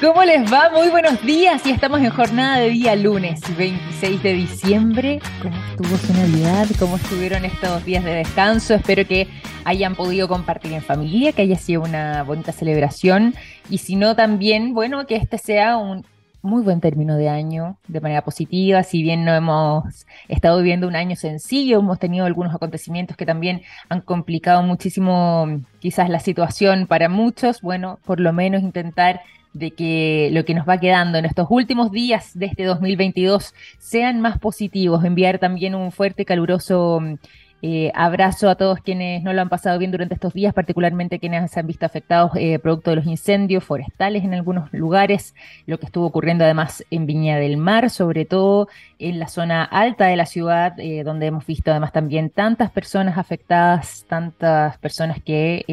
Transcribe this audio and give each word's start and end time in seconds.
¿Cómo 0.00 0.22
les 0.22 0.52
va? 0.52 0.70
Muy 0.70 0.90
buenos 0.90 1.20
días 1.22 1.66
y 1.66 1.70
estamos 1.72 2.00
en 2.00 2.10
jornada 2.10 2.58
de 2.58 2.70
día 2.70 2.94
lunes 2.94 3.40
26 3.56 4.22
de 4.22 4.32
diciembre. 4.32 5.18
¿Cómo 5.42 5.56
estuvo 5.70 5.96
su 5.96 6.12
Navidad? 6.12 6.68
¿Cómo 6.78 6.96
estuvieron 6.96 7.44
estos 7.44 7.84
días 7.84 8.04
de 8.04 8.14
descanso? 8.14 8.74
Espero 8.74 9.04
que 9.08 9.26
hayan 9.64 9.96
podido 9.96 10.28
compartir 10.28 10.72
en 10.72 10.82
familia, 10.82 11.32
que 11.32 11.42
haya 11.42 11.56
sido 11.56 11.82
una 11.82 12.22
bonita 12.22 12.52
celebración 12.52 13.34
y 13.70 13.78
si 13.78 13.96
no 13.96 14.14
también, 14.14 14.72
bueno, 14.72 15.04
que 15.04 15.16
este 15.16 15.36
sea 15.36 15.78
un 15.78 16.06
muy 16.42 16.62
buen 16.62 16.80
término 16.80 17.16
de 17.16 17.28
año 17.28 17.76
de 17.88 18.00
manera 18.00 18.22
positiva, 18.22 18.84
si 18.84 19.02
bien 19.02 19.24
no 19.24 19.34
hemos 19.34 20.06
estado 20.28 20.58
viviendo 20.58 20.86
un 20.86 20.94
año 20.94 21.16
sencillo, 21.16 21.80
hemos 21.80 21.98
tenido 21.98 22.24
algunos 22.24 22.54
acontecimientos 22.54 23.16
que 23.16 23.26
también 23.26 23.62
han 23.88 24.02
complicado 24.02 24.62
muchísimo 24.62 25.48
quizás 25.80 26.08
la 26.08 26.20
situación 26.20 26.86
para 26.86 27.08
muchos, 27.08 27.60
bueno, 27.62 27.98
por 28.04 28.20
lo 28.20 28.32
menos 28.32 28.62
intentar 28.62 29.22
de 29.58 29.72
que 29.72 30.30
lo 30.32 30.44
que 30.44 30.54
nos 30.54 30.68
va 30.68 30.78
quedando 30.78 31.18
en 31.18 31.24
estos 31.24 31.46
últimos 31.50 31.90
días 31.90 32.38
de 32.38 32.46
este 32.46 32.64
2022 32.64 33.54
sean 33.78 34.20
más 34.20 34.38
positivos, 34.38 35.04
enviar 35.04 35.38
también 35.38 35.74
un 35.74 35.92
fuerte, 35.92 36.24
caluroso 36.24 37.00
eh, 37.60 37.90
abrazo 37.96 38.48
a 38.48 38.54
todos 38.54 38.78
quienes 38.78 39.24
no 39.24 39.32
lo 39.32 39.42
han 39.42 39.48
pasado 39.48 39.80
bien 39.80 39.90
durante 39.90 40.14
estos 40.14 40.32
días, 40.32 40.54
particularmente 40.54 41.18
quienes 41.18 41.50
se 41.50 41.58
han 41.58 41.66
visto 41.66 41.84
afectados 41.84 42.30
eh, 42.36 42.60
producto 42.60 42.90
de 42.90 42.96
los 42.96 43.06
incendios 43.06 43.64
forestales 43.64 44.22
en 44.22 44.32
algunos 44.32 44.72
lugares, 44.72 45.34
lo 45.66 45.78
que 45.80 45.86
estuvo 45.86 46.06
ocurriendo 46.06 46.44
además 46.44 46.84
en 46.92 47.06
Viña 47.06 47.36
del 47.38 47.56
Mar, 47.56 47.90
sobre 47.90 48.26
todo 48.26 48.68
en 49.00 49.18
la 49.18 49.26
zona 49.26 49.64
alta 49.64 50.06
de 50.06 50.14
la 50.14 50.26
ciudad, 50.26 50.78
eh, 50.78 51.02
donde 51.02 51.26
hemos 51.26 51.46
visto 51.46 51.72
además 51.72 51.90
también 51.90 52.30
tantas 52.30 52.70
personas 52.70 53.18
afectadas, 53.18 54.04
tantas 54.08 54.78
personas 54.78 55.20
que 55.20 55.64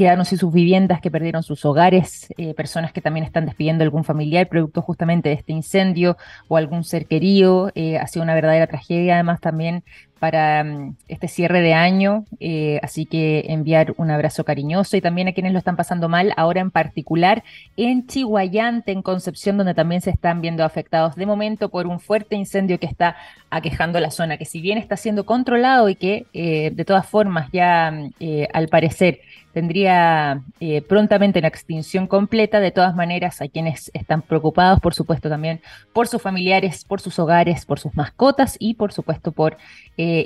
quedaron 0.00 0.24
sin 0.24 0.38
sus 0.38 0.50
viviendas, 0.50 1.02
que 1.02 1.10
perdieron 1.10 1.42
sus 1.42 1.62
hogares, 1.66 2.26
eh, 2.38 2.54
personas 2.54 2.90
que 2.90 3.02
también 3.02 3.26
están 3.26 3.44
despidiendo 3.44 3.84
algún 3.84 4.02
familiar 4.02 4.48
producto 4.48 4.80
justamente 4.80 5.28
de 5.28 5.34
este 5.34 5.52
incendio 5.52 6.16
o 6.48 6.56
algún 6.56 6.84
ser 6.84 7.04
querido. 7.04 7.70
Eh, 7.74 7.98
ha 7.98 8.06
sido 8.06 8.22
una 8.22 8.32
verdadera 8.32 8.66
tragedia 8.66 9.16
además 9.16 9.42
también 9.42 9.84
para 10.20 10.62
mm, 10.62 10.96
este 11.08 11.26
cierre 11.26 11.60
de 11.62 11.72
año, 11.72 12.26
eh, 12.38 12.78
así 12.82 13.06
que 13.06 13.46
enviar 13.48 13.94
un 13.96 14.10
abrazo 14.10 14.44
cariñoso 14.44 14.96
y 14.96 15.00
también 15.00 15.26
a 15.26 15.32
quienes 15.32 15.52
lo 15.52 15.58
están 15.58 15.76
pasando 15.76 16.08
mal, 16.08 16.32
ahora 16.36 16.60
en 16.60 16.70
particular 16.70 17.42
en 17.76 18.06
Chihuayante, 18.06 18.92
en 18.92 19.02
Concepción, 19.02 19.56
donde 19.56 19.74
también 19.74 20.02
se 20.02 20.10
están 20.10 20.42
viendo 20.42 20.62
afectados 20.62 21.16
de 21.16 21.26
momento 21.26 21.70
por 21.70 21.86
un 21.86 21.98
fuerte 21.98 22.36
incendio 22.36 22.78
que 22.78 22.86
está 22.86 23.16
aquejando 23.48 23.98
la 23.98 24.10
zona, 24.10 24.36
que 24.36 24.44
si 24.44 24.60
bien 24.60 24.78
está 24.78 24.96
siendo 24.96 25.24
controlado 25.24 25.88
y 25.88 25.96
que 25.96 26.26
eh, 26.34 26.70
de 26.72 26.84
todas 26.84 27.06
formas 27.08 27.48
ya 27.50 27.90
mm, 27.90 28.10
eh, 28.20 28.48
al 28.52 28.68
parecer 28.68 29.20
tendría 29.52 30.42
prontamente 30.88 31.40
una 31.40 31.48
extinción 31.48 32.06
completa, 32.06 32.60
de 32.60 32.70
todas 32.70 32.94
maneras 32.94 33.42
a 33.42 33.48
quienes 33.48 33.90
están 33.94 34.22
preocupados, 34.22 34.78
por 34.78 34.94
supuesto 34.94 35.28
también 35.28 35.60
por 35.92 36.06
sus 36.06 36.22
familiares, 36.22 36.84
por 36.84 37.00
sus 37.00 37.18
hogares, 37.18 37.66
por 37.66 37.80
sus 37.80 37.92
mascotas 37.96 38.54
y 38.60 38.74
por 38.74 38.92
supuesto 38.92 39.32
por 39.32 39.56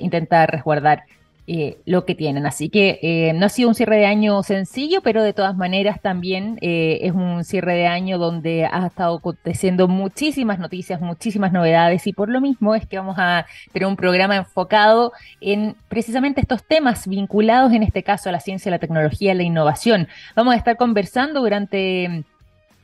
intentar 0.01 0.51
resguardar 0.51 1.05
eh, 1.47 1.77
lo 1.85 2.07
que 2.07 2.15
tienen. 2.15 2.47
Así 2.47 2.71
que 2.71 2.99
eh, 3.03 3.35
no 3.35 3.45
ha 3.45 3.49
sido 3.51 3.69
un 3.69 3.75
cierre 3.75 3.99
de 3.99 4.07
año 4.07 4.43
sencillo, 4.43 5.03
pero 5.03 5.23
de 5.23 5.35
todas 5.35 5.55
maneras 5.55 6.01
también 6.01 6.57
es 6.63 7.13
un 7.13 7.45
cierre 7.45 7.75
de 7.75 7.87
año 7.87 8.17
donde 8.17 8.65
ha 8.65 8.87
estado 8.87 9.17
aconteciendo 9.17 9.87
muchísimas 9.87 10.59
noticias, 10.59 11.03
muchísimas 11.03 11.53
novedades 11.53 12.07
y 12.07 12.15
por 12.15 12.31
lo 12.31 12.41
mismo 12.41 12.75
es 12.75 12.87
que 12.87 12.97
vamos 12.97 13.17
a 13.19 13.45
tener 13.73 13.87
un 13.87 13.97
programa 13.97 14.37
enfocado 14.37 15.13
en 15.43 15.77
precisamente 15.89 16.41
estos 16.41 16.65
temas 16.65 17.07
vinculados 17.07 17.75
en 17.75 17.83
este 17.83 18.03
caso 18.03 18.31
a 18.31 18.33
la 18.33 18.41
ciencia, 18.41 18.71
la 18.71 18.79
tecnología, 18.79 19.35
la 19.35 19.43
innovación. 19.43 20.09
Vamos 20.35 20.55
a 20.55 20.57
estar 20.57 20.79
conversando 20.79 21.41
durante 21.43 22.25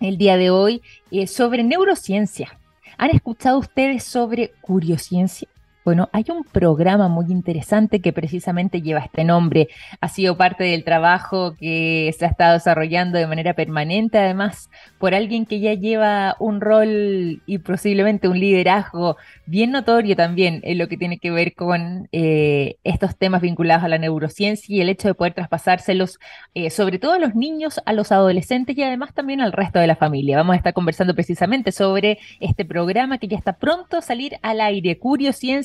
el 0.01 0.19
día 0.19 0.37
de 0.37 0.51
hoy 0.51 0.83
sobre 1.29 1.63
neurociencia. 1.63 2.59
¿Han 2.99 3.09
escuchado 3.09 3.57
ustedes 3.59 4.05
sobre 4.05 4.53
curiosciencia? 4.61 5.49
Bueno, 5.83 6.11
hay 6.13 6.27
un 6.29 6.45
programa 6.45 7.09
muy 7.09 7.27
interesante 7.31 8.01
que 8.01 8.13
precisamente 8.13 8.83
lleva 8.83 9.01
este 9.01 9.25
nombre. 9.25 9.69
Ha 10.03 10.09
sido 10.09 10.37
parte 10.37 10.65
del 10.65 10.85
trabajo 10.85 11.57
que 11.57 12.15
se 12.19 12.27
ha 12.27 12.29
estado 12.29 12.53
desarrollando 12.53 13.17
de 13.17 13.27
manera 13.27 13.55
permanente, 13.55 14.19
además, 14.19 14.69
por 14.99 15.15
alguien 15.15 15.47
que 15.47 15.59
ya 15.59 15.73
lleva 15.73 16.37
un 16.39 16.61
rol 16.61 17.43
y 17.47 17.59
posiblemente 17.59 18.29
un 18.29 18.39
liderazgo 18.39 19.17
bien 19.47 19.71
notorio 19.71 20.17
también 20.17 20.61
en 20.65 20.77
lo 20.77 20.87
que 20.87 20.99
tiene 20.99 21.19
que 21.19 21.31
ver 21.31 21.55
con 21.55 22.09
eh, 22.13 22.77
estos 22.85 23.17
temas 23.17 23.41
vinculados 23.41 23.83
a 23.83 23.89
la 23.89 23.97
neurociencia 23.97 24.77
y 24.77 24.83
el 24.83 24.91
hecho 24.91 25.09
de 25.09 25.15
poder 25.15 25.33
traspasárselos, 25.33 26.19
eh, 26.55 26.69
sobre 26.69 26.99
todo 26.99 27.15
a 27.15 27.19
los 27.19 27.35
niños, 27.35 27.81
a 27.87 27.95
los 27.95 28.13
adolescentes 28.13 28.77
y 28.77 28.83
además 28.83 29.15
también 29.15 29.41
al 29.41 29.53
resto 29.53 29.79
de 29.79 29.87
la 29.87 29.97
familia. 29.97 30.37
Vamos 30.37 30.53
a 30.55 30.57
estar 30.59 30.75
conversando 30.75 31.15
precisamente 31.15 31.73
sobre 31.73 32.19
este 32.39 32.67
programa 32.67 33.17
que 33.17 33.29
ya 33.29 33.39
está 33.39 33.55
pronto 33.55 33.97
a 33.97 34.03
salir 34.03 34.37
al 34.43 34.61
aire, 34.61 34.99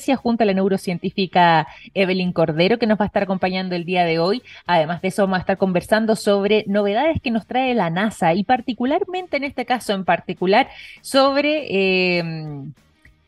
Curiosciencia 0.06 0.16
junto 0.16 0.44
a 0.44 0.46
la 0.46 0.54
neurocientífica 0.54 1.66
Evelyn 1.94 2.32
Cordero, 2.32 2.78
que 2.78 2.86
nos 2.86 2.98
va 2.98 3.04
a 3.04 3.06
estar 3.06 3.24
acompañando 3.24 3.74
el 3.74 3.84
día 3.84 4.04
de 4.04 4.18
hoy. 4.18 4.42
Además 4.66 5.02
de 5.02 5.08
eso, 5.08 5.22
vamos 5.22 5.38
a 5.38 5.40
estar 5.40 5.58
conversando 5.58 6.14
sobre 6.14 6.64
novedades 6.68 7.20
que 7.20 7.32
nos 7.32 7.46
trae 7.46 7.74
la 7.74 7.90
NASA 7.90 8.34
y 8.34 8.44
particularmente 8.44 9.36
en 9.36 9.44
este 9.44 9.64
caso 9.64 9.94
en 9.94 10.04
particular 10.04 10.68
sobre... 11.02 12.18
Em, 12.18 12.72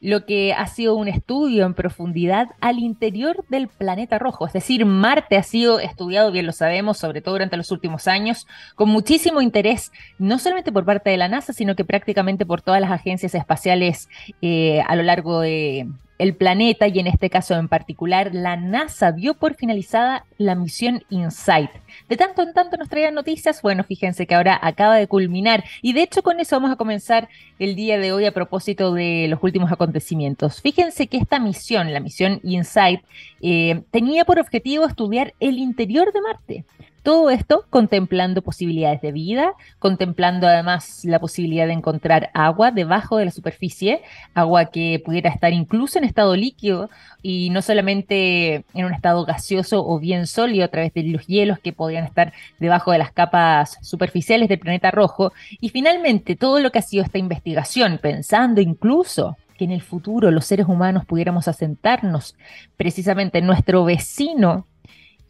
lo 0.00 0.26
que 0.26 0.52
ha 0.52 0.66
sido 0.68 0.94
un 0.94 1.08
estudio 1.08 1.66
en 1.66 1.74
profundidad 1.74 2.50
al 2.60 2.78
interior 2.78 3.44
del 3.48 3.68
planeta 3.68 4.18
rojo. 4.18 4.46
Es 4.46 4.52
decir, 4.52 4.86
Marte 4.86 5.36
ha 5.36 5.42
sido 5.42 5.80
estudiado, 5.80 6.30
bien 6.30 6.46
lo 6.46 6.52
sabemos, 6.52 6.98
sobre 6.98 7.20
todo 7.20 7.34
durante 7.34 7.56
los 7.56 7.72
últimos 7.72 8.06
años, 8.06 8.46
con 8.76 8.88
muchísimo 8.90 9.40
interés, 9.40 9.90
no 10.18 10.38
solamente 10.38 10.70
por 10.70 10.84
parte 10.84 11.10
de 11.10 11.16
la 11.16 11.28
NASA, 11.28 11.52
sino 11.52 11.74
que 11.74 11.84
prácticamente 11.84 12.46
por 12.46 12.62
todas 12.62 12.80
las 12.80 12.92
agencias 12.92 13.34
espaciales 13.34 14.08
eh, 14.40 14.82
a 14.86 14.94
lo 14.94 15.02
largo 15.02 15.40
de, 15.40 15.88
el 16.18 16.34
planeta 16.34 16.88
y 16.88 16.98
en 16.98 17.06
este 17.06 17.30
caso 17.30 17.54
en 17.54 17.68
particular 17.68 18.34
la 18.34 18.56
NASA 18.56 19.12
dio 19.12 19.34
por 19.34 19.54
finalizada 19.54 20.26
la 20.36 20.54
misión 20.54 21.04
InSight. 21.10 21.70
De 22.08 22.16
tanto 22.16 22.42
en 22.42 22.52
tanto 22.52 22.76
nos 22.76 22.88
traían 22.88 23.14
noticias, 23.14 23.62
bueno, 23.62 23.84
fíjense 23.84 24.26
que 24.26 24.34
ahora 24.34 24.58
acaba 24.60 24.96
de 24.96 25.06
culminar 25.06 25.64
y 25.80 25.92
de 25.92 26.02
hecho 26.02 26.22
con 26.22 26.40
eso 26.40 26.56
vamos 26.56 26.72
a 26.72 26.76
comenzar 26.76 27.28
el 27.58 27.76
día 27.76 27.98
de 27.98 28.12
hoy 28.12 28.24
a 28.24 28.32
propósito 28.32 28.92
de 28.92 29.26
los 29.28 29.42
últimos 29.42 29.70
acontecimientos. 29.72 30.60
Fíjense 30.60 31.06
que 31.06 31.16
esta 31.16 31.38
misión, 31.38 31.92
la 31.92 32.00
misión 32.00 32.40
InSight, 32.42 33.00
eh, 33.40 33.82
tenía 33.90 34.24
por 34.24 34.38
objetivo 34.38 34.86
estudiar 34.86 35.34
el 35.40 35.58
interior 35.58 36.12
de 36.12 36.20
Marte. 36.20 36.64
Todo 37.02 37.30
esto 37.30 37.64
contemplando 37.70 38.42
posibilidades 38.42 39.00
de 39.00 39.12
vida, 39.12 39.52
contemplando 39.78 40.46
además 40.46 41.04
la 41.04 41.20
posibilidad 41.20 41.66
de 41.66 41.72
encontrar 41.72 42.30
agua 42.34 42.70
debajo 42.70 43.16
de 43.16 43.24
la 43.24 43.30
superficie, 43.30 44.02
agua 44.34 44.66
que 44.66 45.00
pudiera 45.04 45.30
estar 45.30 45.52
incluso 45.52 45.98
en 45.98 46.04
estado 46.04 46.36
líquido 46.36 46.90
y 47.22 47.50
no 47.50 47.62
solamente 47.62 48.64
en 48.74 48.84
un 48.84 48.92
estado 48.92 49.24
gaseoso 49.24 49.86
o 49.86 49.98
bien 49.98 50.26
sólido 50.26 50.64
a 50.64 50.68
través 50.68 50.92
de 50.92 51.04
los 51.04 51.26
hielos 51.26 51.58
que 51.58 51.72
podrían 51.72 52.04
estar 52.04 52.32
debajo 52.58 52.92
de 52.92 52.98
las 52.98 53.12
capas 53.12 53.78
superficiales 53.82 54.48
del 54.48 54.58
planeta 54.58 54.90
rojo. 54.90 55.32
Y 55.60 55.70
finalmente, 55.70 56.36
todo 56.36 56.60
lo 56.60 56.70
que 56.70 56.80
ha 56.80 56.82
sido 56.82 57.04
esta 57.04 57.18
investigación, 57.18 57.98
pensando 58.02 58.60
incluso 58.60 59.36
que 59.56 59.64
en 59.64 59.72
el 59.72 59.82
futuro 59.82 60.30
los 60.30 60.46
seres 60.46 60.66
humanos 60.68 61.04
pudiéramos 61.04 61.48
asentarnos 61.48 62.36
precisamente 62.76 63.38
en 63.38 63.46
nuestro 63.46 63.84
vecino 63.84 64.66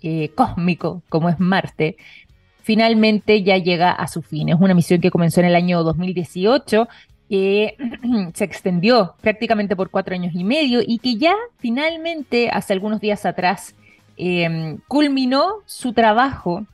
eh, 0.03 0.31
cósmico 0.35 1.03
como 1.09 1.29
es 1.29 1.39
Marte, 1.41 1.97
finalmente 2.63 3.43
ya 3.43 3.57
llega 3.57 3.93
a 3.93 4.07
su 4.09 4.23
fin. 4.23 4.49
Es 4.51 4.57
una 4.59 4.75
misión 4.75 5.01
que 5.01 5.11
comenzó 5.11 5.41
en 5.41 5.47
el 5.47 5.55
año 5.55 5.83
2018 5.83 6.89
que 7.29 7.77
se 8.35 8.45
extendió 8.45 9.15
prácticamente 9.21 9.77
por 9.77 9.91
cuatro 9.91 10.15
años 10.15 10.35
y 10.35 10.45
medio 10.45 10.81
y 10.87 10.99
que 10.99 11.17
ya 11.17 11.35
finalmente, 11.59 12.51
hace 12.51 12.73
algunos 12.73 13.01
días 13.01 13.27
atrás, 13.27 13.75
em, 14.17 14.79
culminó 14.89 15.57
su 15.67 15.93
trabajo 15.93 16.67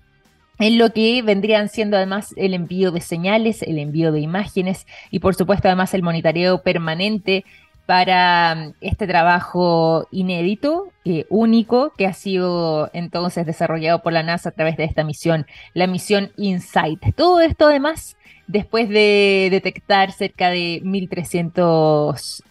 en 0.58 0.78
lo 0.78 0.92
que 0.92 1.20
vendrían 1.22 1.68
siendo 1.68 1.96
además 1.96 2.32
el 2.36 2.54
envío 2.54 2.92
de 2.92 3.00
señales, 3.00 3.62
el 3.62 3.78
envío 3.78 4.12
de 4.12 4.20
imágenes 4.20 4.86
y 5.10 5.18
por 5.18 5.34
supuesto 5.34 5.68
además 5.68 5.94
el 5.94 6.02
monitoreo 6.02 6.62
permanente 6.62 7.44
para 7.86 8.54
mm, 8.54 8.74
este 8.80 9.06
trabajo 9.06 10.08
inédito, 10.10 10.88
eh, 11.04 11.26
único, 11.28 11.92
que 11.96 12.06
ha 12.06 12.12
sido 12.12 12.90
entonces 12.92 13.46
desarrollado 13.46 14.02
por 14.02 14.12
la 14.12 14.22
NASA 14.22 14.50
a 14.50 14.52
través 14.52 14.76
de 14.76 14.84
esta 14.84 15.04
misión, 15.04 15.46
la 15.74 15.86
misión 15.86 16.32
InSight. 16.36 17.14
Todo 17.14 17.40
esto 17.40 17.66
además 17.66 18.16
después 18.46 18.88
de 18.88 19.48
detectar 19.50 20.12
cerca 20.12 20.50
de 20.50 20.82
1.300 20.84 22.42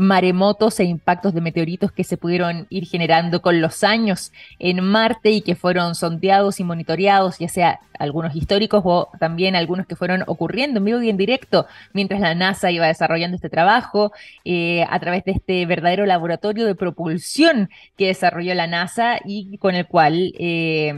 maremotos 0.00 0.80
e 0.80 0.84
impactos 0.84 1.34
de 1.34 1.42
meteoritos 1.42 1.92
que 1.92 2.04
se 2.04 2.16
pudieron 2.16 2.66
ir 2.70 2.86
generando 2.86 3.42
con 3.42 3.60
los 3.60 3.84
años 3.84 4.32
en 4.58 4.82
Marte 4.82 5.30
y 5.30 5.42
que 5.42 5.54
fueron 5.54 5.94
sondeados 5.94 6.58
y 6.58 6.64
monitoreados, 6.64 7.38
ya 7.38 7.48
sea 7.48 7.80
algunos 7.98 8.34
históricos 8.34 8.82
o 8.84 9.10
también 9.18 9.56
algunos 9.56 9.86
que 9.86 9.96
fueron 9.96 10.24
ocurriendo 10.26 10.78
en 10.78 10.86
vivo 10.86 11.02
y 11.02 11.10
en 11.10 11.18
directo 11.18 11.66
mientras 11.92 12.20
la 12.20 12.34
NASA 12.34 12.70
iba 12.70 12.86
desarrollando 12.86 13.34
este 13.36 13.50
trabajo 13.50 14.12
eh, 14.46 14.86
a 14.88 14.98
través 15.00 15.22
de 15.24 15.32
este 15.32 15.66
verdadero 15.66 16.06
laboratorio 16.06 16.64
de 16.64 16.74
propulsión 16.74 17.68
que 17.98 18.06
desarrolló 18.06 18.54
la 18.54 18.66
NASA 18.66 19.20
y 19.24 19.58
con 19.58 19.74
el 19.74 19.86
cual... 19.86 20.32
Eh, 20.38 20.94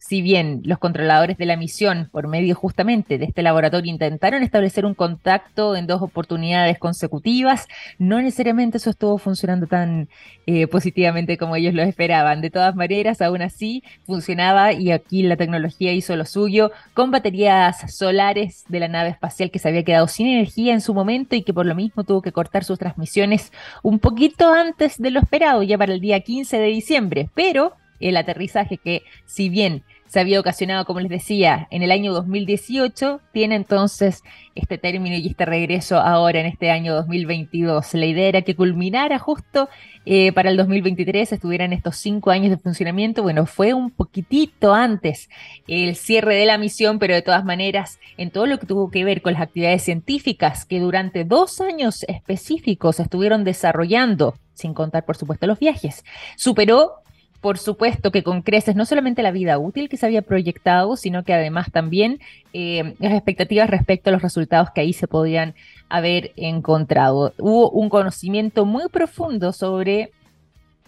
si 0.00 0.22
bien 0.22 0.62
los 0.64 0.78
controladores 0.78 1.36
de 1.36 1.44
la 1.44 1.58
misión, 1.58 2.08
por 2.10 2.26
medio 2.26 2.54
justamente 2.54 3.18
de 3.18 3.26
este 3.26 3.42
laboratorio, 3.42 3.92
intentaron 3.92 4.42
establecer 4.42 4.86
un 4.86 4.94
contacto 4.94 5.76
en 5.76 5.86
dos 5.86 6.00
oportunidades 6.00 6.78
consecutivas, 6.78 7.68
no 7.98 8.20
necesariamente 8.20 8.78
eso 8.78 8.88
estuvo 8.88 9.18
funcionando 9.18 9.66
tan 9.66 10.08
eh, 10.46 10.66
positivamente 10.66 11.36
como 11.36 11.54
ellos 11.54 11.74
lo 11.74 11.82
esperaban. 11.82 12.40
De 12.40 12.48
todas 12.48 12.74
maneras, 12.74 13.20
aún 13.20 13.42
así 13.42 13.84
funcionaba 14.06 14.72
y 14.72 14.90
aquí 14.90 15.22
la 15.22 15.36
tecnología 15.36 15.92
hizo 15.92 16.16
lo 16.16 16.24
suyo 16.24 16.72
con 16.94 17.10
baterías 17.10 17.94
solares 17.94 18.64
de 18.68 18.80
la 18.80 18.88
nave 18.88 19.10
espacial 19.10 19.50
que 19.50 19.58
se 19.58 19.68
había 19.68 19.84
quedado 19.84 20.08
sin 20.08 20.28
energía 20.28 20.72
en 20.72 20.80
su 20.80 20.94
momento 20.94 21.36
y 21.36 21.42
que 21.42 21.52
por 21.52 21.66
lo 21.66 21.74
mismo 21.74 22.04
tuvo 22.04 22.22
que 22.22 22.32
cortar 22.32 22.64
sus 22.64 22.78
transmisiones 22.78 23.52
un 23.82 23.98
poquito 23.98 24.50
antes 24.50 24.96
de 24.96 25.10
lo 25.10 25.20
esperado, 25.20 25.62
ya 25.62 25.76
para 25.76 25.92
el 25.92 26.00
día 26.00 26.20
15 26.20 26.58
de 26.58 26.68
diciembre. 26.68 27.28
Pero 27.34 27.74
el 28.00 28.16
aterrizaje 28.16 28.78
que, 28.78 29.02
si 29.26 29.50
bien 29.50 29.84
se 30.10 30.18
había 30.18 30.40
ocasionado, 30.40 30.84
como 30.86 30.98
les 30.98 31.08
decía, 31.08 31.68
en 31.70 31.84
el 31.84 31.92
año 31.92 32.12
2018, 32.12 33.20
tiene 33.32 33.54
entonces 33.54 34.24
este 34.56 34.76
término 34.76 35.14
y 35.14 35.28
este 35.28 35.44
regreso 35.44 36.00
ahora 36.00 36.40
en 36.40 36.46
este 36.46 36.72
año 36.72 36.96
2022. 36.96 37.94
La 37.94 38.06
idea 38.06 38.26
era 38.26 38.42
que 38.42 38.56
culminara 38.56 39.20
justo 39.20 39.68
eh, 40.06 40.32
para 40.32 40.50
el 40.50 40.56
2023, 40.56 41.30
estuvieran 41.32 41.72
estos 41.72 41.96
cinco 41.96 42.32
años 42.32 42.50
de 42.50 42.56
funcionamiento. 42.56 43.22
Bueno, 43.22 43.46
fue 43.46 43.72
un 43.72 43.92
poquitito 43.92 44.74
antes 44.74 45.30
el 45.68 45.94
cierre 45.94 46.34
de 46.34 46.46
la 46.46 46.58
misión, 46.58 46.98
pero 46.98 47.14
de 47.14 47.22
todas 47.22 47.44
maneras, 47.44 48.00
en 48.16 48.32
todo 48.32 48.46
lo 48.46 48.58
que 48.58 48.66
tuvo 48.66 48.90
que 48.90 49.04
ver 49.04 49.22
con 49.22 49.34
las 49.34 49.42
actividades 49.42 49.84
científicas 49.84 50.64
que 50.64 50.80
durante 50.80 51.22
dos 51.22 51.60
años 51.60 52.02
específicos 52.08 52.98
estuvieron 52.98 53.44
desarrollando, 53.44 54.34
sin 54.54 54.74
contar 54.74 55.04
por 55.04 55.16
supuesto 55.16 55.46
los 55.46 55.60
viajes, 55.60 56.04
superó 56.36 56.99
por 57.40 57.58
supuesto 57.58 58.10
que 58.10 58.22
con 58.22 58.42
creces 58.42 58.76
no 58.76 58.84
solamente 58.84 59.22
la 59.22 59.30
vida 59.30 59.58
útil 59.58 59.88
que 59.88 59.96
se 59.96 60.06
había 60.06 60.22
proyectado, 60.22 60.96
sino 60.96 61.24
que 61.24 61.32
además 61.32 61.70
también 61.72 62.20
eh, 62.52 62.94
las 62.98 63.12
expectativas 63.12 63.70
respecto 63.70 64.10
a 64.10 64.12
los 64.12 64.22
resultados 64.22 64.70
que 64.70 64.82
ahí 64.82 64.92
se 64.92 65.08
podían 65.08 65.54
haber 65.88 66.32
encontrado. 66.36 67.32
Hubo 67.38 67.70
un 67.70 67.88
conocimiento 67.88 68.66
muy 68.66 68.88
profundo 68.88 69.52
sobre 69.52 70.10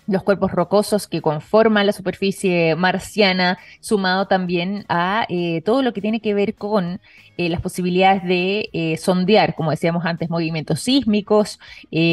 los 0.07 0.23
cuerpos 0.23 0.53
rocosos 0.53 1.07
que 1.07 1.21
conforman 1.21 1.87
la 1.87 1.93
superficie 1.93 2.75
marciana, 2.75 3.59
sumado 3.81 4.27
también 4.27 4.85
a 4.89 5.27
eh, 5.29 5.63
todo 5.65 5.83
lo 5.83 5.93
que 5.93 6.01
tiene 6.01 6.21
que 6.21 6.35
ver 6.35 6.55
con 6.55 7.01
eh, 7.39 7.49
las 7.49 7.61
posibilidades 7.61 8.25
de 8.25 8.69
eh, 8.73 8.97
sondear, 8.97 9.55
como 9.55 9.71
decíamos 9.71 10.05
antes, 10.05 10.29
movimientos 10.29 10.81
sísmicos, 10.81 11.59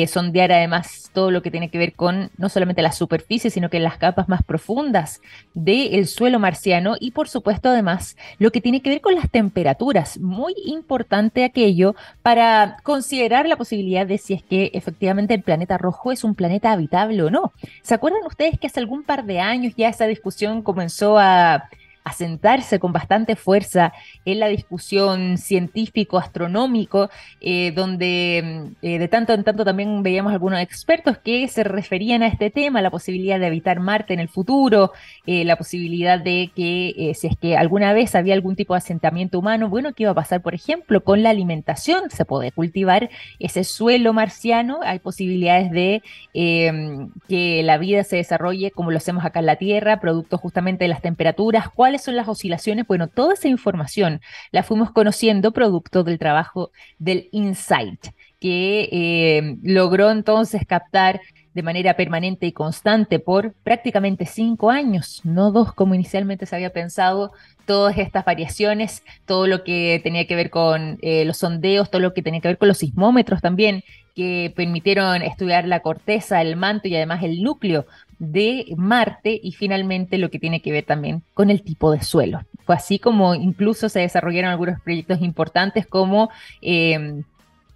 sondear 0.08 0.52
además 0.52 1.10
todo 1.14 1.32
lo 1.32 1.42
que 1.42 1.52
tiene 1.52 1.70
que 1.70 1.78
ver 1.78 1.94
con 1.94 2.32
no 2.38 2.50
solamente 2.50 2.82
la 2.82 2.92
superficie, 2.92 3.50
sino 3.50 3.70
que 3.70 3.80
las 3.80 3.98
capas 3.98 4.30
más 4.30 4.44
profundas 4.44 5.22
del 5.54 6.08
suelo 6.08 6.40
marciano 6.40 6.96
y 7.00 7.12
por 7.12 7.28
supuesto 7.28 7.70
además 7.70 8.16
lo 8.38 8.52
que 8.52 8.62
tiene 8.62 8.82
que 8.82 8.90
ver 8.90 9.02
con 9.02 9.16
las 9.16 9.30
temperaturas. 9.30 10.20
Muy 10.20 10.54
importante 10.66 11.44
aquello 11.44 11.96
para 12.22 12.78
considerar 12.84 13.48
la 13.48 13.58
posibilidad 13.58 14.06
de 14.06 14.18
si 14.18 14.34
es 14.34 14.44
que 14.44 14.72
efectivamente 14.74 15.34
el 15.34 15.44
planeta 15.44 15.78
rojo 15.78 16.12
es 16.12 16.24
un 16.24 16.36
planeta 16.36 16.72
habitable 16.72 17.24
o 17.24 17.30
no. 17.30 17.52
¿Se 17.82 17.94
acuerdan 17.94 18.26
ustedes 18.26 18.60
que 18.60 18.68
hace 18.68 18.80
algún 18.80 19.04
par 19.04 19.26
de 19.26 19.40
años 19.40 19.74
ya 19.76 19.90
esa 19.90 20.06
discusión 20.06 20.62
comenzó 20.62 21.18
a 21.18 21.70
sentarse 22.20 22.80
con 22.80 22.92
bastante 22.92 23.36
fuerza 23.36 23.94
en 24.26 24.40
la 24.40 24.48
discusión 24.48 25.38
científico-astronómico, 25.38 27.10
eh, 27.42 27.72
donde 27.72 28.68
mm, 28.82 28.86
eh, 28.86 29.00
de 29.00 29.08
tanto 29.08 29.34
en 29.34 29.44
tanto 29.44 29.64
también 29.66 30.04
veíamos 30.04 30.34
algunos 30.34 30.60
expertos 30.60 31.18
que 31.18 31.48
se 31.48 31.64
referían 31.64 32.24
a 32.24 32.28
este 32.28 32.50
tema, 32.50 32.82
la 32.82 32.92
posibilidad 32.92 33.40
de 33.40 33.48
habitar 33.48 33.80
Marte 33.80 34.14
en 34.14 34.20
el 34.20 34.30
futuro, 34.30 34.92
eh, 35.26 35.46
la 35.46 35.56
posibilidad 35.56 36.20
de 36.20 36.52
que 36.56 37.14
si 37.16 37.28
es 37.28 37.38
que 37.38 37.58
alguna 37.58 37.94
vez 37.94 38.16
había 38.16 38.34
algún 38.34 38.56
tipo 38.56 38.74
de 38.74 38.80
asentamiento 38.80 39.40
humano, 39.40 39.70
bueno, 39.70 39.94
¿qué 39.94 40.04
iba 40.04 40.12
a 40.12 40.16
pasar, 40.16 40.42
por 40.42 40.54
ejemplo, 40.54 41.04
con 41.04 41.24
la 41.24 41.30
alimentación? 41.30 42.10
Se 42.10 42.26
puede 42.26 42.52
cultivar 42.52 43.10
ese 43.40 43.64
suelo 43.64 44.14
marciano, 44.14 44.80
hay 44.84 45.00
posibilidades 45.00 45.72
de 45.72 46.02
que 46.34 47.62
la 47.64 47.78
vida 47.78 48.04
se 48.04 48.18
desarrolle 48.18 48.72
como 48.72 48.92
lo 48.92 48.98
hacemos 48.98 49.26
acá 49.26 49.40
en 49.40 49.46
la 49.46 49.56
Tierra, 49.56 50.00
producto 50.00 50.38
justamente 50.38 50.84
de 50.86 50.90
las 50.90 51.02
temperaturas, 51.02 51.70
cuáles 51.90 52.04
son 52.04 52.16
las 52.16 52.28
oscilaciones? 52.28 52.86
Bueno, 52.86 53.08
toda 53.08 53.34
esa 53.34 53.48
información 53.48 54.22
la 54.52 54.62
fuimos 54.62 54.92
conociendo 54.92 55.52
producto 55.52 56.04
del 56.04 56.20
trabajo 56.20 56.72
del 57.00 57.30
Insight, 57.32 58.10
que 58.40 58.90
eh, 58.92 59.58
logró 59.64 60.12
entonces 60.12 60.68
captar 60.68 61.20
de 61.56 61.64
manera 61.64 61.96
permanente 61.96 62.46
y 62.46 62.52
constante 62.52 63.18
por 63.18 63.56
prácticamente 63.64 64.28
cinco 64.28 64.70
años, 64.70 65.22
no 65.24 65.52
dos 65.52 65.74
como 65.74 65.96
inicialmente 65.96 66.46
se 66.46 66.56
había 66.56 66.72
pensado, 66.72 67.32
todas 67.66 67.98
estas 67.98 68.24
variaciones, 68.24 69.02
todo 69.26 69.48
lo 69.48 69.64
que 69.64 70.00
tenía 70.04 70.28
que 70.28 70.36
ver 70.36 70.52
con 70.52 71.00
eh, 71.02 71.26
los 71.26 71.38
sondeos, 71.38 71.90
todo 71.90 72.04
lo 72.04 72.14
que 72.14 72.22
tenía 72.22 72.40
que 72.40 72.50
ver 72.50 72.60
con 72.60 72.68
los 72.68 72.78
sismómetros 72.78 73.42
también, 73.42 73.84
que 74.16 74.54
permitieron 74.56 75.24
estudiar 75.24 75.68
la 75.68 75.80
corteza, 75.80 76.40
el 76.40 76.56
manto 76.56 76.88
y 76.88 76.96
además 76.96 77.24
el 77.24 77.42
núcleo 77.42 77.88
de 78.20 78.66
Marte 78.78 79.40
y 79.42 79.54
finalmente 79.54 80.18
lo 80.18 80.30
que 80.30 80.40
tiene 80.40 80.62
que 80.62 80.72
ver 80.72 80.86
también 80.86 81.24
con 81.34 81.50
el 81.50 81.64
tipo 81.64 81.92
de 81.92 82.04
suelo. 82.04 82.42
Así 82.68 83.00
como 83.00 83.34
incluso 83.34 83.90
se 83.90 84.02
desarrollaron 84.02 84.52
algunos 84.52 84.80
proyectos 84.82 85.22
importantes 85.22 85.88
como... 85.88 86.30
Em, 86.62 87.24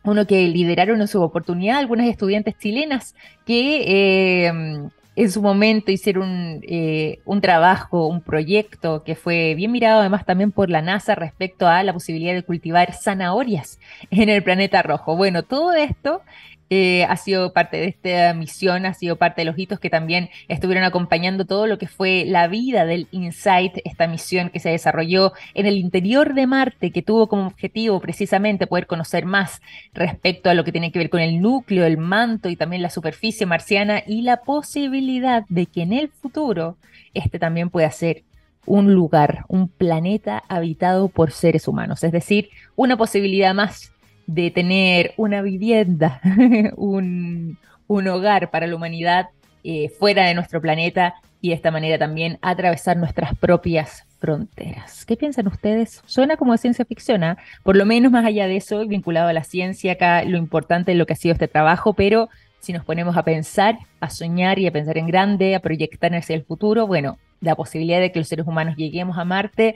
uno 0.05 0.27
que 0.27 0.47
lideraron 0.49 0.99
en 0.99 1.07
su 1.07 1.21
oportunidad 1.21 1.77
algunas 1.77 2.07
estudiantes 2.07 2.57
chilenas 2.57 3.15
que 3.45 4.47
em, 4.47 4.89
en 5.15 5.31
su 5.31 5.41
momento 5.41 5.91
hicieron 5.91 6.61
eh, 6.63 7.19
un 7.25 7.39
trabajo, 7.41 8.07
un 8.07 8.21
proyecto 8.21 9.03
que 9.03 9.15
fue 9.15 9.53
bien 9.55 9.71
mirado 9.71 10.01
además 10.01 10.25
también 10.25 10.51
por 10.51 10.69
la 10.69 10.81
NASA 10.81 11.15
respecto 11.15 11.67
a 11.67 11.83
la 11.83 11.93
posibilidad 11.93 12.33
de 12.33 12.43
cultivar 12.43 12.93
zanahorias 12.93 13.79
en 14.09 14.29
el 14.29 14.43
planeta 14.43 14.81
rojo. 14.81 15.15
Bueno, 15.15 15.43
todo 15.43 15.73
esto 15.73 16.21
eh, 16.69 17.03
ha 17.05 17.17
sido 17.17 17.53
parte 17.53 17.77
de 17.77 17.87
esta 17.87 18.33
misión, 18.33 18.85
ha 18.85 18.93
sido 18.93 19.17
parte 19.17 19.41
de 19.41 19.45
los 19.45 19.57
hitos 19.57 19.79
que 19.79 19.89
también 19.89 20.29
estuvieron 20.47 20.83
acompañando 20.83 21.45
todo 21.45 21.67
lo 21.67 21.77
que 21.77 21.87
fue 21.87 22.25
la 22.25 22.47
vida 22.47 22.85
del 22.85 23.07
InSight, 23.11 23.77
esta 23.85 24.07
misión 24.07 24.49
que 24.49 24.59
se 24.59 24.69
desarrolló 24.69 25.33
en 25.53 25.65
el 25.65 25.77
interior 25.77 26.33
de 26.33 26.47
Marte, 26.47 26.91
que 26.91 27.01
tuvo 27.01 27.27
como 27.27 27.47
objetivo 27.47 27.99
precisamente 27.99 28.67
poder 28.67 28.87
conocer 28.87 29.25
más 29.25 29.61
respecto 29.93 30.49
a 30.49 30.53
lo 30.53 30.63
que 30.63 30.71
tiene 30.71 30.91
que 30.91 30.99
ver 30.99 31.09
con 31.09 31.19
el 31.19 31.41
núcleo, 31.41 31.85
el 31.85 31.97
manto 31.97 32.49
y 32.49 32.55
también 32.55 32.81
la 32.81 32.89
superficie 32.89 33.45
marciana 33.45 34.03
y 34.05 34.23
la 34.23 34.37
posibilidad 34.37 35.45
de 35.49 35.67
que 35.67 35.83
en 35.83 35.93
el 35.93 36.09
futuro 36.09 36.77
este 37.13 37.39
también 37.39 37.69
pueda 37.69 37.91
ser 37.91 38.23
un 38.65 38.93
lugar, 38.93 39.45
un 39.47 39.67
planeta 39.67 40.43
habitado 40.47 41.09
por 41.09 41.31
seres 41.31 41.67
humanos, 41.67 42.03
es 42.03 42.11
decir, 42.11 42.49
una 42.75 42.97
posibilidad 42.97 43.53
más 43.53 43.92
de 44.27 44.51
tener 44.51 45.13
una 45.17 45.41
vivienda, 45.41 46.21
un, 46.75 47.57
hogar 47.87 48.49
para 48.49 48.65
la 48.65 48.75
humanidad 48.75 49.29
eh, 49.63 49.89
fuera 49.89 50.25
de 50.25 50.33
nuestro 50.33 50.59
planeta 50.59 51.15
y 51.41 51.49
de 51.49 51.55
esta 51.55 51.71
manera 51.71 51.97
también 51.97 52.39
atravesar 52.41 52.97
nuestras 52.97 53.37
propias 53.37 54.05
fronteras. 54.19 55.05
¿Qué 55.05 55.17
piensan 55.17 55.47
ustedes? 55.47 56.01
Suena 56.05 56.37
como 56.37 56.57
ciencia 56.57 56.85
ficción, 56.85 57.23
¿ah? 57.23 57.37
por 57.61 57.75
lo 57.75 57.85
menos 57.85 58.11
más 58.11 58.25
allá 58.25 58.47
de 58.47 58.55
eso, 58.55 58.87
vinculado 58.87 59.27
a 59.27 59.33
la 59.33 59.43
ciencia, 59.43 59.93
acá 59.93 60.23
lo 60.23 60.37
importante 60.37 60.91
de 60.91 60.97
lo 60.97 61.05
que 61.05 61.13
ha 61.13 61.17
sido 61.17 61.33
este 61.33 61.47
trabajo, 61.47 61.93
pero 61.93 62.29
si 62.59 62.71
nos 62.71 62.85
ponemos 62.85 63.17
a 63.17 63.23
pensar, 63.23 63.77
a 63.99 64.09
soñar 64.09 64.57
y 64.57 64.67
a 64.67 64.71
pensar 64.71 64.97
en 64.97 65.07
grande, 65.07 65.53
a 65.53 65.59
proyectar 65.59 66.15
hacia 66.15 66.35
el 66.35 66.43
futuro, 66.43 66.87
bueno, 66.87 67.17
la 67.41 67.55
posibilidad 67.55 67.99
de 67.99 68.13
que 68.13 68.19
los 68.19 68.29
seres 68.29 68.47
humanos 68.47 68.77
lleguemos 68.77 69.17
a 69.17 69.25
Marte 69.25 69.75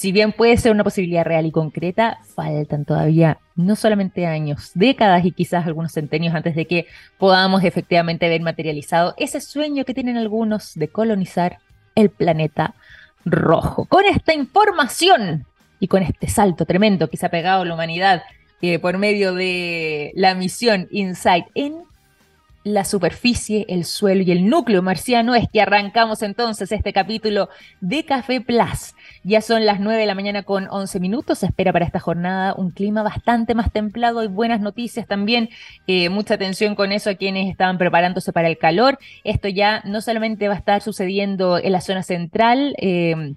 si 0.00 0.12
bien 0.12 0.32
puede 0.32 0.56
ser 0.56 0.72
una 0.72 0.82
posibilidad 0.82 1.26
real 1.26 1.44
y 1.44 1.50
concreta, 1.50 2.20
faltan 2.34 2.86
todavía 2.86 3.38
no 3.54 3.76
solamente 3.76 4.24
años, 4.24 4.70
décadas 4.72 5.26
y 5.26 5.32
quizás 5.32 5.66
algunos 5.66 5.92
centenios 5.92 6.34
antes 6.34 6.54
de 6.54 6.66
que 6.66 6.86
podamos 7.18 7.64
efectivamente 7.64 8.26
ver 8.26 8.40
materializado 8.40 9.12
ese 9.18 9.42
sueño 9.42 9.84
que 9.84 9.92
tienen 9.92 10.16
algunos 10.16 10.72
de 10.74 10.88
colonizar 10.88 11.58
el 11.94 12.08
planeta 12.08 12.74
rojo. 13.26 13.84
Con 13.84 14.06
esta 14.06 14.32
información 14.32 15.44
y 15.80 15.88
con 15.88 16.02
este 16.02 16.28
salto 16.28 16.64
tremendo 16.64 17.10
que 17.10 17.18
se 17.18 17.26
ha 17.26 17.30
pegado 17.30 17.60
a 17.60 17.66
la 17.66 17.74
humanidad 17.74 18.22
eh, 18.62 18.78
por 18.78 18.96
medio 18.96 19.34
de 19.34 20.12
la 20.14 20.34
misión 20.34 20.88
Insight 20.90 21.44
la 22.62 22.84
superficie, 22.84 23.64
el 23.68 23.84
suelo 23.84 24.22
y 24.22 24.30
el 24.32 24.48
núcleo 24.48 24.82
marciano, 24.82 25.34
es 25.34 25.48
que 25.50 25.62
arrancamos 25.62 26.22
entonces 26.22 26.70
este 26.72 26.92
capítulo 26.92 27.48
de 27.80 28.04
Café 28.04 28.40
Plus. 28.40 28.94
Ya 29.24 29.40
son 29.40 29.64
las 29.64 29.80
9 29.80 29.98
de 29.98 30.06
la 30.06 30.14
mañana 30.14 30.42
con 30.42 30.68
11 30.70 31.00
minutos. 31.00 31.38
Se 31.38 31.46
espera 31.46 31.72
para 31.72 31.86
esta 31.86 32.00
jornada 32.00 32.54
un 32.54 32.70
clima 32.70 33.02
bastante 33.02 33.54
más 33.54 33.72
templado 33.72 34.22
y 34.22 34.28
buenas 34.28 34.60
noticias 34.60 35.06
también. 35.06 35.48
Eh, 35.86 36.10
mucha 36.10 36.34
atención 36.34 36.74
con 36.74 36.92
eso 36.92 37.10
a 37.10 37.14
quienes 37.14 37.50
estaban 37.50 37.78
preparándose 37.78 38.32
para 38.32 38.48
el 38.48 38.58
calor. 38.58 38.98
Esto 39.24 39.48
ya 39.48 39.82
no 39.84 40.00
solamente 40.02 40.48
va 40.48 40.54
a 40.54 40.58
estar 40.58 40.82
sucediendo 40.82 41.58
en 41.58 41.72
la 41.72 41.80
zona 41.80 42.02
central, 42.02 42.74
eh, 42.78 43.34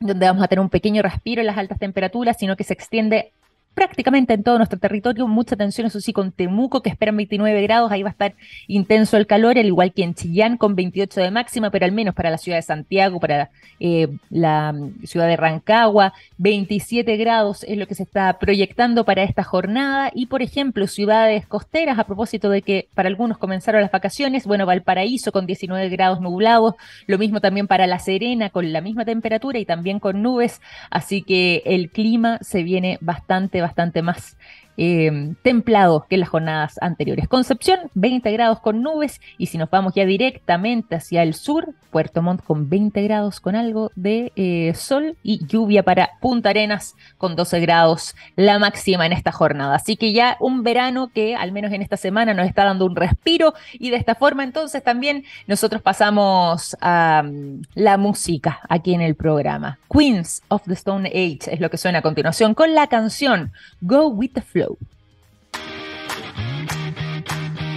donde 0.00 0.26
vamos 0.26 0.42
a 0.42 0.48
tener 0.48 0.60
un 0.60 0.70
pequeño 0.70 1.02
respiro 1.02 1.40
en 1.40 1.46
las 1.46 1.58
altas 1.58 1.78
temperaturas, 1.78 2.36
sino 2.38 2.56
que 2.56 2.64
se 2.64 2.74
extiende 2.74 3.32
prácticamente 3.78 4.34
en 4.34 4.42
todo 4.42 4.58
nuestro 4.58 4.76
territorio. 4.78 5.28
Mucha 5.28 5.54
atención, 5.54 5.86
eso 5.86 6.00
sí, 6.00 6.12
con 6.12 6.32
Temuco, 6.32 6.82
que 6.82 6.90
esperan 6.90 7.16
29 7.16 7.62
grados. 7.62 7.92
Ahí 7.92 8.02
va 8.02 8.08
a 8.08 8.12
estar 8.12 8.34
intenso 8.66 9.16
el 9.16 9.28
calor, 9.28 9.56
al 9.56 9.66
igual 9.66 9.92
que 9.92 10.02
en 10.02 10.14
Chillán, 10.14 10.56
con 10.56 10.74
28 10.74 11.20
de 11.20 11.30
máxima, 11.30 11.70
pero 11.70 11.84
al 11.84 11.92
menos 11.92 12.14
para 12.14 12.28
la 12.28 12.38
ciudad 12.38 12.58
de 12.58 12.62
Santiago, 12.62 13.20
para 13.20 13.50
eh, 13.78 14.08
la 14.30 14.72
mm, 14.72 15.04
ciudad 15.06 15.28
de 15.28 15.36
Rancagua, 15.36 16.12
27 16.38 17.16
grados 17.18 17.62
es 17.64 17.78
lo 17.78 17.86
que 17.86 17.94
se 17.94 18.02
está 18.02 18.36
proyectando 18.40 19.04
para 19.04 19.22
esta 19.22 19.44
jornada. 19.44 20.10
Y, 20.12 20.26
por 20.26 20.42
ejemplo, 20.42 20.88
ciudades 20.88 21.46
costeras, 21.46 22.00
a 22.00 22.04
propósito 22.04 22.50
de 22.50 22.62
que 22.62 22.88
para 22.94 23.08
algunos 23.08 23.38
comenzaron 23.38 23.80
las 23.80 23.92
vacaciones, 23.92 24.44
bueno, 24.44 24.66
Valparaíso 24.66 25.30
con 25.30 25.46
19 25.46 25.88
grados 25.90 26.20
nublados, 26.20 26.74
lo 27.06 27.16
mismo 27.16 27.40
también 27.40 27.68
para 27.68 27.86
La 27.86 28.00
Serena, 28.00 28.50
con 28.50 28.72
la 28.72 28.80
misma 28.80 29.04
temperatura 29.04 29.60
y 29.60 29.64
también 29.64 30.00
con 30.00 30.20
nubes. 30.20 30.60
Así 30.90 31.22
que 31.22 31.62
el 31.64 31.90
clima 31.90 32.38
se 32.42 32.64
viene 32.64 32.98
bastante, 33.00 33.60
bastante 33.60 33.67
bastante 33.68 34.02
más 34.02 34.36
eh, 34.78 35.34
templado 35.42 36.06
que 36.08 36.16
las 36.16 36.28
jornadas 36.28 36.78
anteriores. 36.80 37.28
Concepción, 37.28 37.90
20 37.94 38.30
grados 38.30 38.60
con 38.60 38.80
nubes 38.80 39.20
y 39.36 39.46
si 39.46 39.58
nos 39.58 39.68
vamos 39.68 39.92
ya 39.94 40.06
directamente 40.06 40.94
hacia 40.94 41.22
el 41.22 41.34
sur, 41.34 41.74
Puerto 41.90 42.22
Montt 42.22 42.44
con 42.44 42.68
20 42.68 43.02
grados 43.02 43.40
con 43.40 43.56
algo 43.56 43.90
de 43.96 44.32
eh, 44.36 44.72
sol 44.74 45.16
y 45.22 45.44
lluvia 45.46 45.82
para 45.82 46.10
Punta 46.20 46.50
Arenas 46.50 46.94
con 47.16 47.34
12 47.34 47.60
grados 47.60 48.14
la 48.36 48.58
máxima 48.58 49.06
en 49.06 49.12
esta 49.12 49.32
jornada. 49.32 49.74
Así 49.74 49.96
que 49.96 50.12
ya 50.12 50.36
un 50.38 50.62
verano 50.62 51.10
que 51.12 51.34
al 51.34 51.50
menos 51.50 51.72
en 51.72 51.82
esta 51.82 51.96
semana 51.96 52.34
nos 52.34 52.46
está 52.46 52.64
dando 52.64 52.86
un 52.86 52.94
respiro 52.94 53.54
y 53.72 53.90
de 53.90 53.96
esta 53.96 54.14
forma 54.14 54.44
entonces 54.44 54.84
también 54.84 55.24
nosotros 55.46 55.82
pasamos 55.82 56.76
a 56.80 57.22
mm, 57.24 57.62
la 57.74 57.96
música 57.96 58.60
aquí 58.68 58.94
en 58.94 59.00
el 59.00 59.14
programa. 59.14 59.78
Queens 59.90 60.42
of 60.48 60.62
the 60.66 60.74
Stone 60.74 61.08
Age 61.08 61.52
es 61.52 61.60
lo 61.60 61.70
que 61.70 61.78
suena 61.78 61.98
a 61.98 62.02
continuación 62.02 62.54
con 62.54 62.74
la 62.74 62.86
canción 62.86 63.52
Go 63.80 64.08
with 64.08 64.32
the 64.34 64.42
Flow. 64.42 64.67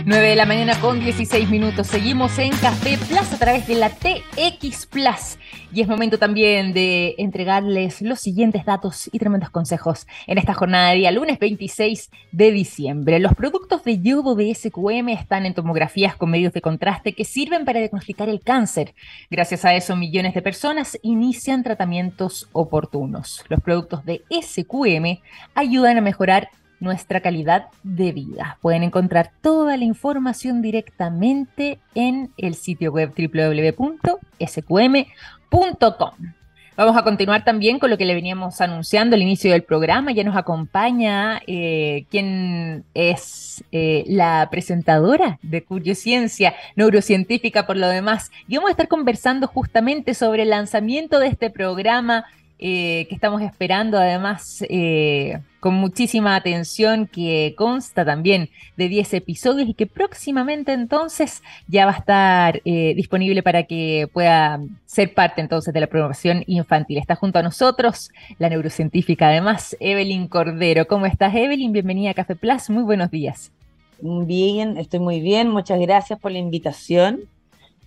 9 0.03 0.29
de 0.29 0.35
la 0.35 0.45
mañana 0.45 0.79
con 0.81 0.99
16 0.99 1.49
minutos. 1.49 1.85
Seguimos 1.85 2.37
en 2.39 2.49
Café 2.57 2.97
Plus 2.97 3.31
a 3.33 3.37
través 3.37 3.67
de 3.67 3.75
la 3.75 3.91
TX 3.91 4.87
Plus. 4.87 5.37
Y 5.71 5.81
es 5.81 5.87
momento 5.87 6.17
también 6.17 6.73
de 6.73 7.13
entregarles 7.19 8.01
los 8.01 8.19
siguientes 8.19 8.65
datos 8.65 9.09
y 9.13 9.19
tremendos 9.19 9.51
consejos 9.51 10.07
en 10.25 10.39
esta 10.39 10.53
jornada 10.53 10.89
de 10.89 10.95
día, 10.97 11.11
lunes 11.11 11.37
26 11.37 12.09
de 12.31 12.51
diciembre. 12.51 13.19
Los 13.19 13.35
productos 13.35 13.83
de 13.83 14.01
yodo 14.01 14.35
de 14.35 14.53
SQM 14.53 15.09
están 15.09 15.45
en 15.45 15.53
tomografías 15.53 16.15
con 16.15 16.31
medios 16.31 16.51
de 16.51 16.61
contraste 16.61 17.13
que 17.13 17.23
sirven 17.23 17.63
para 17.63 17.79
diagnosticar 17.79 18.27
el 18.27 18.41
cáncer. 18.41 18.95
Gracias 19.29 19.65
a 19.65 19.75
eso, 19.75 19.95
millones 19.95 20.33
de 20.33 20.41
personas 20.41 20.97
inician 21.03 21.63
tratamientos 21.63 22.49
oportunos. 22.53 23.45
Los 23.49 23.61
productos 23.61 24.03
de 24.03 24.23
SQM 24.29 25.21
ayudan 25.53 25.99
a 25.99 26.01
mejorar 26.01 26.49
nuestra 26.81 27.21
calidad 27.21 27.67
de 27.83 28.11
vida. 28.11 28.57
Pueden 28.61 28.83
encontrar 28.83 29.31
toda 29.41 29.77
la 29.77 29.85
información 29.85 30.61
directamente 30.61 31.79
en 31.95 32.31
el 32.37 32.55
sitio 32.55 32.91
web 32.91 33.13
www.sqm.com. 33.15 34.01
Vamos 36.77 36.97
a 36.97 37.03
continuar 37.03 37.43
también 37.43 37.79
con 37.79 37.89
lo 37.89 37.97
que 37.97 38.05
le 38.05 38.15
veníamos 38.15 38.59
anunciando 38.59 39.15
al 39.15 39.21
inicio 39.21 39.51
del 39.51 39.61
programa. 39.61 40.13
Ya 40.13 40.23
nos 40.23 40.35
acompaña 40.35 41.41
eh, 41.45 42.05
quien 42.09 42.85
es 42.93 43.63
eh, 43.71 44.03
la 44.07 44.47
presentadora 44.49 45.37
de 45.43 45.63
Curiosciencia, 45.63 46.55
neurocientífica 46.75 47.67
por 47.67 47.77
lo 47.77 47.87
demás. 47.87 48.31
Y 48.47 48.55
vamos 48.55 48.69
a 48.69 48.71
estar 48.71 48.87
conversando 48.87 49.47
justamente 49.47 50.15
sobre 50.15 50.43
el 50.43 50.49
lanzamiento 50.49 51.19
de 51.19 51.27
este 51.27 51.51
programa 51.51 52.25
eh, 52.63 53.07
que 53.09 53.15
estamos 53.15 53.41
esperando 53.41 53.97
además 53.97 54.63
eh, 54.69 55.39
con 55.59 55.73
muchísima 55.73 56.35
atención, 56.35 57.07
que 57.07 57.55
consta 57.57 58.05
también 58.05 58.49
de 58.77 58.87
10 58.87 59.15
episodios 59.15 59.67
y 59.67 59.73
que 59.73 59.87
próximamente 59.87 60.71
entonces 60.71 61.41
ya 61.67 61.87
va 61.87 61.93
a 61.93 61.97
estar 61.97 62.61
eh, 62.63 62.93
disponible 62.95 63.41
para 63.41 63.63
que 63.63 64.07
pueda 64.13 64.59
ser 64.85 65.11
parte 65.15 65.41
entonces 65.41 65.73
de 65.73 65.79
la 65.79 65.87
programación 65.87 66.43
infantil. 66.45 66.99
Está 66.99 67.15
junto 67.15 67.39
a 67.39 67.43
nosotros 67.43 68.11
la 68.37 68.47
neurocientífica 68.47 69.29
además, 69.29 69.75
Evelyn 69.79 70.27
Cordero. 70.27 70.85
¿Cómo 70.85 71.07
estás, 71.07 71.33
Evelyn? 71.33 71.71
Bienvenida 71.71 72.11
a 72.11 72.13
Café 72.13 72.35
Plus. 72.35 72.69
Muy 72.69 72.83
buenos 72.83 73.09
días. 73.09 73.51
Bien, 73.99 74.77
estoy 74.77 74.99
muy 74.99 75.19
bien. 75.19 75.49
Muchas 75.49 75.79
gracias 75.79 76.19
por 76.19 76.31
la 76.31 76.37
invitación. 76.37 77.21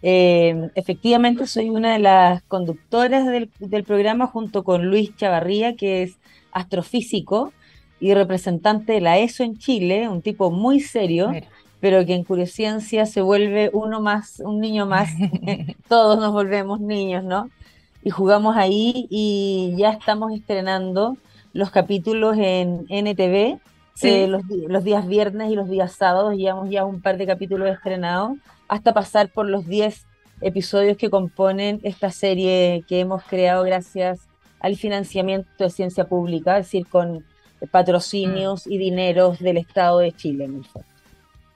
Eh, 0.06 0.70
efectivamente, 0.74 1.46
soy 1.46 1.70
una 1.70 1.94
de 1.94 1.98
las 1.98 2.42
conductoras 2.42 3.24
del, 3.26 3.84
programa 3.84 4.26
junto 4.26 4.62
con 4.62 4.84
Luis 4.90 5.16
Chavarría, 5.16 5.76
que 5.76 6.02
es 6.02 6.18
astrofísico 6.52 7.54
y 8.00 8.12
representante 8.12 8.92
de 8.92 9.00
la 9.00 9.16
ESO 9.16 9.44
en 9.44 9.56
Chile, 9.56 10.10
un 10.10 10.20
tipo 10.20 10.50
muy 10.50 10.80
serio, 10.80 11.32
pero 11.80 12.04
que 12.04 12.14
en 12.14 12.24
Curiosciencia 12.24 13.06
se 13.06 13.22
vuelve 13.22 13.70
uno 13.72 14.02
más, 14.02 14.40
un 14.40 14.60
niño 14.60 14.84
más. 14.84 15.08
Todos 15.88 16.18
nos 16.18 16.34
volvemos 16.34 16.80
niños, 16.80 17.24
¿no? 17.24 17.48
Y 18.02 18.10
jugamos 18.10 18.58
ahí 18.58 19.06
y 19.08 19.72
ya 19.78 19.88
estamos 19.88 20.34
estrenando 20.34 21.16
los 21.54 21.70
capítulos 21.70 22.36
en 22.36 22.84
NTV. 22.90 23.58
Eh, 24.02 24.26
los, 24.26 24.42
los 24.68 24.84
días 24.84 25.06
viernes 25.06 25.50
y 25.50 25.54
los 25.54 25.70
días 25.70 25.92
sábados 25.92 26.34
llevamos 26.34 26.68
ya 26.68 26.84
un 26.84 27.00
par 27.00 27.16
de 27.16 27.26
capítulos 27.26 27.70
estrenados 27.70 28.36
hasta 28.68 28.92
pasar 28.92 29.28
por 29.28 29.48
los 29.48 29.66
10 29.66 30.06
episodios 30.40 30.96
que 30.96 31.10
componen 31.10 31.80
esta 31.82 32.10
serie 32.10 32.84
que 32.88 33.00
hemos 33.00 33.22
creado 33.24 33.64
gracias 33.64 34.28
al 34.60 34.76
financiamiento 34.76 35.64
de 35.64 35.70
ciencia 35.70 36.04
pública, 36.04 36.58
es 36.58 36.66
decir, 36.66 36.86
con 36.86 37.24
patrocinios 37.70 38.66
mm. 38.66 38.72
y 38.72 38.78
dineros 38.78 39.38
del 39.38 39.58
Estado 39.58 39.98
de 39.98 40.12
Chile, 40.12 40.44
en 40.44 40.62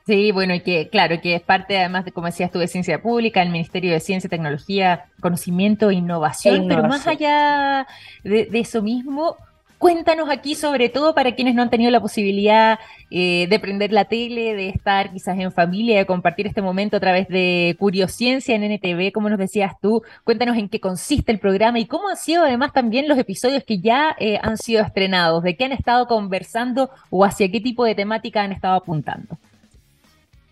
Sí, 0.07 0.33
bueno, 0.33 0.55
y 0.55 0.61
que, 0.61 0.89
claro, 0.89 1.21
que 1.21 1.35
es 1.35 1.43
parte 1.43 1.77
además 1.77 2.07
de, 2.07 2.13
como 2.13 2.29
decías 2.29 2.51
tú, 2.51 2.59
de 2.59 2.67
ciencia 2.67 3.03
pública, 3.03 3.43
el 3.43 3.51
Ministerio 3.51 3.93
de 3.93 4.01
Ciencia, 4.01 4.31
Tecnología, 4.31 5.05
Conocimiento 5.21 5.91
e 5.91 5.97
Innovación, 5.97 6.67
pero 6.67 6.83
más 6.85 7.07
allá 7.07 7.87
de, 8.25 8.49
eso 8.55 8.81
mismo, 8.81 9.37
Cuéntanos 9.79 10.29
aquí, 10.29 10.57
sobre 10.57 10.89
todo 10.89 11.15
para 11.15 11.37
quienes 11.37 11.55
no 11.55 11.63
han 11.63 11.71
tenido 11.71 11.93
la 11.93 12.01
posibilidad 12.01 12.81
eh, 13.13 13.47
de 13.49 13.61
prender 13.61 13.93
la 13.93 14.07
tele, 14.07 14.57
de 14.57 14.71
estar 14.71 15.13
quizás 15.13 15.39
en 15.39 15.53
familia, 15.53 15.99
de 15.99 16.07
compartir 16.07 16.49
este 16.49 16.63
momento 16.63 16.97
a 16.97 17.01
través 17.01 17.29
de 17.29 17.77
Curiosciencia 17.79 18.57
en 18.57 18.65
NTV, 18.65 19.13
como 19.13 19.31
nos 19.31 19.39
decías 19.39 19.75
tú. 19.81 20.03
Cuéntanos 20.25 20.57
en 20.57 20.69
qué 20.69 20.81
consiste 20.81 21.31
el 21.31 21.39
programa 21.39 21.79
y 21.79 21.87
cómo 21.87 22.09
han 22.09 22.17
sido 22.17 22.43
además 22.43 22.73
también 22.73 23.07
los 23.07 23.19
episodios 23.19 23.63
que 23.63 23.79
ya 23.79 24.17
eh, 24.19 24.41
han 24.43 24.57
sido 24.57 24.83
estrenados, 24.83 25.45
de 25.45 25.57
qué 25.57 25.67
han 25.67 25.73
estado 25.73 26.09
conversando 26.09 26.91
o 27.09 27.25
hacia 27.25 27.49
qué 27.49 27.61
tipo 27.61 27.85
de 27.85 27.95
temática 27.95 28.43
han 28.43 28.51
estado 28.51 28.75
apuntando. 28.75 29.39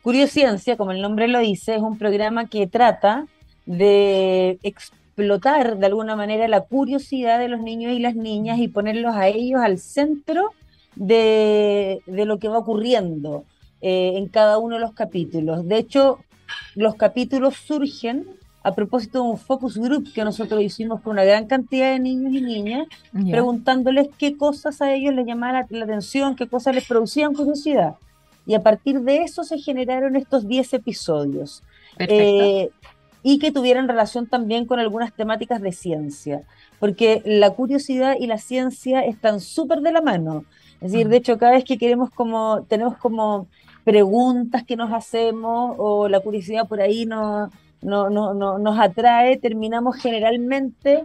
Curiosciencia, 0.02 0.76
como 0.76 0.92
el 0.92 1.02
nombre 1.02 1.26
lo 1.26 1.40
dice, 1.40 1.75
es 1.75 1.83
un 1.83 1.99
programa 1.99 2.47
que 2.49 2.68
trata 2.68 3.26
de 3.64 4.61
explotar 5.16 5.78
de 5.78 5.87
alguna 5.87 6.14
manera 6.14 6.46
la 6.46 6.61
curiosidad 6.61 7.38
de 7.38 7.49
los 7.49 7.61
niños 7.61 7.92
y 7.92 7.99
las 7.99 8.14
niñas 8.14 8.58
y 8.58 8.68
ponerlos 8.68 9.16
a 9.16 9.28
ellos 9.28 9.61
al 9.62 9.78
centro 9.78 10.50
de, 10.94 12.02
lo 12.06 12.38
que 12.38 12.49
va 12.49 12.58
ocurriendo 12.58 13.44
eh, 13.80 14.12
en 14.16 14.28
cada 14.28 14.58
uno 14.58 14.75
de 14.75 14.82
los 14.82 14.92
capítulos. 14.92 15.66
De 15.66 15.78
hecho, 15.78 16.18
los 16.75 16.96
capítulos 16.96 17.54
surgen 17.56 18.26
a 18.62 18.75
propósito 18.75 19.23
de 19.23 19.30
un 19.30 19.38
focus 19.38 19.78
group 19.78 20.12
que 20.12 20.25
nosotros 20.25 20.61
hicimos 20.61 21.00
con 21.00 21.12
una 21.12 21.25
gran 21.25 21.46
cantidad 21.46 21.92
de 21.92 22.00
niños 22.00 22.35
y 22.35 22.40
niñas, 22.42 22.87
preguntándoles 23.30 24.08
qué 24.18 24.37
cosas 24.37 24.82
a 24.82 24.92
ellos 24.92 25.14
les 25.14 25.25
llamaba 25.25 25.64
la, 25.70 25.85
atención, 25.85 26.37
qué 26.37 26.46
cosas 26.46 26.75
les 26.75 26.87
producían 26.87 27.32
curiosidad. 27.32 27.94
Y 28.44 28.54
a 28.54 28.62
partir 28.62 29.00
de 29.00 29.23
eso 29.23 29.44
se 29.44 29.58
generaron 29.58 30.16
estos 30.16 30.46
10 30.46 30.75
episodios. 30.75 31.62
Eh, 31.99 32.70
y 33.28 33.40
que 33.40 33.50
tuvieran 33.50 33.88
relación 33.88 34.28
también 34.28 34.66
con 34.66 34.78
algunas 34.78 35.12
temáticas 35.12 35.61
de 35.61 35.73
ciencia, 35.73 36.45
porque 36.78 37.23
la 37.25 37.50
curiosidad 37.50 38.14
y 38.21 38.28
la 38.28 38.38
ciencia 38.38 39.00
están 39.00 39.40
súper 39.40 39.80
de 39.80 39.90
la 39.90 40.00
mano. 40.00 40.45
Es 40.80 40.92
decir, 40.92 41.09
de 41.09 41.16
hecho, 41.16 41.37
cada 41.37 41.50
vez 41.50 41.64
que 41.64 41.76
queremos 41.76 42.11
como, 42.11 42.62
tenemos 42.68 42.97
como 42.99 43.49
preguntas 43.83 44.62
que 44.62 44.76
nos 44.76 44.92
hacemos 44.92 45.75
o 45.76 46.09
la 46.09 46.21
curiosidad 46.21 46.68
por 46.68 46.80
ahí 46.80 47.04
no, 47.04 47.50
no, 47.83 48.11
no, 48.11 48.59
nos 48.61 48.78
atrae, 48.78 49.37
terminamos 49.38 49.97
generalmente 49.97 51.04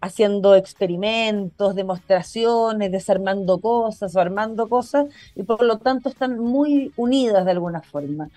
haciendo 0.00 0.56
experimentos, 0.56 1.76
demostraciones, 1.76 2.90
desarmando 2.90 3.60
cosas 3.60 4.16
o 4.16 4.20
armando 4.20 4.68
cosas, 4.68 5.06
y 5.36 5.44
por 5.44 5.62
lo 5.62 5.78
tanto 5.78 6.08
están 6.08 6.36
muy 6.36 6.92
unidas 6.96 7.44
de 7.44 7.52
alguna 7.52 7.80
forma. 7.80 8.28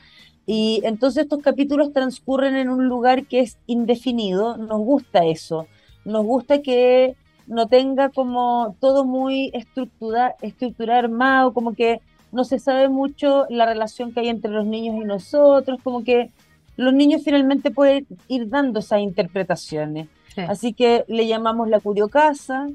Y 0.45 0.81
entonces 0.83 1.23
estos 1.23 1.41
capítulos 1.41 1.93
transcurren 1.93 2.55
en 2.55 2.69
un 2.69 2.87
lugar 2.87 3.25
que 3.25 3.39
es 3.39 3.57
indefinido, 3.65 4.57
nos 4.57 4.79
gusta 4.79 5.25
eso, 5.25 5.67
nos 6.03 6.25
gusta 6.25 6.61
que 6.61 7.15
no 7.47 7.67
tenga 7.67 8.09
como 8.09 8.75
todo 8.79 9.05
muy 9.05 9.51
estructurado, 9.53 10.33
estructurado 10.41 10.99
armado, 10.99 11.53
como 11.53 11.73
que 11.73 12.01
no 12.31 12.43
se 12.43 12.59
sabe 12.59 12.89
mucho 12.89 13.45
la 13.49 13.65
relación 13.65 14.11
que 14.11 14.21
hay 14.21 14.29
entre 14.29 14.51
los 14.51 14.65
niños 14.65 14.95
y 14.95 15.05
nosotros, 15.05 15.79
como 15.83 16.03
que 16.03 16.31
los 16.75 16.93
niños 16.93 17.21
finalmente 17.23 17.71
pueden 17.71 18.07
ir 18.27 18.49
dando 18.49 18.79
esas 18.79 18.99
interpretaciones. 18.99 20.07
Así 20.35 20.73
que 20.73 21.05
le 21.07 21.27
llamamos 21.27 21.69
la 21.69 21.79
curiocasa, 21.79 22.67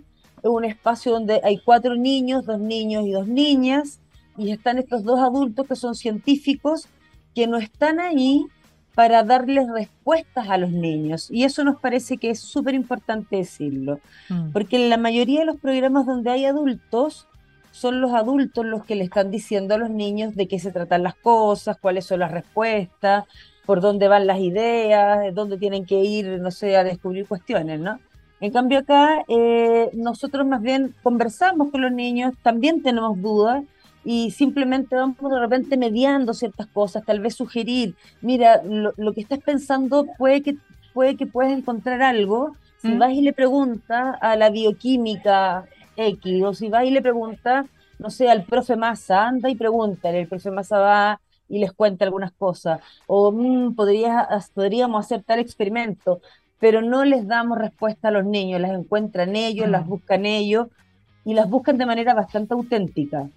es 0.43 0.49
un 0.49 0.65
espacio 0.65 1.13
donde 1.13 1.41
hay 1.43 1.59
cuatro 1.59 1.97
niños, 1.97 2.47
dos 2.47 2.61
niños 2.61 3.05
y 3.05 3.11
dos 3.11 3.27
niñas, 3.27 3.99
y 4.37 4.53
están 4.53 4.79
estos 4.79 5.03
dos 5.03 5.19
adultos 5.19 5.67
que 5.67 5.75
son 5.75 5.97
científicos 5.97 6.89
que 7.35 7.47
no 7.47 7.59
están 7.59 8.01
ahí 8.01 8.47
para 8.95 9.23
darles 9.23 9.69
respuestas 9.71 10.49
a 10.49 10.57
los 10.57 10.71
niños. 10.71 11.31
Y 11.31 11.45
eso 11.45 11.63
nos 11.63 11.81
parece 11.81 12.17
que 12.17 12.31
es 12.31 12.41
súper 12.41 12.75
importante 12.75 13.37
decirlo, 13.37 14.01
mm. 14.29 14.51
porque 14.53 14.77
en 14.77 14.91
la 14.91 14.97
mayoría 14.97 15.41
de 15.41 15.47
los 15.47 15.57
programas 15.61 16.05
donde 16.05 16.31
hay 16.31 16.47
adultos, 16.47 17.29
son 17.71 18.01
los 18.01 18.13
adultos 18.13 18.67
los 18.67 18.85
que 18.85 18.97
le 18.97 19.05
están 19.05 19.31
diciendo 19.31 19.77
a 19.77 19.79
los 19.79 19.91
niños 19.91 20.35
de 20.35 20.49
qué 20.49 20.59
se 20.59 20.73
tratan 20.73 21.05
las 21.05 21.15
cosas, 21.15 21.77
cuáles 21.81 22.07
son 22.07 22.19
las 22.19 22.33
respuestas, 22.33 23.25
por 23.67 23.81
dónde 23.81 24.09
van 24.09 24.27
las 24.27 24.41
ideas, 24.41 25.33
dónde 25.33 25.59
tienen 25.59 25.85
que 25.85 26.03
ir, 26.03 26.41
no 26.41 26.51
sé, 26.51 26.77
a 26.77 26.83
descubrir 26.83 27.29
cuestiones, 27.29 27.79
¿no? 27.79 28.01
En 28.41 28.51
cambio 28.51 28.81
acá 28.81 29.25
eh, 29.29 29.91
nosotros 29.93 30.47
más 30.47 30.63
bien 30.63 30.95
conversamos 31.03 31.71
con 31.71 31.83
los 31.83 31.93
niños, 31.93 32.35
también 32.43 32.83
tenemos 32.83 33.21
dudas 33.21 33.63
y 34.05 34.31
simplemente 34.31 34.97
vamos 34.97 35.17
de 35.19 35.39
repente 35.39 35.77
mediando 35.77 36.35
ciertas 36.35 36.67
cosas, 36.69 37.05
tal 37.05 37.21
vez 37.21 37.35
sugerir, 37.35 37.95
mira, 38.21 38.63
lo, 38.65 39.13
que 39.13 39.21
estás 39.21 39.41
pensando 39.41 40.07
puede 40.17 40.43
que, 40.43 40.57
puede 40.95 41.17
que 41.17 41.27
puedas 41.27 41.53
encontrar 41.53 42.03
algo, 42.03 42.57
si 42.81 42.89
¿Mm? 42.89 42.99
vas 42.99 43.13
y 43.13 43.23
le 43.23 43.33
preguntas 43.33 44.17
a 44.21 44.37
la 44.37 44.51
bioquímica 44.51 45.67
X, 45.97 46.43
o 46.45 46.55
si 46.55 46.69
vas 46.69 46.85
y 46.85 46.91
le 46.91 47.03
preguntas, 47.03 47.67
no 47.99 48.11
sé, 48.11 48.31
al 48.31 48.45
profe 48.45 48.77
Massa, 48.77 49.27
anda 49.27 49.51
y 49.51 49.57
pregúntale, 49.57 50.21
el 50.21 50.29
profe 50.29 50.51
Massa 50.51 50.79
va 50.79 51.21
y 51.49 51.59
les 51.59 51.73
cuenta 51.73 52.05
algunas 52.05 52.33
cosas, 52.33 52.81
o 53.07 53.33
mm, 53.33 53.75
podríamos 53.75 55.05
hacer 55.05 55.23
tal 55.23 55.41
experimento, 55.41 56.21
pero 56.61 56.83
no 56.83 57.05
les 57.05 57.27
damos 57.27 57.59
respuesta 57.59 58.09
a 58.09 58.11
los 58.11 58.25
niños, 58.25 58.61
las 58.61 58.73
encuentran 58.73 59.37
ellos, 59.37 59.69
las 59.69 59.87
mm. 59.87 59.89
buscan 59.89 60.27
ellos, 60.27 60.69
y 61.29 61.35
las 61.35 61.51
buscan 61.51 61.77
de 61.77 61.85
manera 61.85 62.15
bastante 62.15 62.55
auténtica. 62.55 63.29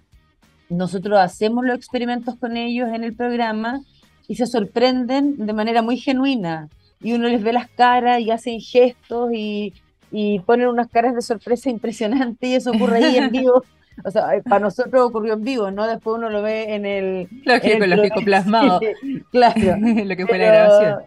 Nosotros 0.72 1.18
hacemos 1.18 1.64
los 1.64 1.76
experimentos 1.76 2.36
con 2.36 2.56
ellos 2.56 2.88
en 2.92 3.04
el 3.04 3.14
programa 3.14 3.80
y 4.28 4.36
se 4.36 4.46
sorprenden 4.46 5.46
de 5.46 5.52
manera 5.52 5.82
muy 5.82 5.96
genuina. 5.96 6.68
Y 7.00 7.12
uno 7.12 7.28
les 7.28 7.42
ve 7.42 7.52
las 7.52 7.68
caras 7.68 8.20
y 8.20 8.30
hacen 8.30 8.60
gestos 8.60 9.30
y, 9.32 9.74
y 10.10 10.38
ponen 10.40 10.68
unas 10.68 10.88
caras 10.88 11.14
de 11.14 11.22
sorpresa 11.22 11.68
impresionantes 11.68 12.48
y 12.48 12.54
eso 12.54 12.70
ocurre 12.70 13.04
ahí 13.04 13.16
en 13.16 13.30
vivo. 13.30 13.62
O 14.04 14.10
sea, 14.10 14.34
eh, 14.34 14.42
para 14.42 14.58
nosotros 14.58 15.06
ocurrió 15.06 15.34
en 15.34 15.44
vivo, 15.44 15.70
¿no? 15.70 15.86
Después 15.86 16.16
uno 16.16 16.30
lo 16.30 16.40
ve 16.40 16.74
en 16.74 16.86
el... 16.86 17.28
Lógico, 17.44 17.86
lógico, 17.86 18.22
plasmado. 18.22 18.80
claro. 19.30 19.60
lo 20.04 20.16
que 20.16 20.26
fue 20.26 20.38
la 20.38 20.46
grabación. 20.46 21.02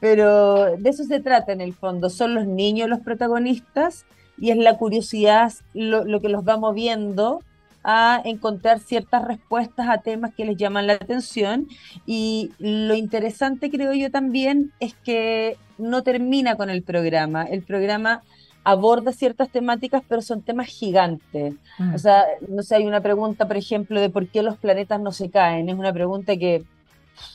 Pero 0.00 0.76
de 0.78 0.88
eso 0.88 1.04
se 1.04 1.20
trata 1.20 1.52
en 1.52 1.60
el 1.60 1.74
fondo. 1.74 2.08
Son 2.08 2.34
los 2.34 2.46
niños 2.46 2.88
los 2.88 3.00
protagonistas 3.00 4.06
y 4.38 4.50
es 4.50 4.56
la 4.56 4.78
curiosidad 4.78 5.52
lo, 5.74 6.04
lo 6.04 6.20
que 6.22 6.30
los 6.30 6.42
va 6.42 6.56
moviendo 6.56 7.42
a 7.82 8.20
encontrar 8.24 8.78
ciertas 8.80 9.24
respuestas 9.24 9.88
a 9.88 9.98
temas 9.98 10.34
que 10.34 10.44
les 10.44 10.56
llaman 10.56 10.86
la 10.86 10.94
atención. 10.94 11.68
Y 12.06 12.52
lo 12.58 12.94
interesante, 12.94 13.70
creo 13.70 13.92
yo 13.94 14.10
también, 14.10 14.72
es 14.80 14.94
que 14.94 15.56
no 15.78 16.02
termina 16.02 16.56
con 16.56 16.70
el 16.70 16.82
programa. 16.82 17.44
El 17.44 17.62
programa 17.62 18.22
aborda 18.64 19.12
ciertas 19.12 19.48
temáticas, 19.50 20.02
pero 20.06 20.20
son 20.20 20.42
temas 20.42 20.66
gigantes. 20.66 21.54
Mm. 21.78 21.94
O 21.94 21.98
sea, 21.98 22.24
no 22.48 22.62
sé, 22.62 22.76
hay 22.76 22.86
una 22.86 23.00
pregunta, 23.00 23.46
por 23.46 23.56
ejemplo, 23.56 24.00
de 24.00 24.10
por 24.10 24.28
qué 24.28 24.42
los 24.42 24.58
planetas 24.58 25.00
no 25.00 25.12
se 25.12 25.30
caen. 25.30 25.68
Es 25.68 25.76
una 25.76 25.92
pregunta 25.92 26.36
que... 26.36 26.64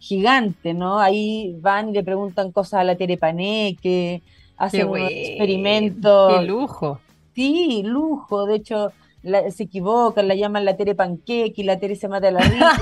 gigante, 0.00 0.74
¿no? 0.74 1.00
Ahí 1.00 1.56
van 1.60 1.90
y 1.90 1.92
le 1.92 2.04
preguntan 2.04 2.52
cosas 2.52 2.80
a 2.80 2.84
la 2.84 2.96
Terepaneque, 2.96 4.22
hacen 4.56 4.88
un 4.88 4.98
experimento. 4.98 6.28
¡Qué 6.38 6.46
lujo! 6.46 7.00
Sí, 7.38 7.84
lujo. 7.84 8.46
De 8.46 8.56
hecho, 8.56 8.90
se 9.22 9.62
equivocan, 9.62 10.26
la 10.26 10.34
llaman 10.34 10.64
la 10.64 10.76
Tere 10.76 10.96
Panqueque 10.96 11.62
y 11.62 11.62
la 11.62 11.78
Tere 11.78 11.94
se 11.94 12.08
mata 12.08 12.26
a 12.26 12.30
la 12.32 12.40
risa. 12.40 12.72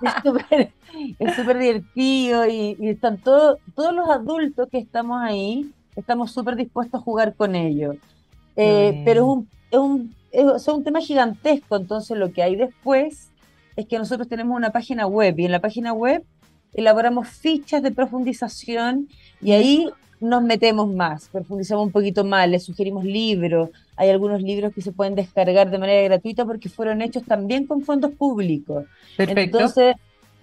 es 1.18 1.34
súper 1.36 1.58
divertido 1.58 2.48
y, 2.48 2.74
están 2.80 3.18
todos 3.18 3.58
todos 3.74 3.92
los 3.94 4.08
adultos 4.08 4.70
que 4.70 4.78
estamos 4.78 5.20
ahí 5.20 5.70
estamos 5.94 6.32
súper 6.32 6.56
dispuestos 6.56 7.02
a 7.02 7.04
jugar 7.04 7.34
con 7.34 7.54
ellos. 7.54 7.96
Eh, 8.56 9.02
pero 9.04 9.20
es 9.20 9.28
un, 9.28 9.48
es 9.70 9.78
un, 9.78 10.14
es, 10.56 10.68
un 10.68 10.84
tema 10.84 11.00
gigantesco, 11.00 11.76
entonces 11.76 12.16
lo 12.16 12.32
que 12.32 12.42
hay 12.42 12.56
después 12.56 13.28
es 13.76 13.86
que 13.86 13.98
nosotros 13.98 14.26
tenemos 14.26 14.56
una 14.56 14.70
página 14.70 15.06
web 15.06 15.38
y 15.38 15.44
en 15.44 15.52
la 15.52 15.60
página 15.60 15.92
web 15.92 16.24
elaboramos 16.72 17.28
fichas 17.28 17.82
de 17.82 17.90
profundización 17.90 19.08
y 19.42 19.52
ahí 19.52 19.90
nos 20.22 20.42
metemos 20.42 20.92
más, 20.92 21.28
profundizamos 21.28 21.86
un 21.86 21.92
poquito 21.92 22.24
más, 22.24 22.48
les 22.48 22.64
sugerimos 22.64 23.04
libros, 23.04 23.70
hay 23.96 24.08
algunos 24.08 24.40
libros 24.40 24.72
que 24.72 24.80
se 24.80 24.92
pueden 24.92 25.14
descargar 25.14 25.70
de 25.70 25.78
manera 25.78 26.02
gratuita 26.02 26.44
porque 26.44 26.68
fueron 26.68 27.02
hechos 27.02 27.24
también 27.24 27.66
con 27.66 27.82
fondos 27.82 28.12
públicos. 28.12 28.84
Perfecto. 29.16 29.58
Entonces, 29.58 29.96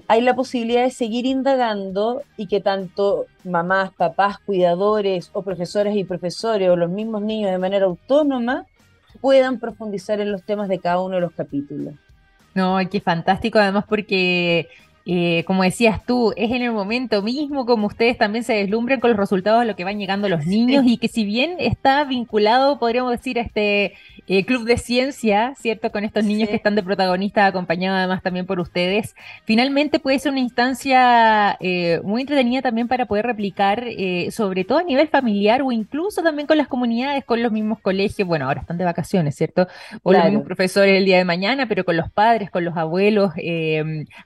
hay 0.08 0.22
la 0.22 0.36
posibilidad 0.36 0.84
de 0.84 0.92
seguir 0.92 1.26
indagando 1.26 2.24
y 2.36 2.48
que 2.48 2.62
tanto 2.62 3.28
mamás, 3.44 3.92
papás, 3.94 4.40
cuidadores 4.40 5.30
o 5.34 5.44
profesores 5.44 5.96
y 5.96 6.04
profesores 6.04 6.70
o 6.70 6.76
los 6.76 6.90
mismos 6.90 7.22
niños 7.22 7.52
de 7.52 7.58
manera 7.58 7.86
autónoma 7.86 8.66
puedan 9.22 9.60
profundizar 9.60 10.20
en 10.20 10.32
los 10.32 10.44
temas 10.44 10.68
de 10.68 10.80
cada 10.80 11.00
uno 11.00 11.16
de 11.16 11.22
los 11.22 11.32
capítulos. 11.34 11.94
No, 12.54 12.78
qué 12.90 13.00
fantástico 13.00 13.60
además 13.60 13.86
porque 13.88 14.68
eh, 15.12 15.44
como 15.46 15.64
decías 15.64 16.06
tú, 16.06 16.34
es 16.38 16.52
en 16.52 16.62
el 16.62 16.72
momento 16.72 17.24
mismo 17.24 17.66
como 17.66 17.88
ustedes 17.88 18.16
también 18.16 18.44
se 18.44 18.54
deslumbran 18.54 19.00
con 19.00 19.10
los 19.10 19.18
resultados 19.18 19.62
de 19.62 19.66
lo 19.66 19.76
que 19.76 19.84
van 19.84 19.98
llegando 19.98 20.30
los 20.30 20.46
niños 20.46 20.86
y 20.86 20.98
que 20.98 21.08
si 21.08 21.26
bien 21.26 21.56
está 21.58 22.04
vinculado, 22.04 22.78
podríamos 22.78 23.14
decir, 23.14 23.40
a 23.40 23.42
este 23.42 23.96
eh, 24.30 24.46
club 24.46 24.64
de 24.64 24.78
ciencia, 24.78 25.54
¿cierto? 25.60 25.92
Con 25.92 26.06
estos 26.06 26.24
niños 26.24 26.48
que 26.48 26.56
están 26.56 26.76
de 26.76 26.84
protagonistas, 26.84 27.50
acompañados 27.50 27.98
además 27.98 28.24
también 28.24 28.46
por 28.46 28.60
ustedes, 28.60 29.16
finalmente 29.44 30.00
puede 30.00 30.20
ser 30.20 30.32
una 30.32 30.40
instancia 30.40 31.58
eh, 31.60 32.00
muy 32.04 32.22
entretenida 32.22 32.62
también 32.62 32.88
para 32.88 33.08
poder 33.08 33.26
replicar, 33.26 33.84
sobre 34.32 34.64
todo 34.64 34.78
a 34.78 34.84
nivel 34.84 35.08
familiar 35.08 35.62
o 35.62 35.72
incluso 35.72 36.24
también 36.24 36.48
con 36.48 36.58
las 36.58 36.68
comunidades, 36.68 37.26
con 37.26 37.44
los 37.44 37.52
mismos 37.52 37.80
colegios, 37.80 38.28
bueno, 38.28 38.46
ahora 38.46 38.62
están 38.62 38.78
de 38.78 38.86
vacaciones, 38.86 39.36
¿cierto? 39.36 39.68
O 40.04 40.14
los 40.14 40.24
mismos 40.24 40.44
profesores 40.44 40.98
el 40.98 41.06
día 41.06 41.18
de 41.18 41.26
mañana, 41.26 41.68
pero 41.68 41.84
con 41.84 41.98
los 41.98 42.10
padres, 42.10 42.50
con 42.52 42.64
los 42.64 42.78
abuelos, 42.78 43.34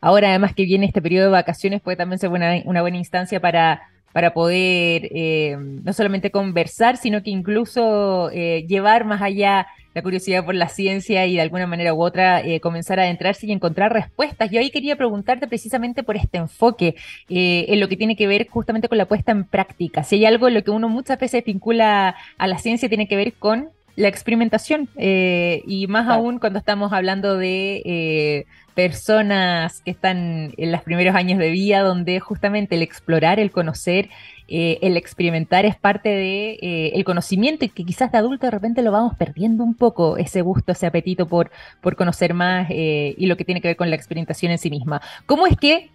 ahora 0.02 0.30
además 0.30 0.54
que 0.54 0.64
en 0.76 0.84
este 0.84 1.02
periodo 1.02 1.26
de 1.26 1.32
vacaciones 1.32 1.82
puede 1.82 1.98
también 1.98 2.20
ser 2.20 2.30
una, 2.30 2.62
una 2.66 2.82
buena 2.82 2.98
instancia 2.98 3.40
para, 3.40 3.82
para 4.14 4.34
poder 4.34 5.10
eh, 5.12 5.58
no 5.60 5.92
solamente 5.92 6.32
conversar, 6.32 6.98
sino 6.98 7.24
que 7.24 7.32
incluso 7.32 8.30
eh, 8.32 8.66
llevar 8.68 9.06
más 9.06 9.22
allá 9.22 9.68
la 9.94 10.02
curiosidad 10.02 10.46
por 10.46 10.56
la 10.56 10.70
ciencia 10.70 11.26
y 11.26 11.36
de 11.36 11.42
alguna 11.42 11.68
manera 11.68 11.94
u 11.94 12.02
otra 12.02 12.42
eh, 12.42 12.60
comenzar 12.60 13.00
a 13.00 13.04
adentrarse 13.04 13.46
y 13.46 13.52
encontrar 13.52 13.94
respuestas. 13.94 14.50
Yo 14.52 14.60
ahí 14.60 14.72
quería 14.72 14.96
preguntarte 14.96 15.48
precisamente 15.48 16.04
por 16.04 16.18
este 16.18 16.38
enfoque 16.38 16.96
en 17.30 17.80
lo 17.80 17.88
que 17.88 17.98
tiene 17.98 18.16
que 18.16 18.28
ver 18.28 18.48
justamente 18.50 18.88
con 18.88 18.98
la 18.98 19.06
puesta 19.06 19.32
en 19.32 19.46
práctica. 19.46 20.04
Si 20.04 20.16
hay 20.16 20.26
algo 20.26 20.48
en 20.48 20.56
lo 20.56 20.64
que 20.64 20.72
uno 20.72 20.90
muchas 20.90 21.20
veces 21.20 21.44
vincula 21.44 22.16
a 22.38 22.48
la 22.48 22.58
ciencia, 22.58 22.90
tiene 22.90 23.08
que 23.08 23.16
ver 23.16 23.34
con 23.34 23.70
la 23.96 24.08
experimentación 24.08 24.90
y 24.96 25.86
más 25.88 26.08
aún 26.10 26.40
cuando 26.40 26.60
estamos 26.60 26.94
hablando 26.94 27.38
de 27.38 28.46
personas 28.74 29.82
que 29.82 29.92
están 29.92 30.54
en 30.58 30.72
los 30.72 30.82
primeros 30.82 31.16
años 31.16 31.40
de 31.40 31.52
vida, 31.52 31.82
donde 31.82 32.20
justamente 32.20 32.76
el 32.76 32.82
explorar, 32.82 33.40
el 33.40 33.52
conocer, 33.52 34.10
eh, 34.48 34.80
el 34.82 34.98
experimentar 34.98 35.66
es 35.66 35.76
parte 35.76 36.10
de 36.10 36.60
eh, 36.62 36.92
el 36.96 37.04
conocimiento 37.04 37.66
y 37.66 37.70
que 37.70 37.86
quizás 37.86 38.12
de 38.12 38.18
adulto 38.18 38.48
de 38.48 38.52
repente 38.52 38.82
lo 38.82 38.92
vamos 38.92 39.16
perdiendo 39.16 39.64
un 39.64 39.76
poco, 39.76 40.18
ese 40.18 40.42
gusto, 40.42 40.72
ese 40.72 40.86
apetito 40.86 41.28
por, 41.28 41.52
por 41.82 41.96
conocer 41.96 42.34
más 42.34 42.68
eh, 42.70 43.16
y 43.18 43.28
lo 43.28 43.38
que 43.38 43.46
tiene 43.46 43.62
que 43.62 43.70
ver 43.70 43.78
con 43.78 43.90
la 43.90 43.96
experimentación 43.96 44.52
en 44.52 44.58
sí 44.58 44.70
misma. 44.70 45.02
¿Cómo 45.26 45.48
es 45.48 45.56
que 45.58 45.90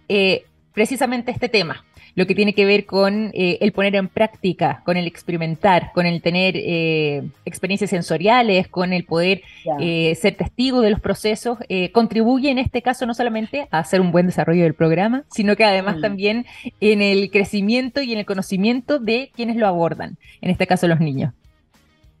precisamente 0.73 1.31
este 1.31 1.49
tema, 1.49 1.83
lo 2.15 2.27
que 2.27 2.35
tiene 2.35 2.53
que 2.53 2.65
ver 2.65 2.85
con 2.85 3.31
eh, 3.33 3.57
el 3.61 3.71
poner 3.71 3.95
en 3.95 4.07
práctica, 4.07 4.81
con 4.85 4.97
el 4.97 5.07
experimentar, 5.07 5.91
con 5.93 6.05
el 6.05 6.21
tener 6.21 6.55
eh, 6.57 7.23
experiencias 7.45 7.89
sensoriales, 7.89 8.67
con 8.67 8.93
el 8.93 9.05
poder 9.05 9.41
eh, 9.79 10.15
ser 10.15 10.35
testigo 10.35 10.81
de 10.81 10.91
los 10.91 10.99
procesos, 10.99 11.57
contribuye 11.93 12.49
en 12.49 12.57
este 12.57 12.81
caso 12.81 13.05
no 13.05 13.13
solamente 13.13 13.67
a 13.71 13.79
hacer 13.79 14.01
un 14.01 14.11
buen 14.11 14.25
desarrollo 14.25 14.63
del 14.63 14.73
programa, 14.73 15.23
sino 15.29 15.55
que 15.55 15.63
además 15.63 15.97
mm. 15.97 16.01
también 16.01 16.45
en 16.79 17.01
el 17.01 17.31
crecimiento 17.31 18.01
y 18.01 18.13
en 18.13 18.19
el 18.19 18.25
conocimiento 18.25 18.99
de 18.99 19.31
quienes 19.33 19.55
lo 19.55 19.67
abordan, 19.67 20.17
en 20.41 20.49
este 20.49 20.67
caso 20.67 20.87
los 20.87 20.99
niños. 20.99 21.33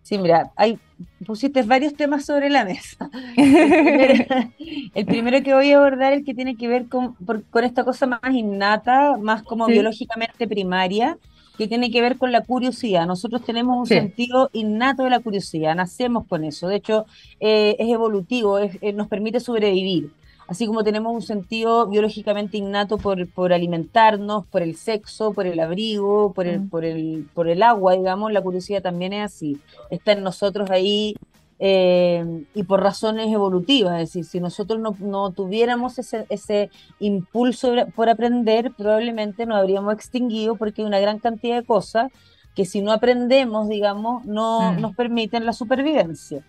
Sí, 0.01 0.17
mira, 0.17 0.51
hay, 0.55 0.79
pusiste 1.25 1.63
varios 1.63 1.93
temas 1.93 2.25
sobre 2.25 2.49
la 2.49 2.65
mesa. 2.65 3.09
El 4.93 5.05
primero, 5.05 5.41
que 5.43 5.53
voy 5.53 5.71
a 5.71 5.77
abordar 5.77 6.13
es 6.13 6.19
el 6.19 6.25
que 6.25 6.33
tiene 6.33 6.55
que 6.55 6.67
ver 6.67 6.87
con, 6.87 7.15
con 7.15 7.63
esta 7.63 7.83
cosa 7.83 8.07
más 8.07 8.33
innata, 8.33 9.17
más 9.17 9.43
como 9.43 9.67
biológicamente 9.67 10.47
primaria, 10.47 11.17
que 11.57 11.67
tiene 11.67 11.91
que 11.91 12.01
ver 12.01 12.17
con 12.17 12.31
la 12.31 12.41
curiosidad. 12.41 13.05
Nosotros 13.05 13.43
tenemos 13.43 13.77
un 13.77 13.85
sentido 13.85 14.49
innato 14.53 15.03
de 15.03 15.09
la 15.09 15.19
curiosidad, 15.19 15.75
nacemos 15.75 16.25
con 16.25 16.43
eso. 16.43 16.67
De 16.67 16.77
hecho, 16.77 17.05
eh, 17.39 17.75
es 17.79 17.89
evolutivo, 17.89 18.59
nos 18.93 19.07
permite 19.07 19.39
sobrevivir. 19.39 20.11
Así 20.49 20.65
como 20.65 20.83
tenemos 20.83 21.13
un 21.13 21.21
sentido 21.21 21.85
biológicamente 21.85 22.57
innato 22.57 22.97
por, 22.97 23.29
por 23.29 23.53
alimentarnos, 23.53 24.47
por 24.47 24.63
el 24.63 24.75
sexo, 24.75 25.31
por 25.31 25.45
el 25.45 25.59
abrigo, 25.59 26.33
por 26.33 26.47
el, 26.47 26.61
mm. 26.61 26.69
por, 26.69 26.85
el, 26.85 27.27
por 27.35 27.47
el 27.47 27.61
agua, 27.61 27.93
digamos, 27.93 28.31
la 28.31 28.41
curiosidad 28.41 28.81
también 28.81 29.13
es 29.13 29.25
así. 29.25 29.59
Está 29.91 30.13
en 30.13 30.23
nosotros 30.23 30.71
ahí 30.71 31.15
eh, 31.59 32.45
y 32.55 32.63
por 32.63 32.81
razones 32.81 33.31
evolutivas, 33.31 34.01
es 34.01 34.09
decir, 34.09 34.25
si 34.25 34.39
nosotros 34.39 34.79
no, 34.79 34.95
no 34.99 35.29
tuviéramos 35.31 35.99
ese, 35.99 36.25
ese, 36.29 36.71
impulso 36.99 37.75
por 37.95 38.09
aprender, 38.09 38.71
probablemente 38.75 39.45
nos 39.45 39.59
habríamos 39.59 39.93
extinguido 39.93 40.55
porque 40.55 40.81
hay 40.81 40.87
una 40.87 40.99
gran 40.99 41.19
cantidad 41.19 41.57
de 41.57 41.65
cosas 41.65 42.11
que 42.55 42.65
si 42.65 42.81
no 42.81 42.91
aprendemos, 42.91 43.69
digamos, 43.69 44.25
no 44.25 44.73
mm. 44.73 44.81
nos 44.81 44.95
permiten 44.95 45.45
la 45.45 45.53
supervivencia. 45.53 46.43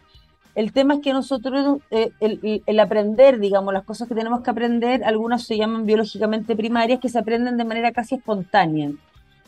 El 0.55 0.73
tema 0.73 0.95
es 0.95 1.01
que 1.01 1.13
nosotros, 1.13 1.79
eh, 1.91 2.11
el, 2.21 2.81
aprender, 2.81 3.39
digamos, 3.39 3.73
las 3.73 3.85
cosas 3.85 4.09
que 4.09 4.15
tenemos 4.15 4.41
que 4.41 4.51
aprender, 4.51 5.05
algunas 5.05 5.45
se 5.45 5.57
llaman 5.57 5.87
biológicamente 5.87 6.57
primarias, 6.57 7.01
que 7.01 7.09
se 7.09 7.19
aprenden 7.19 7.57
de 7.57 7.65
manera 7.65 7.93
casi 7.93 8.17
espontánea. 8.17 8.91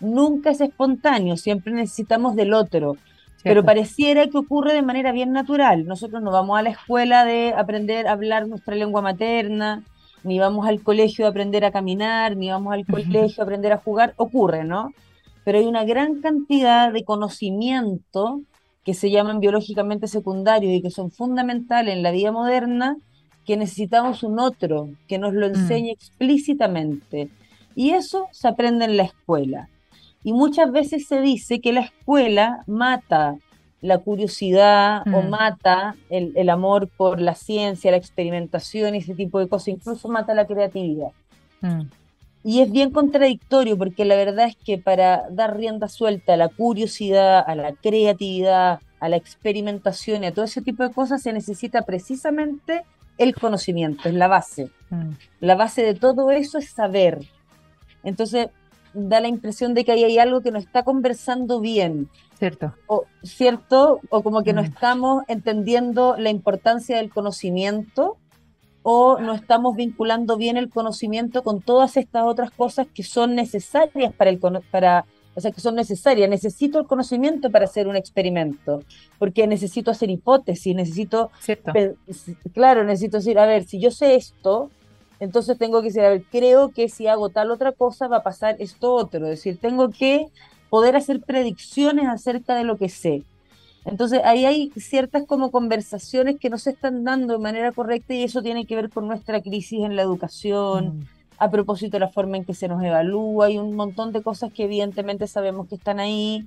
Nunca 0.01 0.51
es 0.51 0.61
espontáneo, 0.61 1.37
siempre 1.37 1.73
necesitamos 1.73 2.37
del 2.37 2.55
otro. 2.55 2.97
Pero 3.45 3.65
pareciera 3.65 4.29
que 4.29 4.39
ocurre 4.39 4.73
de 4.73 4.83
manera 4.83 5.11
bien 5.11 5.33
natural. 5.33 5.85
Nosotros 5.85 6.23
no 6.23 6.31
vamos 6.31 6.57
a 6.57 6.63
la 6.63 6.71
escuela 6.71 7.25
de 7.25 7.53
aprender 7.57 8.07
a 8.07 8.13
hablar 8.13 8.47
nuestra 8.47 8.77
lengua 8.77 9.03
materna, 9.03 9.83
ni 10.23 10.39
vamos 10.39 10.69
al 10.69 10.81
colegio 10.81 11.27
a 11.27 11.31
aprender 11.31 11.65
a 11.65 11.73
caminar, 11.73 12.37
ni 12.37 12.51
vamos 12.51 12.73
al 12.73 12.87
colegio 12.87 13.43
a 13.43 13.45
aprender 13.45 13.73
a 13.73 13.79
jugar. 13.79 14.15
Ocurre, 14.17 14.63
¿no? 14.63 14.93
Pero 15.45 15.59
hay 15.59 15.65
una 15.65 15.85
gran 15.85 16.21
cantidad 16.21 16.93
de 16.93 17.03
conocimiento 17.03 18.43
que 18.85 18.95
se 18.95 19.11
llaman 19.11 19.41
biológicamente 19.41 20.09
secundarios 20.09 20.73
y 20.73 20.83
que 20.83 20.91
son 20.91 21.11
fundamentales 21.11 21.95
en 21.95 22.03
la 22.03 22.11
vida 22.11 22.33
moderna, 22.33 22.97
que 23.45 23.57
necesitamos 23.57 24.23
un 24.23 24.39
otro 24.39 24.91
que 25.09 25.19
nos 25.19 25.35
lo 25.35 25.49
mm. 25.49 25.55
enseñe 25.55 25.91
explícitamente. 25.91 27.29
Y 27.75 27.91
eso 27.91 28.27
se 28.33 28.49
aprende 28.49 28.85
en 28.85 28.97
la 28.97 29.05
escuela. 29.05 29.69
Y 30.25 30.33
muchas 30.33 30.71
veces 30.71 31.07
se 31.07 31.21
dice 31.21 31.61
que 31.61 31.73
la 31.73 31.81
escuela 31.81 32.63
mata 32.67 33.37
la 33.81 33.99
curiosidad 33.99 35.03
o 35.13 35.23
mm. 35.23 35.29
mata 35.29 35.97
el, 36.09 36.49
amor 36.49 36.89
por 36.97 37.21
la 37.21 37.35
ciencia, 37.35 37.91
la 37.91 37.97
experimentación 37.97 38.95
y 38.95 38.99
ese 38.99 39.15
tipo 39.15 39.41
de 39.41 39.49
cosas, 39.49 39.69
incluso 39.69 40.09
mata 40.09 40.35
la 40.35 40.47
creatividad. 40.47 41.11
Mm. 41.61 41.83
Y 42.45 42.61
es 42.61 42.71
bien 42.73 42.91
contradictorio 42.91 43.79
porque 43.79 44.05
la 44.05 44.17
verdad 44.17 44.49
es 44.49 44.57
que 44.57 44.79
para 44.79 45.29
dar 45.31 45.57
rienda 45.57 45.89
suelta 45.89 46.35
a 46.35 46.37
la 46.37 46.49
curiosidad, 46.49 47.45
a 47.47 47.55
la 47.55 47.73
creatividad, 47.73 48.81
a 48.99 49.09
la 49.09 49.17
experimentación 49.17 50.25
y 50.25 50.27
a 50.27 50.35
todo 50.35 50.45
ese 50.45 50.63
tipo 50.63 50.83
de 50.83 50.93
cosas 50.93 51.23
se 51.23 51.33
necesita 51.33 51.83
precisamente 51.83 52.85
el 53.19 53.35
conocimiento, 53.35 54.09
es 54.09 54.15
la 54.15 54.29
base. 54.29 54.71
Mm. 54.91 55.11
La 55.41 55.55
base 55.55 55.83
de 55.83 55.95
todo 55.95 56.31
eso 56.31 56.59
es 56.59 56.71
saber. 56.71 57.21
Entonces 58.03 58.49
da 58.95 59.21
la 59.21 59.29
impresión 59.29 59.75
de 59.75 59.85
que 59.85 59.93
ahí 59.93 60.05
hay 60.05 60.19
algo 60.19 60.41
que 60.41 60.51
no 60.51 60.59
está 60.59 60.83
conversando 60.83 61.61
bien. 61.61 62.09
Cierto. 62.39 62.75
O, 62.87 63.05
¿Cierto? 63.23 64.01
O 64.11 64.23
como 64.23 64.43
que 64.43 64.53
no 64.53 64.63
mm. 64.63 64.67
estamos 64.67 65.25
entendiendo 65.29 66.17
la 66.19 66.31
importancia 66.31 66.97
del 66.97 67.11
conocimiento 67.11 68.17
o 68.83 69.19
no 69.19 69.35
estamos 69.35 69.77
vinculando 69.77 70.37
bien 70.37 70.57
el 70.57 70.71
conocimiento 70.71 71.43
con 71.43 71.61
todas 71.61 71.97
estas 71.97 72.25
otras 72.25 72.51
cosas 72.51 72.87
que 72.93 73.03
son 73.03 73.35
necesarias 73.35 74.13
para 74.13 74.31
el 74.31 74.41
para 74.71 75.05
o 75.35 75.41
sea, 75.41 75.51
que 75.51 75.61
son 75.61 75.75
necesarias. 75.75 76.29
Necesito 76.29 76.79
el 76.79 76.87
conocimiento 76.87 77.51
para 77.51 77.65
hacer 77.65 77.89
un 77.89 77.97
experimento, 77.97 78.83
porque 79.19 79.47
necesito 79.47 79.91
hacer 79.91 80.11
hipótesis, 80.11 80.75
necesito, 80.75 81.31
claro, 82.53 82.85
necesito 82.85 83.19
decir, 83.19 83.39
a 83.39 83.47
ver, 83.47 83.65
si 83.65 83.81
yo 83.81 83.91
sé 83.91 84.15
esto, 84.15 84.71
entonces 85.21 85.57
tengo 85.57 85.81
que 85.81 85.89
decir, 85.89 86.03
a 86.03 86.11
ver, 86.11 86.25
creo 86.31 86.71
que 86.71 86.89
si 86.89 87.07
hago 87.07 87.29
tal 87.29 87.51
otra 87.51 87.73
cosa 87.73 88.09
va 88.09 88.19
a 88.19 88.23
pasar 88.23 88.57
esto 88.59 88.93
otro. 88.93 89.25
Es 89.27 89.39
decir, 89.39 89.59
tengo 89.59 89.91
que 89.91 90.27
poder 90.69 90.97
hacer 90.97 91.21
predicciones 91.21 92.07
acerca 92.09 92.55
de 92.57 92.65
lo 92.65 92.77
que 92.77 92.89
sé. 92.89 93.23
Entonces 93.85 94.21
ahí 94.25 94.45
hay 94.45 94.71
ciertas 94.77 95.25
como 95.27 95.51
conversaciones 95.51 96.39
que 96.39 96.51
no 96.51 96.59
se 96.59 96.71
están 96.71 97.05
dando 97.05 97.35
de 97.35 97.39
manera 97.41 97.73
correcta 97.73 98.15
y 98.15 98.23
eso 98.23 98.43
tiene 98.43 98.65
que 98.65 98.77
ver 98.77 98.91
con 98.91 99.09
nuestra 99.09 99.41
crisis 99.43 99.81
en 99.81 99.97
la 99.97 100.03
educación, 100.03 100.99
mm. 100.99 101.05
a 101.39 101.51
propósito 101.51 101.97
de 101.97 102.01
la 102.01 102.09
forma 102.09 102.37
en 102.37 102.45
que 102.45 102.55
se 102.55 102.69
nos 102.69 102.83
evalúa, 102.83 103.47
hay 103.47 103.59
un 103.59 103.75
montón 103.75 104.13
de 104.13 104.23
cosas 104.23 104.53
que 104.53 104.65
evidentemente 104.65 105.27
sabemos 105.27 105.69
que 105.69 105.75
están 105.75 105.99
ahí, 105.99 106.47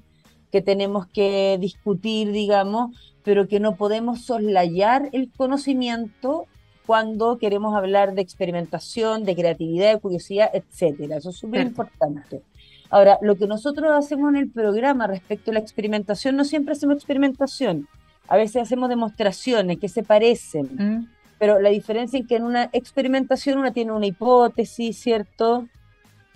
que 0.51 0.61
tenemos 0.61 1.07
que 1.07 1.57
discutir, 1.59 2.31
digamos, 2.31 2.95
pero 3.23 3.47
que 3.47 3.59
no 3.59 3.75
podemos 3.75 4.21
soslayar 4.21 5.09
el 5.11 5.29
conocimiento 5.35 6.45
cuando 6.85 7.37
queremos 7.37 7.75
hablar 7.75 8.13
de 8.13 8.21
experimentación, 8.21 9.25
de 9.25 9.35
creatividad, 9.35 9.93
de 9.93 9.99
curiosidad, 9.99 10.49
etcétera. 10.53 11.17
Eso 11.17 11.31
es 11.31 11.37
súper 11.37 11.61
importante. 11.61 12.43
Ahora, 12.89 13.17
lo 13.21 13.35
que 13.35 13.47
nosotros 13.47 13.91
hacemos 13.91 14.29
en 14.29 14.37
el 14.37 14.49
programa 14.49 15.07
respecto 15.07 15.51
a 15.51 15.55
la 15.55 15.59
experimentación, 15.59 16.35
no 16.35 16.45
siempre 16.45 16.73
hacemos 16.73 16.97
experimentación, 16.97 17.87
a 18.27 18.37
veces 18.37 18.61
hacemos 18.61 18.89
demostraciones 18.89 19.79
que 19.79 19.89
se 19.89 20.03
parecen, 20.03 20.69
mm. 20.73 21.07
pero 21.39 21.59
la 21.59 21.69
diferencia 21.69 22.19
es 22.19 22.27
que 22.27 22.35
en 22.35 22.43
una 22.43 22.69
experimentación 22.73 23.57
una 23.57 23.71
tiene 23.71 23.91
una 23.91 24.05
hipótesis, 24.05 24.97
¿cierto? 24.97 25.67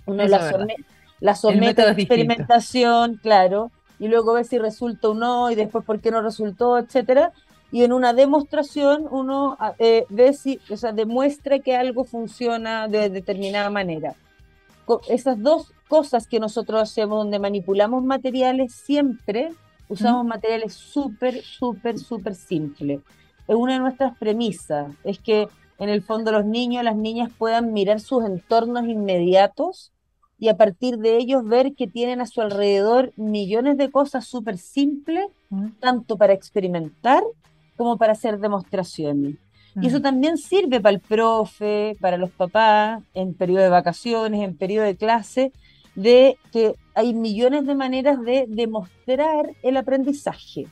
Uno 0.06 0.26
la, 0.26 1.34
somete 1.34 1.82
a 1.82 1.86
la 1.86 1.92
experimentación, 1.92 3.16
claro, 3.22 3.70
y 3.98 4.08
luego 4.08 4.32
ve 4.32 4.44
si 4.44 4.58
resulta 4.58 5.10
o 5.10 5.14
no, 5.14 5.50
y 5.50 5.54
después 5.54 5.84
por 5.84 6.00
qué 6.00 6.10
no 6.10 6.22
resultó, 6.22 6.78
etcétera. 6.78 7.32
Y 7.72 7.84
en 7.84 7.92
una 7.92 8.12
demostración 8.12 9.06
uno 9.10 9.56
eh, 9.78 10.04
ve 10.08 10.32
si, 10.32 10.58
o 10.70 10.76
sea, 10.76 10.92
demuestra 10.92 11.60
que 11.60 11.76
algo 11.76 12.04
funciona 12.04 12.88
de 12.88 13.10
determinada 13.10 13.70
manera. 13.70 14.14
Esas 15.08 15.40
dos 15.40 15.72
cosas 15.90 16.28
que 16.28 16.38
nosotros 16.38 16.80
hacemos 16.80 17.18
donde 17.18 17.40
manipulamos 17.40 18.04
materiales, 18.04 18.72
siempre 18.72 19.50
usamos 19.88 20.24
materiales 20.24 20.72
súper, 20.72 21.42
súper, 21.42 21.98
súper 21.98 22.36
simples. 22.36 23.00
Es 23.48 23.56
una 23.56 23.72
de 23.72 23.80
nuestras 23.80 24.16
premisas, 24.16 24.94
es 25.02 25.18
que 25.18 25.48
en 25.80 25.88
el 25.88 26.02
fondo 26.02 26.30
los 26.30 26.44
niños, 26.46 26.84
las 26.84 26.94
niñas 26.94 27.32
puedan 27.36 27.72
mirar 27.72 27.98
sus 27.98 28.24
entornos 28.24 28.84
inmediatos 28.84 29.92
y 30.38 30.48
a 30.48 30.56
partir 30.56 30.98
de 30.98 31.16
ellos 31.16 31.44
ver 31.44 31.74
que 31.74 31.88
tienen 31.88 32.20
a 32.20 32.26
su 32.26 32.40
alrededor 32.40 33.12
millones 33.16 33.76
de 33.76 33.90
cosas 33.90 34.24
súper 34.26 34.58
simples, 34.58 35.26
tanto 35.80 36.16
para 36.16 36.34
experimentar 36.34 37.24
como 37.76 37.98
para 37.98 38.12
hacer 38.12 38.38
demostraciones. 38.38 39.38
Y 39.74 39.88
eso 39.88 40.00
también 40.00 40.36
sirve 40.36 40.80
para 40.80 40.94
el 40.94 41.00
profe, 41.00 41.96
para 42.00 42.16
los 42.16 42.30
papás, 42.30 43.02
en 43.12 43.34
periodo 43.34 43.64
de 43.64 43.70
vacaciones, 43.70 44.42
en 44.42 44.56
periodo 44.56 44.84
de 44.84 44.96
clase, 44.96 45.52
de 46.02 46.38
que 46.52 46.74
hay 46.94 47.12
millones 47.14 47.66
de 47.66 47.74
maneras 47.74 48.20
de 48.22 48.46
demostrar 48.48 49.50
el 49.62 49.76
aprendizaje 49.76 50.66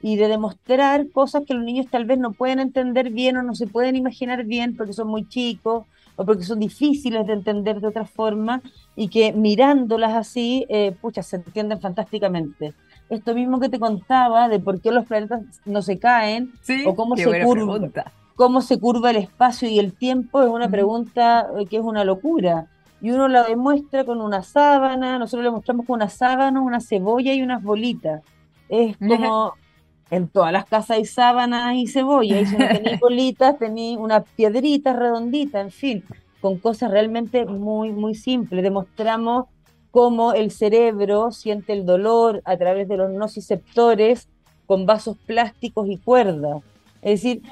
y 0.00 0.16
de 0.16 0.26
demostrar 0.26 1.08
cosas 1.10 1.44
que 1.46 1.54
los 1.54 1.64
niños 1.64 1.86
tal 1.88 2.04
vez 2.04 2.18
no 2.18 2.32
pueden 2.32 2.58
entender 2.58 3.10
bien 3.10 3.36
o 3.36 3.42
no 3.42 3.54
se 3.54 3.68
pueden 3.68 3.94
imaginar 3.94 4.44
bien 4.44 4.76
porque 4.76 4.92
son 4.92 5.08
muy 5.08 5.28
chicos 5.28 5.84
o 6.16 6.26
porque 6.26 6.42
son 6.42 6.58
difíciles 6.58 7.26
de 7.26 7.32
entender 7.32 7.80
de 7.80 7.86
otra 7.86 8.04
forma 8.04 8.60
y 8.96 9.08
que 9.08 9.32
mirándolas 9.32 10.14
así, 10.14 10.66
eh, 10.68 10.94
pucha, 11.00 11.22
se 11.22 11.36
entienden 11.36 11.80
fantásticamente. 11.80 12.74
Esto 13.08 13.34
mismo 13.34 13.60
que 13.60 13.68
te 13.68 13.78
contaba 13.78 14.48
de 14.48 14.58
por 14.58 14.80
qué 14.80 14.90
los 14.90 15.06
planetas 15.06 15.42
no 15.64 15.82
se 15.82 15.98
caen 15.98 16.52
o 16.86 16.96
cómo 16.96 17.16
se 17.16 17.44
curva, 17.44 17.78
cómo 18.34 18.60
se 18.60 18.80
curva 18.80 19.10
el 19.10 19.16
espacio 19.16 19.68
y 19.68 19.78
el 19.78 19.92
tiempo 19.92 20.42
es 20.42 20.48
una 20.48 20.68
pregunta 20.68 21.46
eh, 21.58 21.66
que 21.66 21.76
es 21.76 21.82
una 21.82 22.04
locura 22.04 22.66
y 23.02 23.10
uno 23.10 23.26
la 23.26 23.42
demuestra 23.42 24.04
con 24.04 24.20
una 24.20 24.44
sábana, 24.44 25.18
nosotros 25.18 25.44
le 25.44 25.50
mostramos 25.50 25.86
con 25.86 25.96
una 25.96 26.08
sábana, 26.08 26.60
una 26.60 26.80
cebolla 26.80 27.34
y 27.34 27.42
unas 27.42 27.60
bolitas. 27.60 28.22
Es 28.68 28.96
como 28.96 29.54
en 30.08 30.28
todas 30.28 30.52
las 30.52 30.66
casas 30.66 30.98
hay 30.98 31.04
sábanas 31.04 31.74
y 31.74 31.88
cebolla, 31.88 32.40
y 32.40 32.46
si 32.46 32.56
no 32.56 32.68
tenéis 32.68 33.00
bolitas, 33.00 33.58
tenéis 33.58 33.98
unas 33.98 34.22
piedritas 34.36 34.94
redonditas, 34.94 35.64
en 35.64 35.70
fin, 35.72 36.04
con 36.40 36.58
cosas 36.58 36.92
realmente 36.92 37.44
muy, 37.44 37.90
muy 37.90 38.14
simples. 38.14 38.62
Demostramos 38.62 39.46
cómo 39.90 40.32
el 40.32 40.52
cerebro 40.52 41.32
siente 41.32 41.72
el 41.72 41.84
dolor 41.84 42.40
a 42.44 42.56
través 42.56 42.88
de 42.88 42.98
los 42.98 43.10
nociceptores 43.10 44.28
con 44.66 44.86
vasos 44.86 45.16
plásticos 45.26 45.88
y 45.88 45.96
cuerdas. 45.96 46.62
Es 47.02 47.22
decir, 47.22 47.42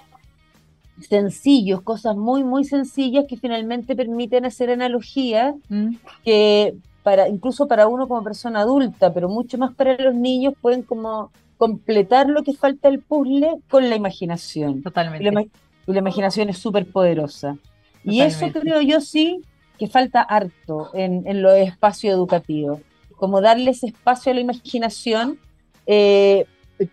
sencillos, 1.00 1.82
cosas 1.82 2.16
muy, 2.16 2.44
muy 2.44 2.64
sencillas 2.64 3.24
que 3.28 3.36
finalmente 3.36 3.96
permiten 3.96 4.44
hacer 4.44 4.70
analogías 4.70 5.54
mm. 5.68 5.94
que 6.24 6.74
para, 7.02 7.28
incluso 7.28 7.66
para 7.66 7.88
uno 7.88 8.08
como 8.08 8.22
persona 8.22 8.60
adulta, 8.60 9.12
pero 9.12 9.28
mucho 9.28 9.58
más 9.58 9.74
para 9.74 9.96
los 9.96 10.14
niños, 10.14 10.54
pueden 10.60 10.82
como 10.82 11.30
completar 11.56 12.28
lo 12.28 12.42
que 12.42 12.54
falta 12.54 12.88
el 12.88 13.00
puzzle 13.00 13.56
con 13.68 13.88
la 13.90 13.96
imaginación. 13.96 14.82
Totalmente. 14.82 15.28
Y 15.86 15.92
la, 15.92 15.98
imaginación 15.98 16.48
es 16.48 16.58
súper 16.58 16.86
poderosa. 16.90 17.56
Y 18.04 18.20
eso 18.20 18.50
creo 18.52 18.80
yo 18.80 19.00
sí 19.00 19.42
que 19.78 19.86
falta 19.86 20.22
harto 20.22 20.90
en, 20.94 21.26
en 21.26 21.42
los 21.42 21.54
espacios 21.54 22.14
educativos, 22.14 22.80
como 23.16 23.40
darles 23.40 23.82
espacio 23.82 24.32
a 24.32 24.34
la 24.34 24.40
imaginación, 24.40 25.38
eh, 25.86 26.46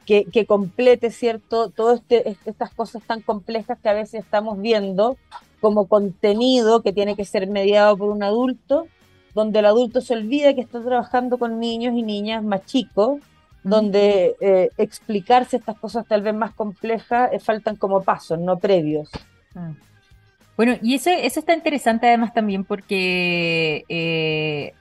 que, 0.06 0.26
que, 0.26 0.45
complete, 0.45 1.12
¿cierto? 1.12 1.69
Todas 1.69 2.02
este, 2.02 2.38
estas 2.45 2.73
cosas 2.73 3.04
tan 3.04 3.21
complejas 3.21 3.78
que 3.82 3.89
a 3.89 3.93
veces 3.93 4.23
estamos 4.23 4.60
viendo 4.62 5.17
como 5.60 5.88
contenido 5.88 6.82
que 6.82 6.93
tiene 6.93 7.15
que 7.15 7.26
ser 7.26 7.47
mediado 7.47 7.97
por 7.97 8.10
un 8.10 8.23
adulto, 8.23 8.88
donde 9.34 9.60
el 9.60 9.65
adulto 9.65 10.02
se 10.02 10.13
olvida 10.13 10.54
que 10.54 10.62
está 10.62 10.82
trabajando 10.82 11.38
con 11.38 11.60
niños 11.60 11.93
y 11.95 12.04
niñas 12.04 12.43
más 12.43 12.65
chicos, 12.65 13.19
donde 13.63 14.36
eh, 14.39 14.69
explicarse 14.78 15.58
estas 15.58 15.78
cosas 15.78 16.06
tal 16.08 16.21
vez 16.21 16.34
más 16.34 16.54
complejas 16.54 17.32
eh, 17.34 17.39
faltan 17.39 17.76
como 17.76 18.02
pasos, 18.02 18.39
no 18.39 18.58
previos. 18.58 19.10
Ah. 19.56 19.73
Bueno, 20.56 20.76
y 20.82 20.95
eso, 20.95 21.10
eso 21.10 21.39
está 21.39 21.54
interesante 21.54 22.08
además 22.08 22.34
también 22.34 22.63
porque 22.63 23.86
eh, 23.89 24.73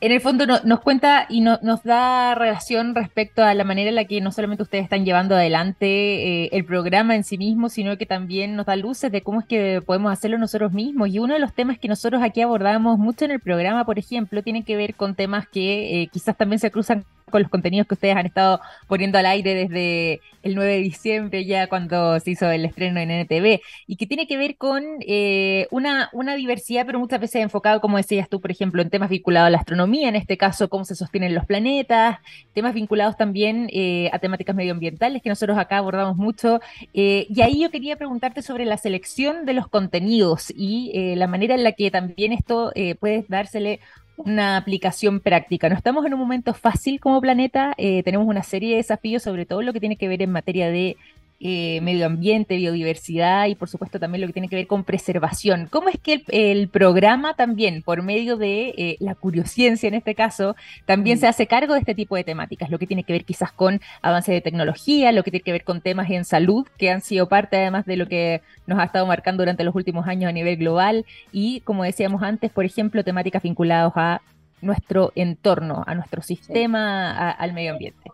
en 0.00 0.12
el 0.12 0.20
fondo 0.20 0.46
nos 0.46 0.80
cuenta 0.80 1.26
y 1.28 1.40
nos 1.40 1.82
da 1.82 2.34
relación 2.34 2.94
respecto 2.94 3.42
a 3.42 3.54
la 3.54 3.64
manera 3.64 3.88
en 3.88 3.96
la 3.96 4.04
que 4.04 4.20
no 4.20 4.30
solamente 4.30 4.62
ustedes 4.62 4.84
están 4.84 5.04
llevando 5.04 5.34
adelante 5.34 5.86
eh, 5.86 6.48
el 6.52 6.64
programa 6.64 7.16
en 7.16 7.24
sí 7.24 7.38
mismo, 7.38 7.68
sino 7.68 7.98
que 7.98 8.06
también 8.06 8.54
nos 8.54 8.66
da 8.66 8.76
luces 8.76 9.10
de 9.10 9.22
cómo 9.22 9.40
es 9.40 9.46
que 9.46 9.82
podemos 9.84 10.12
hacerlo 10.12 10.38
nosotros 10.38 10.72
mismos. 10.72 11.08
Y 11.08 11.18
uno 11.18 11.34
de 11.34 11.40
los 11.40 11.52
temas 11.52 11.78
que 11.78 11.88
nosotros 11.88 12.22
aquí 12.22 12.40
abordamos 12.40 12.98
mucho 12.98 13.24
en 13.24 13.32
el 13.32 13.40
programa, 13.40 13.84
por 13.84 13.98
ejemplo, 13.98 14.42
tiene 14.42 14.62
que 14.64 14.76
ver 14.76 14.94
con 14.94 15.14
temas 15.14 15.48
que 15.48 16.02
eh, 16.02 16.08
quizás 16.12 16.36
también 16.36 16.60
se 16.60 16.70
cruzan 16.70 17.04
con 17.30 17.42
los 17.42 17.50
contenidos 17.50 17.86
que 17.86 17.94
ustedes 17.94 18.16
han 18.16 18.26
estado 18.26 18.60
poniendo 18.86 19.18
al 19.18 19.26
aire 19.26 19.54
desde 19.54 20.20
el 20.42 20.54
9 20.54 20.72
de 20.72 20.78
diciembre, 20.78 21.44
ya 21.44 21.66
cuando 21.66 22.18
se 22.20 22.30
hizo 22.32 22.50
el 22.50 22.64
estreno 22.64 23.00
en 23.00 23.10
NTV, 23.10 23.60
y 23.86 23.96
que 23.96 24.06
tiene 24.06 24.26
que 24.26 24.36
ver 24.36 24.56
con 24.56 24.84
eh, 25.00 25.66
una, 25.70 26.08
una 26.12 26.34
diversidad, 26.36 26.86
pero 26.86 26.98
muchas 26.98 27.20
veces 27.20 27.42
enfocado, 27.42 27.80
como 27.80 27.96
decías 27.96 28.28
tú, 28.28 28.40
por 28.40 28.50
ejemplo, 28.50 28.82
en 28.82 28.90
temas 28.90 29.10
vinculados 29.10 29.48
a 29.48 29.50
la 29.50 29.58
astronomía, 29.58 30.08
en 30.08 30.16
este 30.16 30.36
caso, 30.36 30.68
cómo 30.68 30.84
se 30.84 30.94
sostienen 30.94 31.34
los 31.34 31.46
planetas, 31.46 32.18
temas 32.52 32.74
vinculados 32.74 33.16
también 33.16 33.68
eh, 33.72 34.10
a 34.12 34.18
temáticas 34.18 34.56
medioambientales, 34.56 35.22
que 35.22 35.28
nosotros 35.28 35.58
acá 35.58 35.78
abordamos 35.78 36.16
mucho. 36.16 36.60
Eh, 36.94 37.26
y 37.28 37.40
ahí 37.42 37.60
yo 37.60 37.70
quería 37.70 37.96
preguntarte 37.96 38.42
sobre 38.42 38.64
la 38.64 38.76
selección 38.76 39.44
de 39.44 39.54
los 39.54 39.68
contenidos 39.68 40.52
y 40.54 41.14
la 41.16 41.26
manera 41.26 41.54
en 41.54 41.64
la 41.64 41.72
que 41.72 41.90
también 41.90 42.32
esto 42.32 42.72
puede 43.00 43.24
dársele 43.28 43.80
una 44.18 44.56
aplicación 44.56 45.20
práctica. 45.20 45.68
No 45.68 45.76
estamos 45.76 46.04
en 46.04 46.12
un 46.12 46.20
momento 46.20 46.52
fácil 46.52 47.00
como 47.00 47.20
planeta, 47.20 47.74
eh, 47.78 48.02
tenemos 48.02 48.26
una 48.26 48.42
serie 48.42 48.70
de 48.70 48.76
desafíos, 48.76 49.22
sobre 49.22 49.46
todo 49.46 49.62
lo 49.62 49.72
que 49.72 49.80
tiene 49.80 49.96
que 49.96 50.08
ver 50.08 50.22
en 50.22 50.30
materia 50.30 50.68
de 50.68 50.96
eh, 51.40 51.80
medio 51.82 52.06
ambiente, 52.06 52.56
biodiversidad 52.56 53.46
y 53.46 53.54
por 53.54 53.68
supuesto 53.68 54.00
también 54.00 54.22
lo 54.22 54.26
que 54.26 54.32
tiene 54.32 54.48
que 54.48 54.56
ver 54.56 54.66
con 54.66 54.82
preservación. 54.82 55.68
¿Cómo 55.70 55.88
es 55.88 55.96
que 55.96 56.24
el, 56.28 56.68
programa 56.68 57.34
también, 57.34 57.82
por 57.82 58.02
medio 58.02 58.36
de 58.36 58.74
eh, 58.76 58.96
la 58.98 59.14
curiosciencia 59.14 59.86
en 59.86 59.94
este 59.94 60.16
caso, 60.16 60.56
también 60.84 61.18
mm. 61.18 61.20
se 61.20 61.26
hace 61.28 61.46
cargo 61.46 61.74
de 61.74 61.80
este 61.80 61.94
tipo 61.94 62.16
de 62.16 62.24
temáticas? 62.24 62.70
Lo 62.70 62.78
que 62.80 62.88
tiene 62.88 63.04
que 63.04 63.12
ver 63.12 63.24
quizás 63.24 63.52
con 63.52 63.80
avance 64.02 64.32
de 64.32 64.40
tecnología, 64.40 65.12
lo 65.12 65.22
que 65.22 65.30
tiene 65.30 65.44
que 65.44 65.52
ver 65.52 65.62
con 65.62 65.80
temas 65.80 66.10
en 66.10 66.24
salud, 66.24 66.66
que 66.76 66.90
han 66.90 67.02
sido 67.02 67.28
parte 67.28 67.56
además 67.56 67.86
de 67.86 67.96
lo 67.96 68.08
que 68.08 68.42
nos 68.66 68.80
ha 68.80 68.84
estado 68.84 69.06
marcando 69.06 69.42
durante 69.42 69.62
los 69.62 69.76
últimos 69.76 70.08
años 70.08 70.28
a 70.28 70.32
nivel 70.32 70.56
global 70.56 71.06
y, 71.30 71.60
como 71.60 71.84
decíamos 71.84 72.24
antes, 72.24 72.50
por 72.50 72.64
ejemplo, 72.64 73.04
temáticas 73.04 73.44
vinculadas 73.44 73.92
a 73.94 74.22
nuestro 74.60 75.12
entorno, 75.14 75.84
a 75.86 75.94
nuestro 75.94 76.20
sistema, 76.20 77.30
al 77.30 77.52
medio 77.52 77.72
ambiente. 77.72 78.07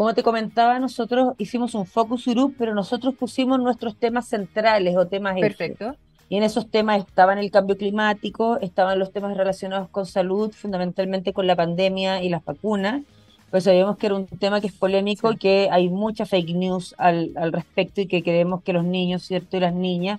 Como 0.00 0.14
te 0.14 0.22
comentaba, 0.22 0.78
nosotros 0.78 1.34
hicimos 1.36 1.74
un 1.74 1.84
focus 1.84 2.24
group, 2.24 2.54
pero 2.56 2.74
nosotros 2.74 3.14
pusimos 3.14 3.60
nuestros 3.60 3.96
temas 3.96 4.26
centrales 4.26 4.96
o 4.96 5.06
temas 5.06 5.38
Perfecto. 5.38 5.94
Y 6.30 6.38
en 6.38 6.42
esos 6.42 6.70
temas 6.70 7.00
estaban 7.06 7.36
el 7.36 7.50
cambio 7.50 7.76
climático, 7.76 8.58
estaban 8.62 8.98
los 8.98 9.12
temas 9.12 9.36
relacionados 9.36 9.90
con 9.90 10.06
salud, 10.06 10.52
fundamentalmente 10.52 11.34
con 11.34 11.46
la 11.46 11.54
pandemia 11.54 12.22
y 12.22 12.30
las 12.30 12.42
vacunas. 12.42 13.02
Pues 13.50 13.64
sabíamos 13.64 13.98
que 13.98 14.06
era 14.06 14.14
un 14.14 14.26
tema 14.26 14.62
que 14.62 14.68
es 14.68 14.72
polémico 14.72 15.32
y 15.32 15.36
que 15.36 15.68
hay 15.70 15.90
mucha 15.90 16.24
fake 16.24 16.54
news 16.54 16.94
al, 16.96 17.32
al, 17.36 17.52
respecto 17.52 18.00
y 18.00 18.06
que 18.06 18.22
creemos 18.22 18.62
que 18.62 18.72
los 18.72 18.86
niños, 18.86 19.24
¿cierto? 19.24 19.58
Y 19.58 19.60
las 19.60 19.74
niñas 19.74 20.18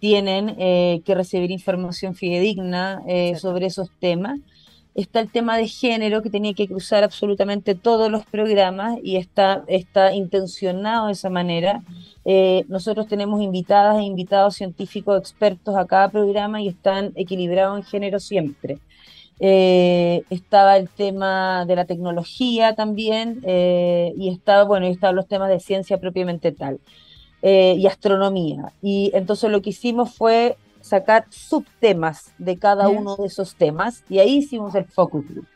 tienen 0.00 0.54
eh, 0.56 1.02
que 1.04 1.14
recibir 1.14 1.50
información 1.50 2.14
fidedigna 2.14 3.02
eh, 3.06 3.36
sobre 3.36 3.66
esos 3.66 3.90
temas 4.00 4.40
está 5.02 5.20
el 5.20 5.30
tema 5.30 5.56
de 5.56 5.68
género 5.68 6.22
que 6.22 6.30
tenía 6.30 6.54
que 6.54 6.66
cruzar 6.66 7.04
absolutamente 7.04 7.76
todos 7.76 8.10
los 8.10 8.26
programas 8.26 8.98
y 9.02 9.16
está, 9.16 9.62
está 9.68 10.12
intencionado 10.12 11.06
de 11.06 11.12
esa 11.12 11.30
manera. 11.30 11.82
Eh, 12.24 12.64
nosotros 12.68 13.06
tenemos 13.06 13.40
invitadas 13.40 13.98
e 13.98 14.02
invitados 14.02 14.56
científicos 14.56 15.18
expertos 15.20 15.76
a 15.76 15.86
cada 15.86 16.08
programa 16.08 16.60
y 16.60 16.68
están 16.68 17.12
equilibrados 17.14 17.78
en 17.78 17.84
género 17.84 18.18
siempre. 18.18 18.78
Eh, 19.38 20.24
estaba 20.30 20.76
el 20.76 20.88
tema 20.88 21.64
de 21.64 21.76
la 21.76 21.84
tecnología 21.84 22.74
también 22.74 23.40
eh, 23.44 24.12
y 24.16 24.30
estaba, 24.30 24.64
bueno, 24.64 24.88
y 24.88 24.90
estaban 24.90 25.14
los 25.14 25.28
temas 25.28 25.48
de 25.48 25.60
ciencia 25.60 25.98
propiamente 25.98 26.50
tal 26.50 26.80
y 27.40 27.86
astronomía. 27.86 28.72
Y 28.82 29.12
entonces 29.14 29.48
lo 29.48 29.62
que 29.62 29.70
hicimos 29.70 30.12
fue 30.12 30.56
sacar 30.88 31.26
subtemas 31.28 32.32
de 32.38 32.58
cada 32.58 32.88
uno 32.88 33.16
de 33.16 33.26
esos 33.26 33.54
temas 33.54 34.02
y 34.08 34.18
ahí 34.18 34.38
hicimos 34.38 34.74
el 34.74 34.84
focus 34.86 35.28
group. 35.28 35.46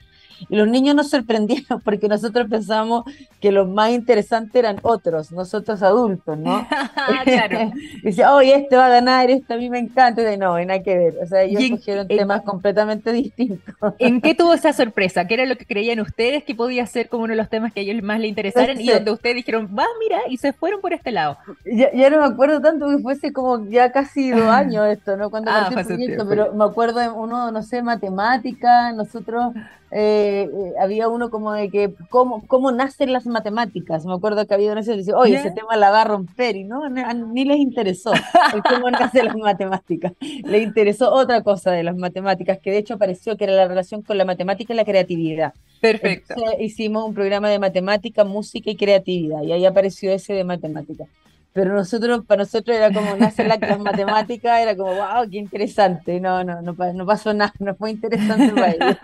Y 0.48 0.56
los 0.56 0.68
niños 0.68 0.94
nos 0.94 1.10
sorprendieron 1.10 1.80
porque 1.84 2.08
nosotros 2.08 2.48
pensamos 2.48 3.04
que 3.40 3.52
los 3.52 3.68
más 3.68 3.90
interesantes 3.90 4.54
eran 4.54 4.76
otros, 4.82 5.32
nosotros 5.32 5.82
adultos, 5.82 6.38
¿no? 6.38 6.66
claro. 7.24 7.72
Dice, 8.02 8.26
oye, 8.26 8.54
este 8.54 8.76
va 8.76 8.86
a 8.86 8.90
ganar, 8.90 9.30
este 9.30 9.54
a 9.54 9.56
mí 9.56 9.68
me 9.68 9.78
encanta. 9.78 10.32
Y 10.32 10.36
no, 10.36 10.54
hay 10.54 10.66
nada 10.66 10.82
que 10.82 10.96
ver. 10.96 11.14
O 11.22 11.26
sea, 11.26 11.42
ellos 11.42 11.62
cogieron 11.70 12.08
temas 12.08 12.42
completamente 12.42 13.12
distintos. 13.12 13.74
¿En 13.98 14.20
qué 14.20 14.34
tuvo 14.34 14.54
esa 14.54 14.72
sorpresa? 14.72 15.26
¿Qué 15.26 15.34
era 15.34 15.46
lo 15.46 15.56
que 15.56 15.66
creían 15.66 16.00
ustedes 16.00 16.44
que 16.44 16.54
podía 16.54 16.86
ser 16.86 17.08
como 17.08 17.24
uno 17.24 17.32
de 17.32 17.36
los 17.36 17.48
temas 17.48 17.72
que 17.72 17.80
a 17.80 17.82
ellos 17.82 18.02
más 18.02 18.20
les 18.20 18.28
interesaran 18.28 18.80
y 18.80 18.88
donde 18.88 19.10
ustedes 19.10 19.36
dijeron, 19.36 19.68
va, 19.76 19.86
mira, 20.00 20.20
y 20.28 20.36
se 20.36 20.52
fueron 20.52 20.80
por 20.80 20.92
este 20.92 21.10
lado? 21.12 21.36
Ya, 21.64 22.10
no 22.10 22.18
me 22.20 22.26
acuerdo 22.26 22.60
tanto 22.60 22.88
que 22.88 22.98
fuese 22.98 23.32
como 23.32 23.68
ya 23.68 23.90
casi 23.92 24.30
dos 24.30 24.48
años 24.48 24.86
esto, 24.88 25.16
¿no? 25.16 25.30
Cuando 25.30 25.50
ah, 25.50 25.70
proyecto, 25.72 26.26
pero 26.28 26.52
me 26.52 26.64
acuerdo 26.64 27.00
de 27.00 27.08
uno, 27.08 27.50
no 27.50 27.62
sé, 27.62 27.82
matemática, 27.82 28.92
nosotros 28.92 29.52
eh, 29.94 30.48
eh, 30.50 30.72
había 30.80 31.08
uno 31.08 31.30
como 31.30 31.52
de 31.52 31.68
que 31.68 31.92
cómo, 32.08 32.46
cómo 32.46 32.72
nacen 32.72 33.12
las 33.12 33.26
matemáticas. 33.26 34.06
Me 34.06 34.14
acuerdo 34.14 34.46
que 34.46 34.54
había 34.54 34.72
uno 34.72 34.82
que 34.82 34.96
decía, 34.96 35.16
oye, 35.16 35.36
ese 35.36 35.50
tema 35.50 35.76
la 35.76 35.90
va 35.90 36.00
a 36.00 36.04
romper, 36.04 36.56
y 36.56 36.64
no, 36.64 36.88
ni 36.88 37.44
les 37.44 37.58
interesó 37.58 38.12
el 38.12 38.62
cómo 38.62 38.90
nacen 38.90 39.26
las 39.26 39.36
matemáticas. 39.36 40.12
Le 40.20 40.58
interesó 40.60 41.12
otra 41.12 41.42
cosa 41.42 41.72
de 41.72 41.82
las 41.82 41.96
matemáticas, 41.96 42.58
que 42.58 42.70
de 42.70 42.78
hecho 42.78 42.96
pareció 42.96 43.36
que 43.36 43.44
era 43.44 43.52
la 43.52 43.68
relación 43.68 44.00
con 44.00 44.16
la 44.16 44.24
matemática 44.24 44.72
y 44.72 44.76
la 44.76 44.84
creatividad. 44.84 45.52
Perfecto. 45.80 46.36
hicimos 46.58 47.04
un 47.04 47.12
programa 47.12 47.50
de 47.50 47.58
matemática, 47.58 48.24
música 48.24 48.70
y 48.70 48.76
creatividad, 48.76 49.42
y 49.42 49.52
ahí 49.52 49.66
apareció 49.66 50.10
ese 50.10 50.32
de 50.32 50.44
matemática 50.44 51.06
pero 51.52 51.74
nosotros, 51.74 52.24
para 52.24 52.44
nosotros 52.44 52.74
era 52.74 52.92
como 52.92 53.14
nace 53.16 53.44
la 53.44 53.58
clase 53.58 53.78
matemática, 53.82 54.60
era 54.62 54.74
como, 54.74 54.94
wow, 54.94 55.28
qué 55.30 55.38
interesante. 55.38 56.18
No, 56.18 56.42
no, 56.44 56.62
no, 56.62 56.72
no 56.72 57.06
pasó 57.06 57.34
nada, 57.34 57.52
no 57.58 57.74
fue 57.74 57.90
interesante 57.90 58.52
para 58.52 58.70
ellos. 58.70 58.96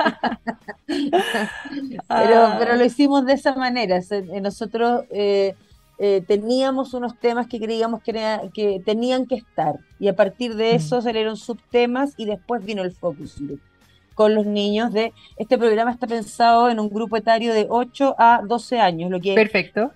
pero, 2.08 2.52
pero 2.58 2.76
lo 2.76 2.84
hicimos 2.84 3.26
de 3.26 3.34
esa 3.34 3.54
manera. 3.54 3.98
Eh, 4.10 4.40
nosotros 4.40 5.04
eh, 5.10 5.54
eh, 5.98 6.22
teníamos 6.26 6.94
unos 6.94 7.18
temas 7.18 7.48
que 7.48 7.60
creíamos 7.60 8.02
que, 8.02 8.12
que, 8.54 8.80
tenían 8.84 9.26
que 9.26 9.34
estar, 9.34 9.74
y 9.98 10.08
a 10.08 10.16
partir 10.16 10.54
de 10.54 10.74
eso 10.74 10.98
mm. 10.98 11.02
salieron 11.02 11.36
subtemas 11.36 12.14
y 12.16 12.24
después 12.24 12.64
vino 12.64 12.82
el 12.82 12.92
focus 12.92 13.38
group 13.38 13.60
con 14.14 14.34
los 14.34 14.46
niños 14.46 14.92
de 14.92 15.12
este 15.36 15.56
programa 15.58 15.92
está 15.92 16.08
pensado 16.08 16.70
en 16.70 16.80
un 16.80 16.88
grupo 16.88 17.16
etario 17.16 17.54
de 17.54 17.66
8 17.68 18.16
a 18.18 18.42
12 18.44 18.80
años, 18.80 19.12
lo 19.12 19.20
que 19.20 19.36
Perfecto 19.36 19.92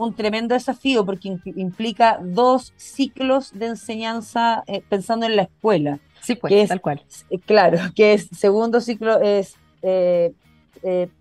un 0.00 0.14
tremendo 0.14 0.54
desafío 0.54 1.04
porque 1.04 1.38
implica 1.56 2.18
dos 2.22 2.72
ciclos 2.76 3.52
de 3.52 3.66
enseñanza 3.66 4.64
eh, 4.66 4.82
pensando 4.88 5.26
en 5.26 5.36
la 5.36 5.42
escuela. 5.42 6.00
Sí, 6.22 6.36
pues, 6.36 6.68
tal 6.68 6.80
cual. 6.80 7.02
Eh, 7.28 7.38
claro, 7.38 7.78
que 7.94 8.14
es 8.14 8.28
segundo 8.36 8.80
ciclo, 8.80 9.20
es 9.20 9.56
eh, 9.82 10.32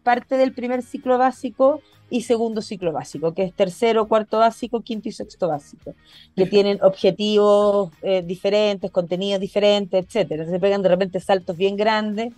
parte 0.04 0.38
del 0.38 0.54
primer 0.54 0.82
ciclo 0.82 1.18
básico 1.18 1.82
y 2.10 2.22
segundo 2.22 2.62
ciclo 2.62 2.94
básico, 2.94 3.34
que 3.34 3.44
es 3.44 3.54
tercero, 3.54 4.08
cuarto 4.08 4.40
básico, 4.40 4.82
quinto 4.82 5.10
y 5.10 5.12
sexto 5.12 5.50
básico, 5.50 5.94
que 6.36 6.46
tienen 6.46 6.80
objetivos 6.82 7.92
diferentes, 8.24 8.90
contenidos 8.90 9.42
diferentes, 9.42 10.06
etcétera. 10.06 10.46
Se 10.46 10.60
pegan 10.60 10.82
de 10.82 10.90
repente 10.90 11.20
saltos 11.20 11.56
bien 11.56 11.76
grandes. 11.76 12.34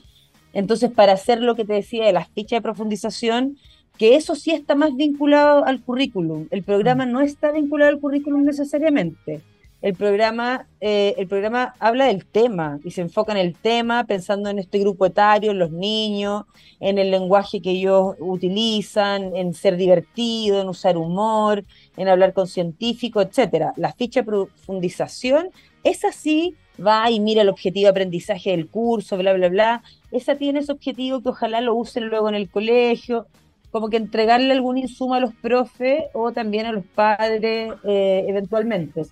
Entonces, 0.54 0.92
para 0.92 1.14
hacer 1.14 1.42
lo 1.42 1.56
que 1.56 1.64
te 1.64 1.74
decía 1.74 2.06
de 2.06 2.12
las 2.12 2.28
fichas 2.30 2.58
de 2.58 2.62
profundización, 2.62 3.58
que 4.02 4.16
eso 4.16 4.34
sí 4.34 4.50
está 4.50 4.74
más 4.74 4.96
vinculado 4.96 5.64
al 5.64 5.80
currículum. 5.80 6.48
El 6.50 6.64
programa 6.64 7.06
no 7.06 7.22
está 7.22 7.52
vinculado 7.52 7.92
al 7.92 8.00
currículum 8.00 8.44
necesariamente. 8.44 9.42
El 9.84 9.94
programa, 9.94 10.66
eh, 10.80 11.14
el 11.20 11.28
programa 11.28 11.76
habla 11.78 12.06
del 12.06 12.26
tema 12.26 12.80
y 12.84 12.90
se 12.90 13.02
enfoca 13.02 13.32
en 13.32 13.38
el 13.38 13.54
tema 13.54 14.06
pensando 14.06 14.50
en 14.50 14.58
este 14.58 14.80
grupo 14.80 15.06
etario, 15.06 15.52
en 15.52 15.60
los 15.60 15.70
niños, 15.70 16.46
en 16.80 16.98
el 16.98 17.12
lenguaje 17.12 17.62
que 17.62 17.70
ellos 17.70 18.16
utilizan, 18.18 19.36
en 19.36 19.54
ser 19.54 19.78
divertido, 19.78 20.60
en 20.60 20.70
usar 20.70 20.98
humor, 20.98 21.64
en 21.96 22.08
hablar 22.08 22.34
con 22.34 22.48
científicos, 22.48 23.28
etcétera. 23.28 23.72
La 23.76 23.94
ficha 23.94 24.22
de 24.22 24.26
profundización, 24.26 25.52
esa 25.84 26.12
sí 26.12 26.56
va 26.84 27.12
y 27.12 27.20
mira 27.20 27.44
el 27.44 27.50
objetivo 27.50 27.84
de 27.84 27.92
aprendizaje 27.92 28.50
del 28.50 28.68
curso, 28.68 29.16
bla, 29.16 29.34
bla, 29.34 29.50
bla. 29.50 29.84
Esa 30.12 30.34
tiene 30.38 30.62
ese 30.62 30.72
objetivo 30.72 31.22
que 31.22 31.30
ojalá 31.30 31.62
lo 31.62 31.76
usen 31.76 32.08
luego 32.08 32.30
en 32.30 32.36
el 32.36 32.50
colegio, 32.50 33.28
como 33.72 33.90
que 33.90 33.98
entregarle 33.98 34.52
algún 34.52 34.78
insumo 34.78 35.16
a 35.16 35.20
los 35.20 35.34
profes 35.34 36.04
o 36.14 36.32
también 36.32 36.66
a 36.66 36.72
los 36.72 36.86
padres 36.86 37.74
eh, 37.84 38.26
eventualmente. 38.28 39.04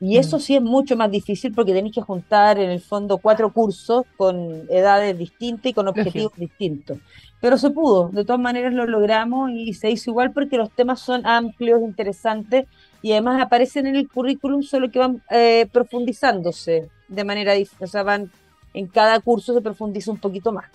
Y 0.00 0.16
eso 0.16 0.38
mm. 0.38 0.40
sí 0.40 0.56
es 0.56 0.62
mucho 0.62 0.96
más 0.96 1.10
difícil 1.10 1.52
porque 1.54 1.74
tenéis 1.74 1.94
que 1.94 2.00
juntar 2.00 2.58
en 2.58 2.70
el 2.70 2.80
fondo 2.80 3.18
cuatro 3.18 3.52
cursos 3.52 4.06
con 4.16 4.66
edades 4.70 5.16
distintas 5.16 5.66
y 5.66 5.74
con 5.74 5.88
objetivos 5.88 6.32
distintos. 6.36 6.98
Pero 7.40 7.56
se 7.56 7.70
pudo, 7.70 8.08
de 8.08 8.24
todas 8.24 8.40
maneras 8.40 8.72
lo 8.72 8.86
logramos 8.86 9.50
y 9.50 9.72
se 9.74 9.90
hizo 9.90 10.10
igual 10.10 10.32
porque 10.32 10.56
los 10.56 10.70
temas 10.70 11.00
son 11.00 11.26
amplios, 11.26 11.80
interesantes 11.82 12.66
y 13.02 13.12
además 13.12 13.40
aparecen 13.42 13.86
en 13.86 13.96
el 13.96 14.08
currículum, 14.08 14.62
solo 14.62 14.90
que 14.90 14.98
van 14.98 15.22
eh, 15.30 15.66
profundizándose 15.72 16.88
de 17.08 17.24
manera 17.24 17.52
diferente, 17.54 17.84
o 17.84 17.88
sea, 17.88 18.02
van 18.02 18.30
en 18.74 18.86
cada 18.86 19.20
curso 19.20 19.54
se 19.54 19.60
profundiza 19.60 20.10
un 20.10 20.18
poquito 20.18 20.52
más. 20.52 20.66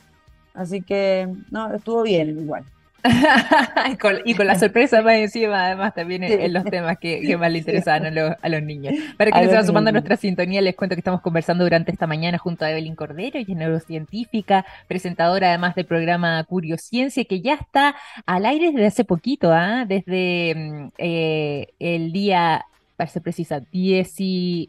Así 0.54 0.82
que, 0.82 1.28
no, 1.52 1.74
estuvo 1.74 2.04
bien 2.04 2.40
igual. 2.40 2.64
y, 4.26 4.34
con, 4.34 4.48
la 4.48 4.58
sorpresa 4.58 5.02
más 5.02 5.16
encima, 5.16 5.68
además, 5.68 5.94
también 5.94 6.24
en, 6.24 6.54
los 6.54 6.64
temas 6.66 6.98
que, 6.98 7.38
más 7.38 7.52
le 7.52 7.60
interesaban 7.60 8.06
a 8.06 8.50
los, 8.50 8.64
niños. 8.64 8.96
Para 9.18 9.32
que 9.32 9.48
se 9.48 9.56
va 9.56 9.64
sumando 9.64 9.90
a 9.90 9.92
nuestra 9.92 10.18
sintonía, 10.18 10.62
les 10.62 10.76
cuento 10.76 10.96
que 10.96 11.02
estamos 11.02 11.22
conversando 11.22 11.64
durante 11.64 11.92
esta 11.92 12.08
mañana 12.08 12.38
junto 12.38 12.66
a 12.66 12.72
Evelyn 12.72 12.96
Cordero, 12.96 13.38
ella 13.38 13.52
es 13.54 13.58
neurocientífica, 13.58 14.66
presentadora 14.88 15.50
además 15.50 15.76
del 15.76 15.86
programa 15.86 16.44
Curiosciencia, 16.46 17.26
que 17.26 17.42
ya 17.42 17.56
está 17.56 17.96
al 18.26 18.46
aire 18.46 18.72
desde 18.72 18.88
hace 18.88 19.06
poquito, 19.06 19.52
¿ah? 19.52 19.86
desde 19.86 20.56
mm, 20.56 20.92
eh, 20.98 21.68
el 21.80 22.12
día 22.12 22.66
para 22.96 23.10
ser 23.10 23.22
precisa, 23.22 23.60
10 23.60 24.16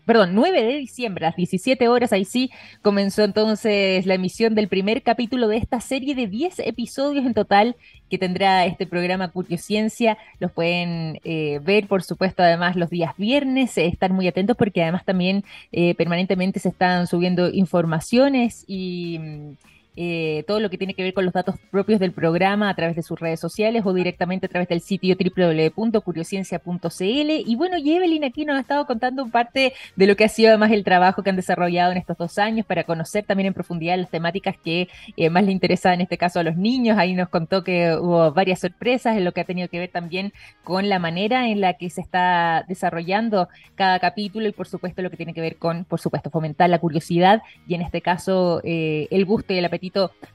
perdón, 0.04 0.34
9 0.34 0.62
de 0.62 0.76
diciembre, 0.78 1.26
a 1.26 1.28
las 1.30 1.36
17 1.36 1.88
horas, 1.88 2.12
ahí 2.12 2.24
sí 2.24 2.50
comenzó 2.82 3.22
entonces 3.22 4.06
la 4.06 4.14
emisión 4.14 4.54
del 4.54 4.68
primer 4.68 5.02
capítulo 5.02 5.48
de 5.48 5.58
esta 5.58 5.80
serie 5.80 6.14
de 6.14 6.26
10 6.26 6.60
episodios 6.60 7.24
en 7.24 7.34
total 7.34 7.76
que 8.08 8.18
tendrá 8.18 8.66
este 8.66 8.86
programa 8.86 9.28
Curiosciencia. 9.28 10.18
Los 10.38 10.52
pueden 10.52 11.20
eh, 11.24 11.60
ver, 11.62 11.86
por 11.86 12.02
supuesto, 12.02 12.42
además 12.42 12.76
los 12.76 12.90
días 12.90 13.16
viernes, 13.16 13.76
eh, 13.78 13.86
estar 13.86 14.12
muy 14.12 14.28
atentos 14.28 14.56
porque 14.56 14.82
además 14.82 15.04
también 15.04 15.44
eh, 15.72 15.94
permanentemente 15.94 16.60
se 16.60 16.68
están 16.68 17.06
subiendo 17.06 17.50
informaciones 17.50 18.64
y 18.66 19.18
mm, 19.18 19.52
eh, 19.96 20.44
todo 20.46 20.60
lo 20.60 20.70
que 20.70 20.78
tiene 20.78 20.94
que 20.94 21.02
ver 21.02 21.14
con 21.14 21.24
los 21.24 21.32
datos 21.32 21.56
propios 21.70 21.98
del 21.98 22.12
programa 22.12 22.68
a 22.68 22.76
través 22.76 22.94
de 22.96 23.02
sus 23.02 23.18
redes 23.18 23.40
sociales 23.40 23.82
o 23.84 23.94
directamente 23.94 24.46
a 24.46 24.48
través 24.48 24.68
del 24.68 24.80
sitio 24.80 25.16
www.curiosciencia.cl. 25.16 27.30
Y 27.46 27.56
bueno, 27.56 27.78
y 27.78 27.92
Evelyn 27.92 28.24
aquí 28.24 28.44
nos 28.44 28.56
ha 28.56 28.60
estado 28.60 28.86
contando 28.86 29.26
parte 29.28 29.72
de 29.96 30.06
lo 30.06 30.14
que 30.14 30.24
ha 30.24 30.28
sido 30.28 30.50
además 30.50 30.70
el 30.72 30.84
trabajo 30.84 31.22
que 31.22 31.30
han 31.30 31.36
desarrollado 31.36 31.92
en 31.92 31.98
estos 31.98 32.18
dos 32.18 32.38
años 32.38 32.66
para 32.66 32.84
conocer 32.84 33.24
también 33.24 33.46
en 33.48 33.54
profundidad 33.54 33.96
las 33.96 34.10
temáticas 34.10 34.56
que 34.62 34.88
eh, 35.16 35.30
más 35.30 35.44
le 35.44 35.52
interesan 35.52 35.94
en 35.94 36.02
este 36.02 36.18
caso 36.18 36.40
a 36.40 36.42
los 36.42 36.56
niños. 36.56 36.98
Ahí 36.98 37.14
nos 37.14 37.30
contó 37.30 37.64
que 37.64 37.96
hubo 37.96 38.32
varias 38.32 38.60
sorpresas 38.60 39.16
en 39.16 39.24
lo 39.24 39.32
que 39.32 39.40
ha 39.40 39.44
tenido 39.44 39.68
que 39.68 39.78
ver 39.78 39.90
también 39.90 40.32
con 40.62 40.88
la 40.88 40.98
manera 40.98 41.48
en 41.48 41.60
la 41.60 41.74
que 41.74 41.88
se 41.90 42.00
está 42.00 42.64
desarrollando 42.68 43.48
cada 43.74 43.98
capítulo 43.98 44.48
y 44.48 44.52
por 44.52 44.68
supuesto 44.68 45.02
lo 45.02 45.10
que 45.10 45.16
tiene 45.16 45.32
que 45.32 45.40
ver 45.40 45.56
con, 45.56 45.84
por 45.84 46.00
supuesto, 46.00 46.30
fomentar 46.30 46.68
la 46.68 46.78
curiosidad 46.78 47.42
y 47.66 47.74
en 47.74 47.82
este 47.82 48.02
caso 48.02 48.60
eh, 48.64 49.08
el 49.10 49.24
gusto 49.24 49.54
y 49.54 49.58
el 49.58 49.64
apetito 49.64 49.85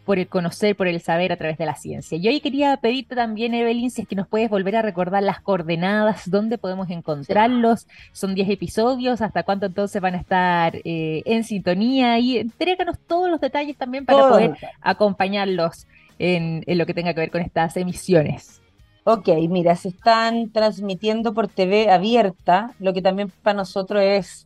por 0.06 0.20
el 0.20 0.28
conocer, 0.28 0.76
por 0.76 0.88
el 0.88 1.02
saber 1.02 1.32
a 1.32 1.38
través 1.38 1.58
de 1.58 1.66
la 1.66 1.76
ciencia. 1.76 2.18
Y 2.18 2.28
hoy 2.28 2.40
quería 2.40 2.78
pedirte 2.78 3.16
también, 3.16 3.54
Evelyn, 3.54 3.92
si 3.92 4.02
es 4.02 4.08
que 4.08 4.16
nos 4.16 4.28
puedes 4.28 4.50
volver 4.50 4.76
a 4.76 4.82
recordar 4.82 5.24
las 5.24 5.42
coordenadas, 5.42 6.30
dónde 6.30 6.58
podemos 6.58 6.90
encontrarlos. 6.90 7.88
Son 8.12 8.36
10 8.36 8.50
episodios, 8.50 9.22
hasta 9.22 9.44
cuánto 9.44 9.66
entonces 9.66 10.02
van 10.02 10.16
a 10.16 10.18
estar 10.18 10.76
eh, 10.84 11.24
en 11.26 11.44
sintonía 11.44 12.20
y 12.20 12.38
entréganos 12.38 12.98
todos 13.08 13.30
los 13.30 13.40
detalles 13.40 13.78
también 13.78 14.06
para 14.06 14.30
poder 14.30 14.58
acompañarlos 14.82 15.88
en, 16.20 16.64
en 16.68 16.78
lo 16.78 16.86
que 16.86 16.94
tenga 16.94 17.14
que 17.14 17.22
ver 17.22 17.32
con 17.32 17.42
estas 17.42 17.78
emisiones. 17.78 18.62
Ok, 19.04 19.30
mira, 19.50 19.76
se 19.76 19.90
están 19.90 20.52
transmitiendo 20.52 21.34
por 21.34 21.48
TV 21.48 21.90
abierta, 21.90 22.72
lo 22.80 22.94
que 22.94 23.02
también 23.02 23.32
para 23.42 23.58
nosotros 23.58 24.04
es 24.04 24.46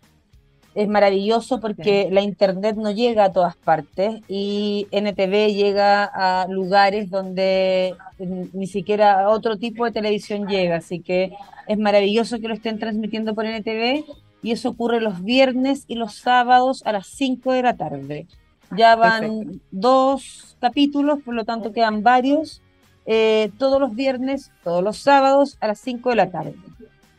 es 0.75 0.89
maravilloso 0.89 1.61
porque 1.61 2.09
la 2.11 2.21
internet 2.21 2.75
no 2.75 2.91
llega 2.91 3.23
a 3.23 3.31
todas 3.31 3.55
partes 3.55 4.21
y 4.27 4.88
NTV 4.91 5.53
llega 5.53 6.03
a 6.03 6.47
lugares 6.47 7.09
donde 7.09 7.95
ni 8.19 8.67
siquiera 8.67 9.29
otro 9.29 9.57
tipo 9.57 9.85
de 9.85 9.91
televisión 9.91 10.47
llega, 10.47 10.75
así 10.75 10.99
que 10.99 11.31
es 11.67 11.77
maravilloso 11.77 12.39
que 12.39 12.49
lo 12.49 12.53
estén 12.53 12.77
transmitiendo 12.77 13.33
por 13.33 13.45
NTV 13.45 14.03
y 14.43 14.51
eso 14.51 14.69
ocurre 14.69 14.99
los 14.99 15.23
viernes 15.23 15.85
y 15.88 15.95
los 15.95 16.15
sábados 16.15 16.83
a 16.85 16.91
las 16.91 17.07
5 17.07 17.53
de 17.53 17.63
la 17.63 17.77
tarde. 17.77 18.27
Ya 18.75 18.97
van 18.97 19.61
dos 19.71 20.57
capítulos, 20.59 21.19
por 21.23 21.35
lo 21.35 21.45
tanto 21.45 21.71
quedan 21.71 22.03
varios, 22.03 22.61
eh, 23.05 23.49
todos 23.57 23.79
los 23.79 23.95
viernes, 23.95 24.51
todos 24.63 24.83
los 24.83 24.97
sábados 24.97 25.57
a 25.61 25.67
las 25.67 25.79
5 25.79 26.09
de 26.09 26.15
la 26.15 26.29
tarde. 26.29 26.55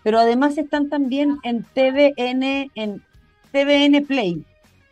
Pero 0.03 0.19
además 0.21 0.59
están 0.59 0.89
también 0.89 1.39
en 1.43 1.65
TVN, 1.65 2.71
en 2.75 3.03
TVN 3.57 4.05
Play. 4.05 4.45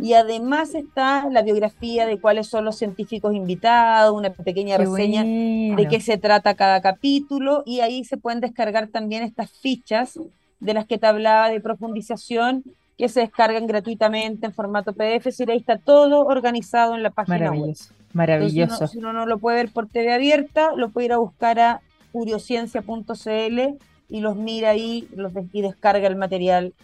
y 0.02 0.12
además 0.12 0.74
está 0.74 1.28
la 1.30 1.42
biografía 1.42 2.04
de 2.06 2.20
cuáles 2.20 2.46
son 2.46 2.64
los 2.66 2.76
científicos 2.76 3.34
invitados, 3.34 4.14
una 4.14 4.30
pequeña 4.30 4.76
reseña 4.76 5.24
de 5.24 5.88
qué 5.88 6.00
se 6.00 6.18
trata 6.18 6.54
cada 6.54 6.82
capítulo 6.82 7.62
y 7.64 7.80
ahí 7.80 8.04
se 8.04 8.18
pueden 8.18 8.40
descargar 8.40 8.88
también 8.88 9.22
estas 9.22 9.50
fichas 9.50 10.18
de 10.60 10.74
las 10.74 10.86
que 10.86 10.98
te 10.98 11.06
hablaba 11.06 11.48
de 11.48 11.60
profundización 11.60 12.64
que 12.98 13.08
se 13.08 13.20
descargan 13.20 13.66
gratuitamente 13.66 14.44
en 14.44 14.52
formato 14.52 14.92
PDF, 14.92 15.28
y 15.38 15.50
ahí 15.50 15.58
está 15.58 15.78
todo 15.78 16.26
organizado 16.26 16.96
en 16.96 17.04
la 17.04 17.10
página 17.10 17.52
web. 17.52 17.76
Maravilloso. 18.12 18.88
si, 18.88 18.98
uno, 18.98 19.12
no 19.12 19.24
lo 19.24 19.38
puede 19.38 19.58
ver 19.58 19.72
por 19.72 19.86
TV 19.86 20.12
abierta, 20.12 20.72
lo 20.74 20.90
puede 20.90 21.06
ir 21.06 21.12
a 21.12 21.18
buscar 21.18 21.60
a 21.60 21.80
curiosciencia.cl 22.10 23.60
y 24.08 24.20
los 24.20 24.36
mira 24.36 24.70
ahí 24.70 25.06
los, 25.14 25.32
y 25.52 25.62
descarga 25.62 26.08
el 26.08 26.16
material 26.16 26.74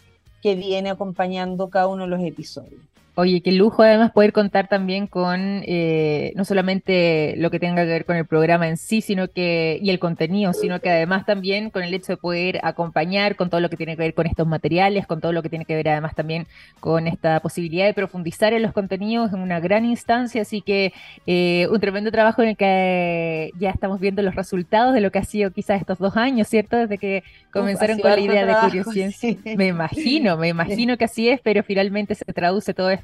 que 0.40 0.54
viene 0.54 0.90
acompañando 0.90 1.68
cada 1.68 1.88
uno 1.88 2.04
de 2.04 2.10
los 2.10 2.22
episodios. 2.22 2.80
Oye, 3.16 3.42
qué 3.42 3.52
lujo 3.52 3.84
además 3.84 4.10
poder 4.10 4.32
contar 4.32 4.66
también 4.66 5.06
con 5.06 5.62
eh, 5.66 6.32
no 6.34 6.44
solamente 6.44 7.34
lo 7.36 7.48
que 7.52 7.60
tenga 7.60 7.82
que 7.82 7.88
ver 7.88 8.06
con 8.06 8.16
el 8.16 8.26
programa 8.26 8.66
en 8.66 8.76
sí, 8.76 9.02
sino 9.02 9.28
que 9.28 9.78
y 9.80 9.90
el 9.90 10.00
contenido, 10.00 10.52
sino 10.52 10.80
que 10.80 10.90
además 10.90 11.24
también 11.24 11.70
con 11.70 11.84
el 11.84 11.94
hecho 11.94 12.14
de 12.14 12.16
poder 12.16 12.58
acompañar 12.64 13.36
con 13.36 13.50
todo 13.50 13.60
lo 13.60 13.70
que 13.70 13.76
tiene 13.76 13.94
que 13.94 14.02
ver 14.02 14.14
con 14.14 14.26
estos 14.26 14.48
materiales, 14.48 15.06
con 15.06 15.20
todo 15.20 15.32
lo 15.32 15.42
que 15.42 15.48
tiene 15.48 15.64
que 15.64 15.76
ver 15.76 15.90
además 15.90 16.16
también 16.16 16.48
con 16.80 17.06
esta 17.06 17.38
posibilidad 17.38 17.86
de 17.86 17.94
profundizar 17.94 18.52
en 18.52 18.62
los 18.62 18.72
contenidos 18.72 19.32
en 19.32 19.38
una 19.38 19.60
gran 19.60 19.84
instancia, 19.84 20.42
así 20.42 20.60
que 20.60 20.92
eh, 21.28 21.68
un 21.70 21.78
tremendo 21.78 22.10
trabajo 22.10 22.42
en 22.42 22.48
el 22.48 22.56
que 22.56 23.52
ya 23.60 23.70
estamos 23.70 24.00
viendo 24.00 24.22
los 24.22 24.34
resultados 24.34 24.92
de 24.92 25.00
lo 25.00 25.12
que 25.12 25.20
ha 25.20 25.24
sido 25.24 25.52
quizás 25.52 25.80
estos 25.80 25.98
dos 25.98 26.16
años, 26.16 26.48
¿cierto? 26.48 26.76
Desde 26.76 26.98
que 26.98 27.22
comenzaron 27.52 28.00
con 28.00 28.10
la 28.10 28.18
idea 28.18 28.44
de 28.44 28.54
Curiosciencia. 28.60 29.36
Me 29.56 29.68
imagino, 29.68 30.36
me 30.36 30.48
imagino 30.48 30.96
que 30.96 31.04
así 31.04 31.28
es, 31.28 31.40
pero 31.40 31.62
finalmente 31.62 32.16
se 32.16 32.24
traduce 32.24 32.74
todo 32.74 32.90
esto 32.90 33.03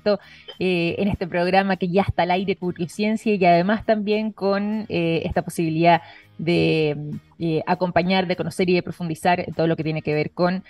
eh, 0.59 0.97
en 0.99 1.09
este 1.09 1.27
programa 1.27 1.77
que 1.77 1.89
ya 1.89 2.03
está 2.03 2.23
al 2.23 2.31
aire 2.31 2.59
Ciencia 2.89 3.35
y 3.35 3.45
además 3.45 3.85
también 3.85 4.33
con 4.33 4.87
eh, 4.89 5.23
esta 5.25 5.43
posibilidad 5.43 6.03
de 6.39 6.97
eh, 7.39 7.63
acompañar, 7.67 8.27
de 8.27 8.37
conocer 8.37 8.69
y 8.71 8.75
de 8.75 8.83
profundizar 8.83 9.41
en 9.41 9.55
todo 9.55 9.67
lo 9.67 9.77
que 9.77 9.85
tiene 9.85 10.03
que 10.03 10.15
ver 10.15 10.31
con 10.31 10.65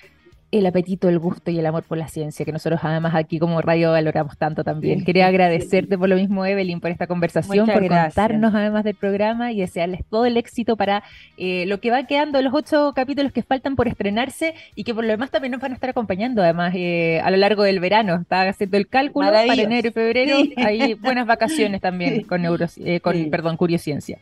el 0.52 0.66
apetito, 0.66 1.08
el 1.08 1.18
gusto 1.18 1.50
y 1.50 1.58
el 1.58 1.66
amor 1.66 1.84
por 1.84 1.96
la 1.96 2.08
ciencia, 2.08 2.44
que 2.44 2.52
nosotros 2.52 2.80
además 2.82 3.14
aquí 3.14 3.38
como 3.38 3.60
radio 3.60 3.92
valoramos 3.92 4.36
tanto 4.36 4.64
también. 4.64 5.04
Quería 5.04 5.26
agradecerte 5.28 5.96
por 5.96 6.08
lo 6.08 6.16
mismo, 6.16 6.44
Evelyn, 6.44 6.80
por 6.80 6.90
esta 6.90 7.06
conversación, 7.06 7.66
por 7.66 7.86
contarnos 7.86 8.54
además 8.54 8.84
del 8.84 8.96
programa 8.96 9.52
y 9.52 9.60
desearles 9.60 10.04
todo 10.08 10.26
el 10.26 10.36
éxito 10.36 10.76
para 10.76 11.04
eh, 11.36 11.66
lo 11.66 11.80
que 11.80 11.90
va 11.90 12.04
quedando, 12.04 12.42
los 12.42 12.52
ocho 12.52 12.92
capítulos 12.94 13.32
que 13.32 13.42
faltan 13.42 13.76
por 13.76 13.86
estrenarse 13.86 14.54
y 14.74 14.84
que 14.84 14.94
por 14.94 15.04
lo 15.04 15.10
demás 15.10 15.30
también 15.30 15.52
nos 15.52 15.60
van 15.60 15.72
a 15.72 15.74
estar 15.74 15.90
acompañando 15.90 16.42
además 16.42 16.74
eh, 16.76 17.20
a 17.22 17.30
lo 17.30 17.36
largo 17.36 17.62
del 17.62 17.78
verano. 17.78 18.16
Estaba 18.16 18.48
haciendo 18.48 18.76
el 18.76 18.88
cálculo 18.88 19.28
para 19.28 19.54
enero 19.54 19.88
y 19.88 19.92
febrero. 19.92 20.36
Hay 20.56 20.94
buenas 20.94 21.26
vacaciones 21.26 21.80
también 21.80 22.22
con, 22.28 22.42
neuro, 22.42 22.66
eh, 22.78 23.00
con 23.00 23.30
perdón, 23.30 23.56
Curiosciencia. 23.56 24.18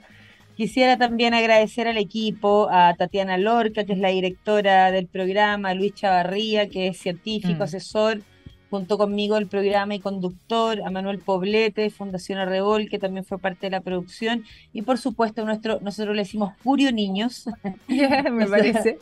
Quisiera 0.58 0.98
también 0.98 1.34
agradecer 1.34 1.86
al 1.86 1.98
equipo, 1.98 2.68
a 2.68 2.92
Tatiana 2.94 3.38
Lorca, 3.38 3.84
que 3.84 3.92
es 3.92 3.98
la 4.00 4.08
directora 4.08 4.90
del 4.90 5.06
programa, 5.06 5.68
a 5.68 5.74
Luis 5.74 5.94
Chavarría, 5.94 6.68
que 6.68 6.88
es 6.88 6.98
científico, 6.98 7.61
mm. 7.61 7.62
asesor, 7.62 8.22
junto 8.68 8.98
conmigo 8.98 9.36
el 9.36 9.46
programa 9.46 9.94
y 9.94 10.00
conductor, 10.00 10.82
a 10.84 10.90
Manuel 10.90 11.20
Poblete, 11.20 11.90
Fundación 11.90 12.40
Arrebol, 12.40 12.88
que 12.88 12.98
también 12.98 13.24
fue 13.24 13.38
parte 13.38 13.66
de 13.66 13.70
la 13.70 13.82
producción, 13.82 14.42
y 14.72 14.82
por 14.82 14.98
supuesto 14.98 15.44
nuestro, 15.44 15.78
nosotros 15.80 16.16
le 16.16 16.22
decimos 16.22 16.52
Purio 16.61 16.90
Niños, 16.90 17.48
me 17.88 18.46
parece, 18.48 18.98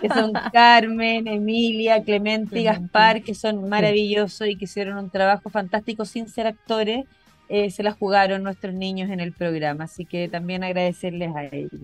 que 0.00 0.08
son 0.08 0.32
Carmen, 0.54 1.28
Emilia, 1.28 2.02
Clemente 2.02 2.60
y 2.60 2.64
Gaspar, 2.64 3.20
que 3.22 3.34
son 3.34 3.68
maravillosos 3.68 4.48
y 4.48 4.56
que 4.56 4.64
hicieron 4.64 4.96
un 4.96 5.10
trabajo 5.10 5.50
fantástico 5.50 6.06
sin 6.06 6.30
ser 6.30 6.46
actores, 6.46 7.04
eh, 7.54 7.70
se 7.70 7.84
la 7.84 7.92
jugaron 7.92 8.42
nuestros 8.42 8.74
niños 8.74 9.10
en 9.10 9.20
el 9.20 9.32
programa, 9.32 9.84
así 9.84 10.04
que 10.04 10.28
también 10.28 10.64
agradecerles 10.64 11.34
a 11.36 11.44
ellos. 11.44 11.82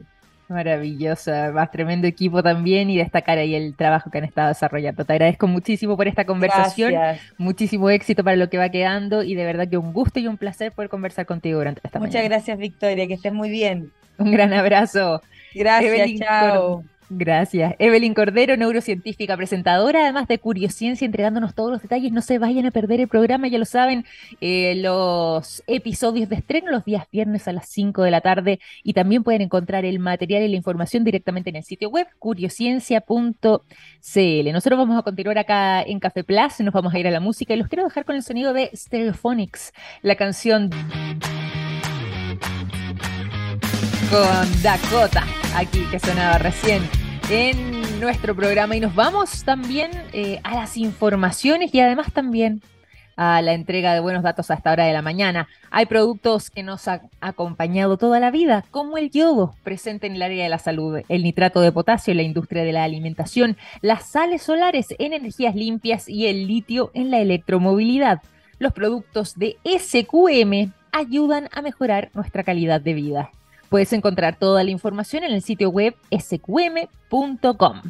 Maravillosa, 0.48 1.52
más 1.52 1.70
tremendo 1.70 2.08
equipo 2.08 2.42
también 2.42 2.90
y 2.90 2.98
destacar 2.98 3.38
ahí 3.38 3.54
el 3.54 3.76
trabajo 3.76 4.10
que 4.10 4.18
han 4.18 4.24
estado 4.24 4.48
desarrollando. 4.48 5.04
Te 5.04 5.12
agradezco 5.12 5.46
muchísimo 5.46 5.96
por 5.96 6.08
esta 6.08 6.24
conversación, 6.24 6.92
muchísimo 7.38 7.88
éxito 7.88 8.24
para 8.24 8.34
lo 8.34 8.50
que 8.50 8.58
va 8.58 8.68
quedando 8.68 9.22
y 9.22 9.36
de 9.36 9.44
verdad 9.44 9.68
que 9.68 9.76
un 9.76 9.92
gusto 9.92 10.18
y 10.18 10.26
un 10.26 10.38
placer 10.38 10.72
poder 10.72 10.90
conversar 10.90 11.24
contigo 11.24 11.58
durante 11.58 11.80
esta 11.84 12.00
Muchas 12.00 12.24
gracias 12.24 12.58
Victoria, 12.58 13.06
que 13.06 13.14
estés 13.14 13.32
muy 13.32 13.48
bien. 13.48 13.92
Un 14.18 14.32
gran 14.32 14.52
abrazo. 14.52 15.22
Gracias, 15.54 16.10
chao. 16.18 16.84
Gracias. 17.12 17.74
Evelyn 17.80 18.14
Cordero, 18.14 18.56
neurocientífica, 18.56 19.36
presentadora, 19.36 20.04
además 20.04 20.28
de 20.28 20.38
Curiosciencia, 20.38 21.04
entregándonos 21.04 21.56
todos 21.56 21.72
los 21.72 21.82
detalles. 21.82 22.12
No 22.12 22.20
se 22.20 22.38
vayan 22.38 22.66
a 22.66 22.70
perder 22.70 23.00
el 23.00 23.08
programa, 23.08 23.48
ya 23.48 23.58
lo 23.58 23.64
saben, 23.64 24.04
eh, 24.40 24.76
los 24.76 25.64
episodios 25.66 26.28
de 26.28 26.36
estreno 26.36 26.70
los 26.70 26.84
días 26.84 27.08
viernes 27.10 27.48
a 27.48 27.52
las 27.52 27.68
5 27.68 28.04
de 28.04 28.12
la 28.12 28.20
tarde 28.20 28.60
y 28.84 28.92
también 28.92 29.24
pueden 29.24 29.42
encontrar 29.42 29.84
el 29.84 29.98
material 29.98 30.44
y 30.44 30.48
la 30.50 30.56
información 30.56 31.02
directamente 31.02 31.50
en 31.50 31.56
el 31.56 31.64
sitio 31.64 31.90
web 31.90 32.06
curiosciencia.cl. 32.20 34.52
Nosotros 34.52 34.78
vamos 34.78 34.96
a 34.96 35.02
continuar 35.02 35.38
acá 35.38 35.82
en 35.82 35.98
Café 35.98 36.22
Plus, 36.22 36.60
nos 36.60 36.72
vamos 36.72 36.94
a 36.94 36.98
ir 37.00 37.08
a 37.08 37.10
la 37.10 37.18
música 37.18 37.54
y 37.54 37.56
los 37.56 37.66
quiero 37.66 37.82
dejar 37.82 38.04
con 38.04 38.14
el 38.14 38.22
sonido 38.22 38.52
de 38.52 38.70
Stereophonics, 38.72 39.72
la 40.02 40.14
canción 40.14 40.70
con 44.10 44.62
Dakota, 44.62 45.24
aquí 45.56 45.84
que 45.90 45.98
sonaba 45.98 46.38
recién 46.38 46.99
en 47.30 48.00
nuestro 48.00 48.34
programa. 48.34 48.74
Y 48.74 48.80
nos 48.80 48.94
vamos 48.94 49.44
también 49.44 49.90
eh, 50.12 50.40
a 50.42 50.56
las 50.56 50.76
informaciones 50.76 51.72
y 51.72 51.80
además 51.80 52.12
también 52.12 52.60
a 53.16 53.40
la 53.40 53.52
entrega 53.52 53.94
de 53.94 54.00
buenos 54.00 54.24
datos 54.24 54.50
a 54.50 54.54
esta 54.54 54.72
hora 54.72 54.86
de 54.86 54.92
la 54.92 55.02
mañana. 55.02 55.46
Hay 55.70 55.86
productos 55.86 56.50
que 56.50 56.64
nos 56.64 56.88
han 56.88 57.02
acompañado 57.20 57.98
toda 57.98 58.18
la 58.18 58.32
vida, 58.32 58.64
como 58.72 58.98
el 58.98 59.10
yodo, 59.10 59.54
presente 59.62 60.08
en 60.08 60.16
el 60.16 60.22
área 60.22 60.42
de 60.42 60.50
la 60.50 60.58
salud, 60.58 61.02
el 61.08 61.22
nitrato 61.22 61.60
de 61.60 61.70
potasio 61.70 62.10
en 62.10 62.16
la 62.16 62.22
industria 62.24 62.64
de 62.64 62.72
la 62.72 62.82
alimentación, 62.82 63.56
las 63.80 64.10
sales 64.10 64.42
solares 64.42 64.88
en 64.98 65.12
energías 65.12 65.54
limpias 65.54 66.08
y 66.08 66.26
el 66.26 66.48
litio 66.48 66.90
en 66.94 67.10
la 67.10 67.20
electromovilidad. 67.20 68.22
Los 68.58 68.72
productos 68.72 69.38
de 69.38 69.56
SQM 69.64 70.72
ayudan 70.90 71.48
a 71.52 71.62
mejorar 71.62 72.10
nuestra 72.12 72.42
calidad 72.42 72.80
de 72.80 72.94
vida. 72.94 73.30
Puedes 73.70 73.92
encontrar 73.92 74.36
toda 74.36 74.64
la 74.64 74.70
información 74.70 75.22
en 75.22 75.32
el 75.32 75.42
sitio 75.42 75.70
web 75.70 75.94
sqm.com. 76.10 77.82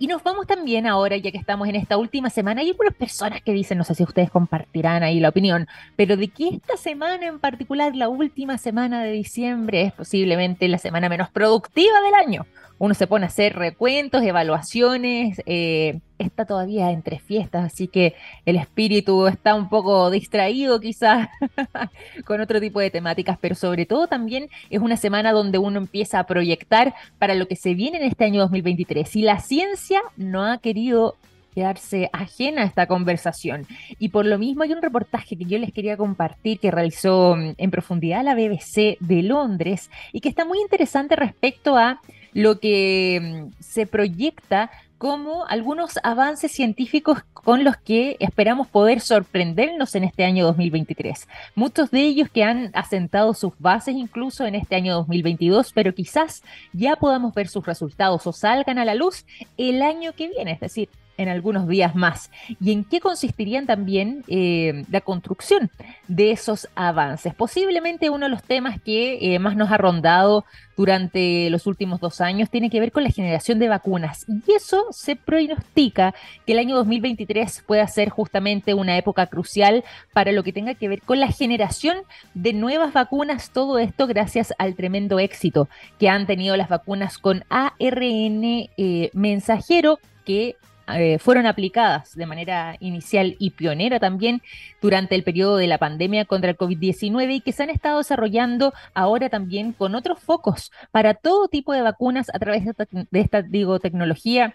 Y 0.00 0.06
nos 0.06 0.22
vamos 0.22 0.46
también 0.46 0.86
ahora, 0.86 1.18
ya 1.18 1.30
que 1.30 1.36
estamos 1.36 1.68
en 1.68 1.76
esta 1.76 1.98
última 1.98 2.30
semana, 2.30 2.62
hay 2.62 2.70
algunas 2.70 2.94
personas 2.94 3.42
que 3.42 3.52
dicen, 3.52 3.76
no 3.76 3.84
sé 3.84 3.94
si 3.94 4.02
ustedes 4.02 4.30
compartirán 4.30 5.02
ahí 5.02 5.20
la 5.20 5.28
opinión, 5.28 5.68
pero 5.94 6.16
de 6.16 6.28
que 6.28 6.48
esta 6.48 6.78
semana 6.78 7.26
en 7.26 7.38
particular, 7.38 7.94
la 7.94 8.08
última 8.08 8.56
semana 8.56 9.04
de 9.04 9.12
diciembre, 9.12 9.82
es 9.82 9.92
posiblemente 9.92 10.68
la 10.68 10.78
semana 10.78 11.10
menos 11.10 11.28
productiva 11.28 12.00
del 12.00 12.14
año 12.14 12.46
uno 12.80 12.94
se 12.94 13.06
pone 13.06 13.26
a 13.26 13.28
hacer 13.28 13.56
recuentos, 13.56 14.22
evaluaciones, 14.22 15.42
eh, 15.44 16.00
está 16.16 16.46
todavía 16.46 16.90
entre 16.92 17.18
fiestas, 17.18 17.66
así 17.66 17.88
que 17.88 18.14
el 18.46 18.56
espíritu 18.56 19.26
está 19.26 19.54
un 19.54 19.68
poco 19.68 20.10
distraído 20.10 20.80
quizás 20.80 21.28
con 22.24 22.40
otro 22.40 22.58
tipo 22.58 22.80
de 22.80 22.90
temáticas, 22.90 23.36
pero 23.38 23.54
sobre 23.54 23.84
todo 23.84 24.06
también 24.06 24.48
es 24.70 24.80
una 24.80 24.96
semana 24.96 25.32
donde 25.32 25.58
uno 25.58 25.76
empieza 25.76 26.20
a 26.20 26.24
proyectar 26.24 26.94
para 27.18 27.34
lo 27.34 27.46
que 27.48 27.56
se 27.56 27.74
viene 27.74 27.98
en 27.98 28.04
este 28.04 28.24
año 28.24 28.40
2023. 28.40 29.14
Y 29.14 29.22
la 29.22 29.40
ciencia 29.40 29.89
no 30.16 30.44
ha 30.44 30.58
querido 30.58 31.16
quedarse 31.54 32.08
ajena 32.12 32.62
a 32.62 32.64
esta 32.64 32.86
conversación. 32.86 33.66
Y 33.98 34.10
por 34.10 34.26
lo 34.26 34.38
mismo 34.38 34.62
hay 34.62 34.72
un 34.72 34.82
reportaje 34.82 35.36
que 35.36 35.44
yo 35.44 35.58
les 35.58 35.72
quería 35.72 35.96
compartir 35.96 36.58
que 36.58 36.70
realizó 36.70 37.36
mm, 37.36 37.54
en 37.58 37.70
profundidad 37.70 38.24
la 38.24 38.34
BBC 38.34 38.96
de 39.00 39.22
Londres 39.22 39.90
y 40.12 40.20
que 40.20 40.28
está 40.28 40.44
muy 40.44 40.60
interesante 40.60 41.16
respecto 41.16 41.76
a 41.76 42.00
lo 42.32 42.60
que 42.60 43.48
mm, 43.50 43.62
se 43.62 43.86
proyecta 43.86 44.70
como 45.00 45.46
algunos 45.46 45.98
avances 46.02 46.52
científicos 46.52 47.20
con 47.32 47.64
los 47.64 47.78
que 47.78 48.18
esperamos 48.20 48.68
poder 48.68 49.00
sorprendernos 49.00 49.94
en 49.94 50.04
este 50.04 50.26
año 50.26 50.44
2023. 50.44 51.26
Muchos 51.54 51.90
de 51.90 52.02
ellos 52.02 52.28
que 52.28 52.44
han 52.44 52.70
asentado 52.74 53.32
sus 53.32 53.54
bases 53.58 53.94
incluso 53.94 54.44
en 54.44 54.54
este 54.54 54.76
año 54.76 54.92
2022, 54.96 55.72
pero 55.72 55.94
quizás 55.94 56.42
ya 56.74 56.96
podamos 56.96 57.32
ver 57.32 57.48
sus 57.48 57.64
resultados 57.64 58.26
o 58.26 58.32
salgan 58.34 58.76
a 58.78 58.84
la 58.84 58.94
luz 58.94 59.24
el 59.56 59.80
año 59.80 60.12
que 60.12 60.28
viene, 60.28 60.52
es 60.52 60.60
decir, 60.60 60.90
en 61.20 61.28
algunos 61.28 61.68
días 61.68 61.94
más. 61.94 62.30
¿Y 62.60 62.72
en 62.72 62.82
qué 62.82 62.98
consistirían 62.98 63.66
también 63.66 64.24
eh, 64.26 64.84
la 64.90 65.02
construcción 65.02 65.70
de 66.08 66.30
esos 66.30 66.66
avances? 66.74 67.34
Posiblemente 67.34 68.08
uno 68.08 68.24
de 68.24 68.30
los 68.30 68.42
temas 68.42 68.80
que 68.80 69.34
eh, 69.34 69.38
más 69.38 69.54
nos 69.54 69.70
ha 69.70 69.76
rondado 69.76 70.46
durante 70.78 71.50
los 71.50 71.66
últimos 71.66 72.00
dos 72.00 72.22
años 72.22 72.48
tiene 72.48 72.70
que 72.70 72.80
ver 72.80 72.90
con 72.90 73.04
la 73.04 73.10
generación 73.10 73.58
de 73.58 73.68
vacunas. 73.68 74.24
Y 74.26 74.52
eso 74.52 74.86
se 74.92 75.14
pronostica 75.14 76.14
que 76.46 76.52
el 76.52 76.58
año 76.58 76.74
2023 76.76 77.64
pueda 77.66 77.86
ser 77.86 78.08
justamente 78.08 78.72
una 78.72 78.96
época 78.96 79.26
crucial 79.26 79.84
para 80.14 80.32
lo 80.32 80.42
que 80.42 80.54
tenga 80.54 80.72
que 80.72 80.88
ver 80.88 81.02
con 81.02 81.20
la 81.20 81.28
generación 81.28 81.98
de 82.32 82.54
nuevas 82.54 82.94
vacunas. 82.94 83.50
Todo 83.50 83.78
esto 83.78 84.06
gracias 84.06 84.54
al 84.56 84.74
tremendo 84.74 85.18
éxito 85.18 85.68
que 85.98 86.08
han 86.08 86.26
tenido 86.26 86.56
las 86.56 86.70
vacunas 86.70 87.18
con 87.18 87.44
ARN 87.50 88.42
eh, 88.78 89.10
mensajero 89.12 89.98
que 90.24 90.56
eh, 90.98 91.18
fueron 91.18 91.46
aplicadas 91.46 92.14
de 92.14 92.26
manera 92.26 92.76
inicial 92.80 93.36
y 93.38 93.50
pionera 93.50 94.00
también 94.00 94.42
durante 94.80 95.14
el 95.14 95.22
periodo 95.22 95.56
de 95.56 95.66
la 95.66 95.78
pandemia 95.78 96.24
contra 96.24 96.50
el 96.50 96.56
COVID-19 96.56 97.34
y 97.34 97.40
que 97.40 97.52
se 97.52 97.62
han 97.62 97.70
estado 97.70 97.98
desarrollando 97.98 98.72
ahora 98.94 99.28
también 99.28 99.72
con 99.72 99.94
otros 99.94 100.20
focos 100.20 100.72
para 100.90 101.14
todo 101.14 101.48
tipo 101.48 101.72
de 101.72 101.82
vacunas 101.82 102.30
a 102.32 102.38
través 102.38 102.64
de 102.64 102.70
esta, 102.70 102.86
de 102.90 103.20
esta 103.20 103.42
digo, 103.42 103.80
tecnología 103.80 104.54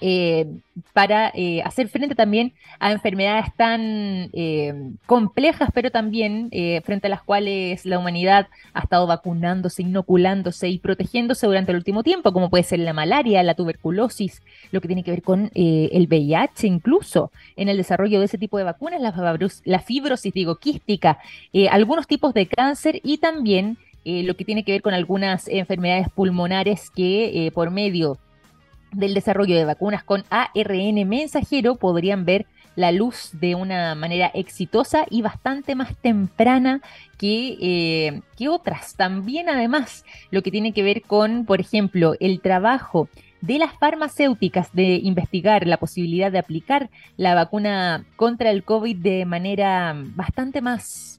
eh, 0.00 0.46
para 0.92 1.30
eh, 1.34 1.62
hacer 1.62 1.88
frente 1.88 2.16
también 2.16 2.52
a 2.80 2.90
enfermedades 2.90 3.54
tan 3.56 4.30
eh, 4.32 4.74
complejas, 5.06 5.70
pero 5.72 5.90
también 5.90 6.50
frente 6.84 7.06
a 7.06 7.10
las 7.10 7.22
cuales 7.22 7.84
la 7.86 7.98
humanidad 7.98 8.48
ha 8.72 8.80
estado 8.80 9.06
vacunándose, 9.06 9.82
inoculándose 9.82 10.68
y 10.68 10.78
protegiéndose 10.78 11.46
durante 11.46 11.72
el 11.72 11.78
último 11.78 12.02
tiempo, 12.02 12.32
como 12.32 12.50
puede 12.50 12.64
ser 12.64 12.80
la 12.80 12.92
malaria, 12.92 13.42
la 13.42 13.54
tuberculosis, 13.54 14.42
lo 14.72 14.80
que 14.80 14.88
tiene 14.88 15.04
que 15.04 15.12
ver 15.12 15.22
con 15.22 15.50
el 15.54 16.06
VIH 16.08 16.66
incluso, 16.66 17.30
en 17.56 17.68
el 17.68 17.76
desarrollo 17.76 18.18
de 18.18 18.26
ese 18.26 18.38
tipo 18.38 18.58
de 18.58 18.64
vacunas, 18.64 19.00
la, 19.00 19.78
fibrosis, 19.80 20.32
digo, 20.32 20.56
quística, 20.56 21.18
algunos 21.70 22.06
tipos 22.06 22.34
de 22.34 22.46
cáncer 22.46 23.00
y 23.04 23.18
también 23.18 23.78
lo 24.04 24.36
que 24.36 24.44
tiene 24.44 24.64
que 24.64 24.72
ver 24.72 24.82
con 24.82 24.94
algunas 24.94 25.48
enfermedades 25.48 26.08
pulmonares 26.10 26.90
que 26.90 27.50
por 27.54 27.70
medio 27.70 28.18
del 28.92 29.14
desarrollo 29.14 29.56
de 29.56 29.64
vacunas 29.64 30.04
con 30.04 30.24
ARN 30.30 31.08
mensajero 31.08 31.76
podrían 31.76 32.24
ver 32.24 32.46
la 32.76 32.92
luz 32.92 33.30
de 33.32 33.54
una 33.54 33.94
manera 33.94 34.30
exitosa 34.34 35.06
y 35.10 35.22
bastante 35.22 35.74
más 35.74 35.96
temprana 35.96 36.82
que, 37.18 37.56
eh, 37.60 38.20
que 38.36 38.48
otras. 38.48 38.94
También 38.96 39.48
además 39.48 40.04
lo 40.30 40.42
que 40.42 40.50
tiene 40.50 40.72
que 40.72 40.82
ver 40.82 41.02
con, 41.02 41.46
por 41.46 41.60
ejemplo, 41.60 42.14
el 42.20 42.40
trabajo 42.40 43.08
de 43.40 43.58
las 43.58 43.72
farmacéuticas 43.78 44.72
de 44.72 45.00
investigar 45.02 45.66
la 45.66 45.76
posibilidad 45.78 46.32
de 46.32 46.38
aplicar 46.38 46.90
la 47.16 47.34
vacuna 47.34 48.04
contra 48.16 48.50
el 48.50 48.62
COVID 48.62 48.96
de 48.96 49.24
manera 49.24 49.94
bastante 49.96 50.60
más 50.60 51.15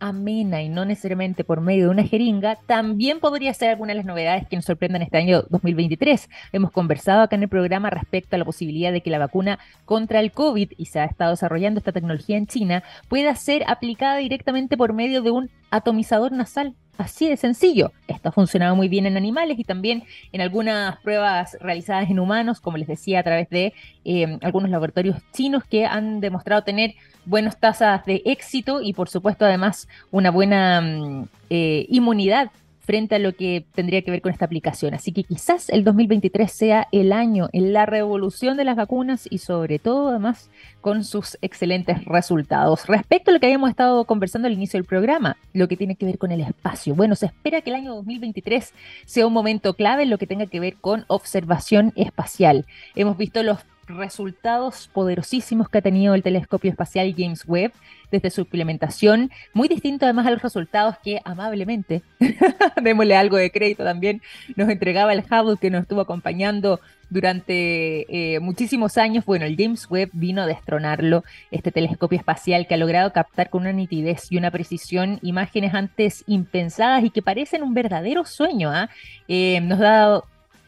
amena 0.00 0.62
y 0.62 0.68
no 0.68 0.84
necesariamente 0.84 1.44
por 1.44 1.60
medio 1.60 1.84
de 1.84 1.90
una 1.90 2.04
jeringa, 2.04 2.58
también 2.66 3.20
podría 3.20 3.54
ser 3.54 3.70
alguna 3.70 3.92
de 3.92 3.98
las 3.98 4.06
novedades 4.06 4.46
que 4.46 4.56
nos 4.56 4.64
sorprendan 4.64 5.02
este 5.02 5.18
año 5.18 5.42
2023. 5.50 6.28
Hemos 6.52 6.70
conversado 6.72 7.22
acá 7.22 7.36
en 7.36 7.44
el 7.44 7.48
programa 7.48 7.90
respecto 7.90 8.36
a 8.36 8.38
la 8.38 8.44
posibilidad 8.44 8.92
de 8.92 9.00
que 9.00 9.10
la 9.10 9.18
vacuna 9.18 9.58
contra 9.84 10.20
el 10.20 10.32
COVID, 10.32 10.72
y 10.76 10.86
se 10.86 11.00
ha 11.00 11.04
estado 11.04 11.30
desarrollando 11.30 11.78
esta 11.78 11.92
tecnología 11.92 12.36
en 12.36 12.46
China, 12.46 12.82
pueda 13.08 13.34
ser 13.36 13.64
aplicada 13.66 14.16
directamente 14.16 14.76
por 14.76 14.92
medio 14.92 15.22
de 15.22 15.30
un 15.30 15.50
atomizador 15.70 16.32
nasal 16.32 16.74
Así 16.98 17.28
de 17.28 17.36
sencillo. 17.36 17.92
Esto 18.08 18.30
ha 18.30 18.32
funcionado 18.32 18.74
muy 18.74 18.88
bien 18.88 19.06
en 19.06 19.16
animales 19.16 19.58
y 19.58 19.64
también 19.64 20.04
en 20.32 20.40
algunas 20.40 20.98
pruebas 21.00 21.56
realizadas 21.60 22.08
en 22.10 22.18
humanos, 22.18 22.60
como 22.60 22.78
les 22.78 22.88
decía, 22.88 23.20
a 23.20 23.22
través 23.22 23.50
de 23.50 23.74
eh, 24.04 24.38
algunos 24.42 24.70
laboratorios 24.70 25.18
chinos 25.32 25.64
que 25.64 25.84
han 25.84 26.20
demostrado 26.20 26.62
tener 26.62 26.94
buenas 27.26 27.58
tasas 27.58 28.04
de 28.06 28.22
éxito 28.24 28.80
y 28.80 28.92
por 28.92 29.08
supuesto 29.08 29.44
además 29.44 29.88
una 30.10 30.30
buena 30.30 30.80
mm, 30.80 31.28
eh, 31.50 31.86
inmunidad 31.90 32.50
frente 32.86 33.16
a 33.16 33.18
lo 33.18 33.34
que 33.34 33.66
tendría 33.74 34.02
que 34.02 34.12
ver 34.12 34.22
con 34.22 34.32
esta 34.32 34.44
aplicación. 34.44 34.94
Así 34.94 35.12
que 35.12 35.24
quizás 35.24 35.68
el 35.70 35.82
2023 35.82 36.50
sea 36.50 36.88
el 36.92 37.12
año 37.12 37.48
en 37.52 37.72
la 37.72 37.84
revolución 37.84 38.56
de 38.56 38.64
las 38.64 38.76
vacunas 38.76 39.26
y 39.28 39.38
sobre 39.38 39.78
todo 39.80 40.08
además 40.08 40.50
con 40.80 41.02
sus 41.02 41.36
excelentes 41.42 42.04
resultados. 42.04 42.86
Respecto 42.86 43.30
a 43.30 43.34
lo 43.34 43.40
que 43.40 43.46
habíamos 43.46 43.70
estado 43.70 44.04
conversando 44.04 44.46
al 44.46 44.54
inicio 44.54 44.78
del 44.78 44.86
programa, 44.86 45.36
lo 45.52 45.66
que 45.66 45.76
tiene 45.76 45.96
que 45.96 46.06
ver 46.06 46.16
con 46.16 46.30
el 46.30 46.40
espacio. 46.40 46.94
Bueno, 46.94 47.16
se 47.16 47.26
espera 47.26 47.60
que 47.60 47.70
el 47.70 47.76
año 47.76 47.94
2023 47.96 48.72
sea 49.04 49.26
un 49.26 49.32
momento 49.32 49.74
clave 49.74 50.04
en 50.04 50.10
lo 50.10 50.18
que 50.18 50.28
tenga 50.28 50.46
que 50.46 50.60
ver 50.60 50.76
con 50.76 51.04
observación 51.08 51.92
espacial. 51.96 52.66
Hemos 52.94 53.16
visto 53.16 53.42
los 53.42 53.58
resultados 53.86 54.88
poderosísimos 54.92 55.68
que 55.68 55.78
ha 55.78 55.82
tenido 55.82 56.14
el 56.14 56.22
telescopio 56.22 56.70
espacial 56.70 57.14
James 57.16 57.44
Webb 57.46 57.72
desde 58.10 58.30
su 58.30 58.42
implementación, 58.42 59.30
muy 59.52 59.68
distinto 59.68 60.04
además 60.04 60.26
a 60.26 60.30
los 60.30 60.42
resultados 60.42 60.96
que 61.02 61.20
amablemente, 61.24 62.02
démosle 62.82 63.16
algo 63.16 63.36
de 63.36 63.50
crédito 63.50 63.84
también, 63.84 64.22
nos 64.54 64.68
entregaba 64.68 65.12
el 65.12 65.24
Hubble 65.24 65.56
que 65.60 65.70
nos 65.70 65.82
estuvo 65.82 66.00
acompañando 66.00 66.80
durante 67.10 68.34
eh, 68.34 68.40
muchísimos 68.40 68.98
años. 68.98 69.24
Bueno, 69.24 69.44
el 69.44 69.56
James 69.56 69.86
Webb 69.90 70.10
vino 70.12 70.42
a 70.42 70.46
destronarlo, 70.46 71.24
este 71.50 71.72
telescopio 71.72 72.18
espacial 72.18 72.66
que 72.66 72.74
ha 72.74 72.78
logrado 72.78 73.12
captar 73.12 73.50
con 73.50 73.62
una 73.62 73.72
nitidez 73.72 74.30
y 74.30 74.38
una 74.38 74.50
precisión 74.50 75.18
imágenes 75.22 75.74
antes 75.74 76.24
impensadas 76.26 77.04
y 77.04 77.10
que 77.10 77.22
parecen 77.22 77.62
un 77.62 77.74
verdadero 77.74 78.24
sueño. 78.24 78.70
¿ah? 78.70 78.88
Eh, 79.28 79.60
nos 79.60 79.80
ha 79.80 79.82
dado 79.82 80.24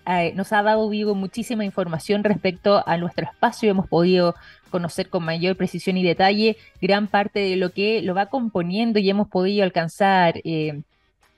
eh, 0.08 0.32
nos 0.34 0.52
ha 0.52 0.62
dado 0.62 0.88
Vigo 0.88 1.14
muchísima 1.14 1.64
información 1.64 2.24
respecto 2.24 2.82
a 2.86 2.96
nuestro 2.96 3.26
espacio. 3.26 3.70
Hemos 3.70 3.88
podido 3.88 4.34
conocer 4.70 5.10
con 5.10 5.24
mayor 5.24 5.56
precisión 5.56 5.98
y 5.98 6.02
detalle 6.02 6.56
gran 6.80 7.08
parte 7.08 7.40
de 7.40 7.56
lo 7.56 7.72
que 7.72 8.00
lo 8.00 8.14
va 8.14 8.26
componiendo 8.26 8.98
y 8.98 9.10
hemos 9.10 9.28
podido 9.28 9.64
alcanzar 9.64 10.40
eh, 10.44 10.80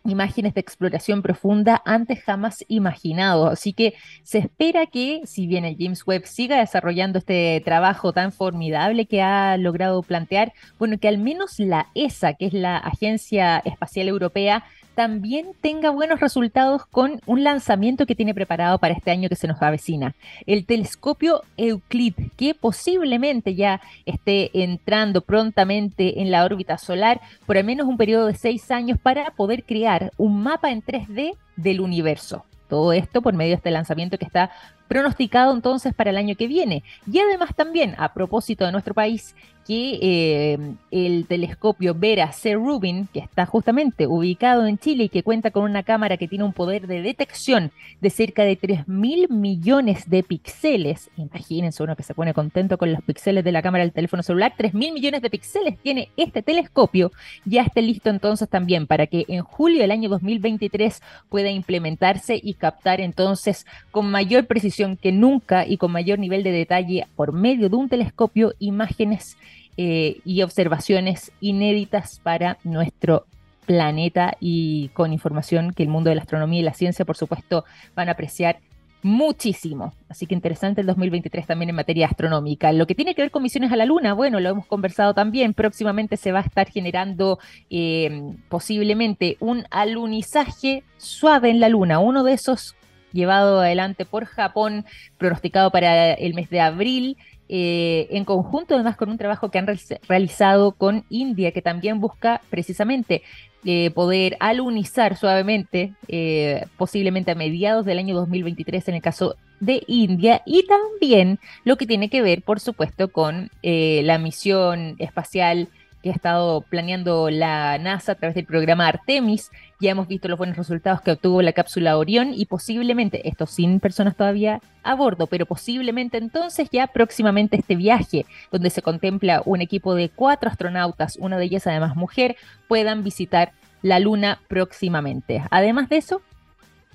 imágenes 0.05 0.55
de 0.55 0.61
exploración 0.61 1.21
profunda 1.23 1.83
antes 1.85 2.23
jamás 2.23 2.65
imaginado. 2.69 3.49
Así 3.49 3.73
que 3.73 3.95
se 4.23 4.39
espera 4.39 4.87
que, 4.87 5.23
si 5.25 5.47
bien 5.47 5.65
el 5.65 5.77
James 5.79 6.07
Webb 6.07 6.27
siga 6.27 6.59
desarrollando 6.59 7.19
este 7.19 7.61
trabajo 7.65 8.13
tan 8.13 8.33
formidable 8.33 9.07
que 9.07 9.21
ha 9.21 9.57
logrado 9.57 10.03
plantear, 10.03 10.53
bueno, 10.79 10.99
que 10.99 11.09
al 11.09 11.19
menos 11.19 11.59
la 11.59 11.89
ESA, 11.95 12.35
que 12.35 12.47
es 12.47 12.53
la 12.53 12.79
Agencia 12.79 13.59
Espacial 13.65 14.09
Europea, 14.09 14.65
también 14.95 15.49
tenga 15.61 15.91
buenos 15.91 16.21
resultados 16.21 16.85
con 16.87 17.21
un 17.27 17.45
lanzamiento 17.45 18.07
que 18.07 18.15
tiene 18.15 18.35
preparado 18.35 18.79
para 18.79 18.95
este 18.95 19.11
año 19.11 19.29
que 19.29 19.37
se 19.37 19.49
nos 19.49 19.61
avecina. 19.63 20.15
El 20.47 20.67
telescopio 20.67 21.43
Euclid, 21.57 22.15
que 22.37 22.55
posiblemente 22.55 23.55
ya 23.55 23.81
esté 24.07 24.51
entrando 24.63 25.23
prontamente 25.23 26.21
en 26.21 26.31
la 26.31 26.45
órbita 26.45 26.79
solar 26.79 27.21
por 27.47 27.57
al 27.57 27.65
menos 27.65 27.87
un 27.87 27.97
periodo 27.97 28.27
de 28.27 28.35
seis 28.35 28.71
años 28.71 28.99
para 29.03 29.31
poder 29.33 29.65
crear 29.65 30.13
un 30.17 30.43
mapa 30.43 30.71
en 30.71 30.83
3D 30.83 31.37
del 31.57 31.81
universo. 31.81 32.45
Todo 32.69 32.93
esto 32.93 33.21
por 33.21 33.35
medio 33.35 33.51
de 33.51 33.57
este 33.57 33.71
lanzamiento 33.71 34.17
que 34.17 34.25
está 34.25 34.51
pronosticado 34.91 35.55
entonces 35.55 35.95
para 35.95 36.11
el 36.11 36.17
año 36.17 36.35
que 36.35 36.49
viene. 36.49 36.83
Y 37.11 37.21
además 37.21 37.51
también, 37.55 37.95
a 37.97 38.13
propósito 38.13 38.67
de 38.67 38.73
nuestro 38.73 38.93
país, 38.93 39.37
que 39.71 39.99
eh, 40.03 40.59
el 40.91 41.27
telescopio 41.29 41.95
Vera 41.95 42.33
C. 42.33 42.55
Rubin, 42.55 43.07
que 43.07 43.21
está 43.21 43.47
justamente 43.47 44.09
ubicado 44.09 44.67
en 44.67 44.79
Chile 44.79 45.05
y 45.05 45.09
que 45.09 45.23
cuenta 45.23 45.53
con 45.53 45.63
una 45.63 45.85
cámara 45.85 46.17
que 46.17 46.27
tiene 46.27 46.43
un 46.43 46.53
poder 46.53 46.89
de 46.89 47.03
detección 47.03 47.71
de 48.01 48.11
cerca 48.11 48.43
de 48.43 48.57
3 48.57 48.89
mil 48.89 49.29
millones 49.29 50.11
de 50.11 50.25
píxeles, 50.25 51.11
imagínense 51.17 51.85
uno 51.85 51.95
que 51.95 52.03
se 52.03 52.15
pone 52.15 52.35
contento 52.35 52.79
con 52.79 52.91
los 52.91 53.01
píxeles 53.03 53.45
de 53.45 53.53
la 53.53 53.63
cámara 53.63 53.85
del 53.85 53.93
teléfono 53.93 54.25
celular, 54.25 54.55
3 54.57 54.75
mil 54.75 54.93
millones 54.93 55.23
de 55.23 55.31
píxeles 55.31 55.79
tiene 55.79 56.09
este 56.17 56.43
telescopio, 56.43 57.13
ya 57.45 57.63
esté 57.63 57.83
listo 57.83 58.11
entonces 58.11 58.49
también 58.49 58.87
para 58.87 59.07
que 59.07 59.25
en 59.29 59.43
julio 59.43 59.83
del 59.83 59.93
año 59.93 60.09
2023 60.09 61.01
pueda 61.29 61.51
implementarse 61.51 62.41
y 62.43 62.55
captar 62.55 63.01
entonces 63.01 63.67
con 63.93 64.11
mayor 64.11 64.47
precisión 64.47 64.80
que 64.97 65.13
nunca 65.13 65.67
y 65.67 65.77
con 65.77 65.93
mayor 65.93 66.19
nivel 66.19 66.43
de 66.43 66.53
detalle 66.53 67.07
por 67.17 67.33
medio 67.33 67.69
de 67.69 67.77
un 67.77 67.89
telescopio 67.89 68.55
imágenes 68.59 69.37
eh, 69.77 70.21
y 70.25 70.43
observaciones 70.43 71.33
inéditas 71.41 72.21
para 72.23 72.59
nuestro 72.65 73.27
planeta 73.67 74.37
y 74.41 74.89
con 74.95 75.13
información 75.13 75.73
que 75.73 75.83
el 75.83 75.89
mundo 75.89 76.11
de 76.11 76.17
la 76.17 76.23
astronomía 76.23 76.61
y 76.61 76.65
la 76.65 76.75
ciencia, 76.75 77.05
por 77.05 77.17
supuesto, 77.17 77.65
van 77.95 78.09
a 78.09 78.13
apreciar 78.13 78.59
muchísimo. 79.03 79.95
Así 80.09 80.27
que 80.27 80.35
interesante 80.35 80.81
el 80.81 80.87
2023 80.87 81.47
también 81.47 81.71
en 81.71 81.77
materia 81.77 82.07
astronómica. 82.07 82.73
Lo 82.73 82.87
que 82.87 82.95
tiene 82.95 83.15
que 83.15 83.23
ver 83.23 83.31
con 83.31 83.43
misiones 83.43 83.73
a 83.73 83.77
la 83.77 83.87
Luna, 83.87 84.13
bueno, 84.13 84.41
lo 84.41 84.51
hemos 84.51 84.67
conversado 84.67 85.15
también. 85.15 85.55
Próximamente 85.55 86.17
se 86.17 86.33
va 86.33 86.41
a 86.41 86.43
estar 86.43 86.69
generando 86.69 87.39
eh, 87.71 88.35
posiblemente 88.49 89.37
un 89.41 89.65
alunizaje 89.71 90.83
suave 90.99 91.51
en 91.51 91.61
la 91.61 91.69
Luna, 91.69 91.99
uno 91.99 92.25
de 92.25 92.33
esos 92.33 92.75
llevado 93.13 93.61
adelante 93.61 94.05
por 94.05 94.25
Japón, 94.25 94.85
pronosticado 95.19 95.71
para 95.71 96.13
el 96.13 96.35
mes 96.35 96.51
de 96.51 96.61
abril. 96.61 97.17
Eh, 97.53 98.07
en 98.11 98.25
conjunto 98.25 98.75
además 98.75 98.97
con 98.97 99.11
un 99.11 99.19
trabajo 99.19 99.51
que 99.51 99.59
han 99.59 99.67
realizado 100.09 100.73
con 100.73 101.05
India, 101.11 101.51
que 101.51 101.63
también 101.63 102.01
busca 102.01 102.43
precisamente 102.49 103.23
eh, 103.65 103.91
poder 103.91 104.37
alunizar 104.39 105.17
suavemente, 105.17 105.93
eh, 106.07 106.65
posiblemente 106.77 107.33
a 107.33 107.35
mediados 107.35 107.85
del 107.85 107.99
año 107.99 108.15
2023 108.15 108.89
en 108.89 108.95
el 108.95 109.03
caso 109.03 109.35
de 109.59 109.83
India, 109.89 110.43
y 110.47 110.65
también 110.67 111.41
lo 111.65 111.77
que 111.77 111.87
tiene 111.87 112.09
que 112.09 112.23
ver, 112.23 112.43
por 112.43 112.61
supuesto, 112.61 113.09
con 113.09 113.51
la 113.63 114.19
misión 114.19 114.95
espacial 114.99 115.69
que 116.03 116.11
ha 116.11 116.13
estado 116.13 116.63
planeando 116.63 117.31
la 117.31 117.79
NASA 117.79 118.13
a 118.13 118.15
través 118.15 118.35
del 118.35 118.47
programa 118.47 118.87
Artemis. 118.87 119.51
Ya 119.81 119.91
hemos 119.91 120.09
visto 120.09 120.29
los 120.29 120.39
buenos 120.39 120.57
resultados 120.57 121.01
que 121.01 121.13
obtuvo 121.13 121.43
la 121.43 121.53
cápsula 121.53 121.97
Orión 121.97 122.33
y 122.35 122.47
posiblemente, 122.47 123.29
esto 123.29 123.47
sin 123.47 123.81
personas 123.81 124.17
todavía 124.17 124.61
a 124.83 124.95
bordo, 124.95 125.27
pero 125.27 125.47
posiblemente 125.47 126.19
entonces 126.19 126.69
ya 126.71 126.87
próximamente 126.87 127.57
este 127.57 127.77
viaje, 127.77 128.27
donde 128.51 128.71
se 128.71 128.83
contempla 128.83 129.43
un 129.45 129.61
equipo 129.61 129.95
de 129.95 130.09
cuatro 130.09 130.51
astronautas, 130.51 131.17
una 131.17 131.39
de 131.39 131.45
ellas 131.45 131.67
además 131.67 131.97
mujer, 131.97 132.37
puedan 132.69 133.05
visitar 133.05 133.53
la 133.83 133.99
Luna 133.99 134.41
próximamente. 134.49 135.43
Además 135.51 135.89
de 135.89 135.97
eso, 135.99 136.23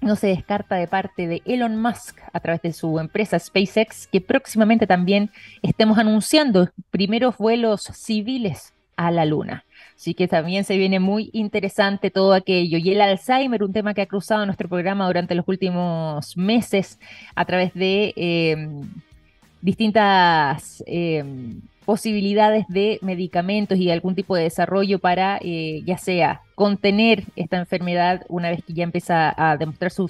no 0.02 0.16
se 0.16 0.28
descarta 0.28 0.76
de 0.76 0.88
parte 0.88 1.28
de 1.28 1.42
Elon 1.46 1.82
Musk 1.82 2.20
a 2.32 2.40
través 2.40 2.62
de 2.62 2.74
su 2.74 3.00
empresa 3.00 3.40
SpaceX 3.40 4.08
que 4.08 4.22
próximamente 4.22 4.86
también 4.86 5.32
estemos 5.64 5.98
anunciando 5.98 6.70
primeros 6.92 7.38
vuelos 7.38 7.82
civiles 7.94 8.75
a 8.96 9.12
la 9.12 9.26
luna. 9.26 9.66
Así 9.96 10.14
que 10.14 10.28
también 10.28 10.64
se 10.66 10.78
viene 10.78 11.00
muy 11.00 11.30
interesante 11.34 12.12
todo 12.12 12.34
aquello. 12.34 12.78
Y 12.78 12.92
el 12.92 13.02
Alzheimer, 13.02 13.64
un 13.64 13.74
tema 13.74 13.94
que 13.94 14.02
ha 14.02 14.06
cruzado 14.06 14.46
nuestro 14.46 14.68
programa 14.68 15.08
durante 15.08 15.36
los 15.36 15.48
últimos 15.48 16.36
meses 16.36 17.00
a 17.34 17.46
través 17.46 17.74
de 17.74 18.14
em, 18.16 18.82
distintas 19.62 20.84
em, 20.86 21.62
posibilidades 21.86 22.66
de 22.68 23.00
medicamentos 23.02 23.78
y 23.78 23.90
algún 23.90 24.16
tipo 24.16 24.36
de 24.36 24.44
desarrollo 24.44 25.00
para 25.00 25.40
eh, 25.42 25.82
ya 25.86 25.98
sea 25.98 26.42
contener 26.56 27.26
esta 27.36 27.58
enfermedad 27.58 28.26
una 28.30 28.50
vez 28.50 28.64
que 28.66 28.74
ya 28.74 28.84
empieza 28.84 29.34
a 29.38 29.58
demostrar 29.58 29.92
su 29.92 30.08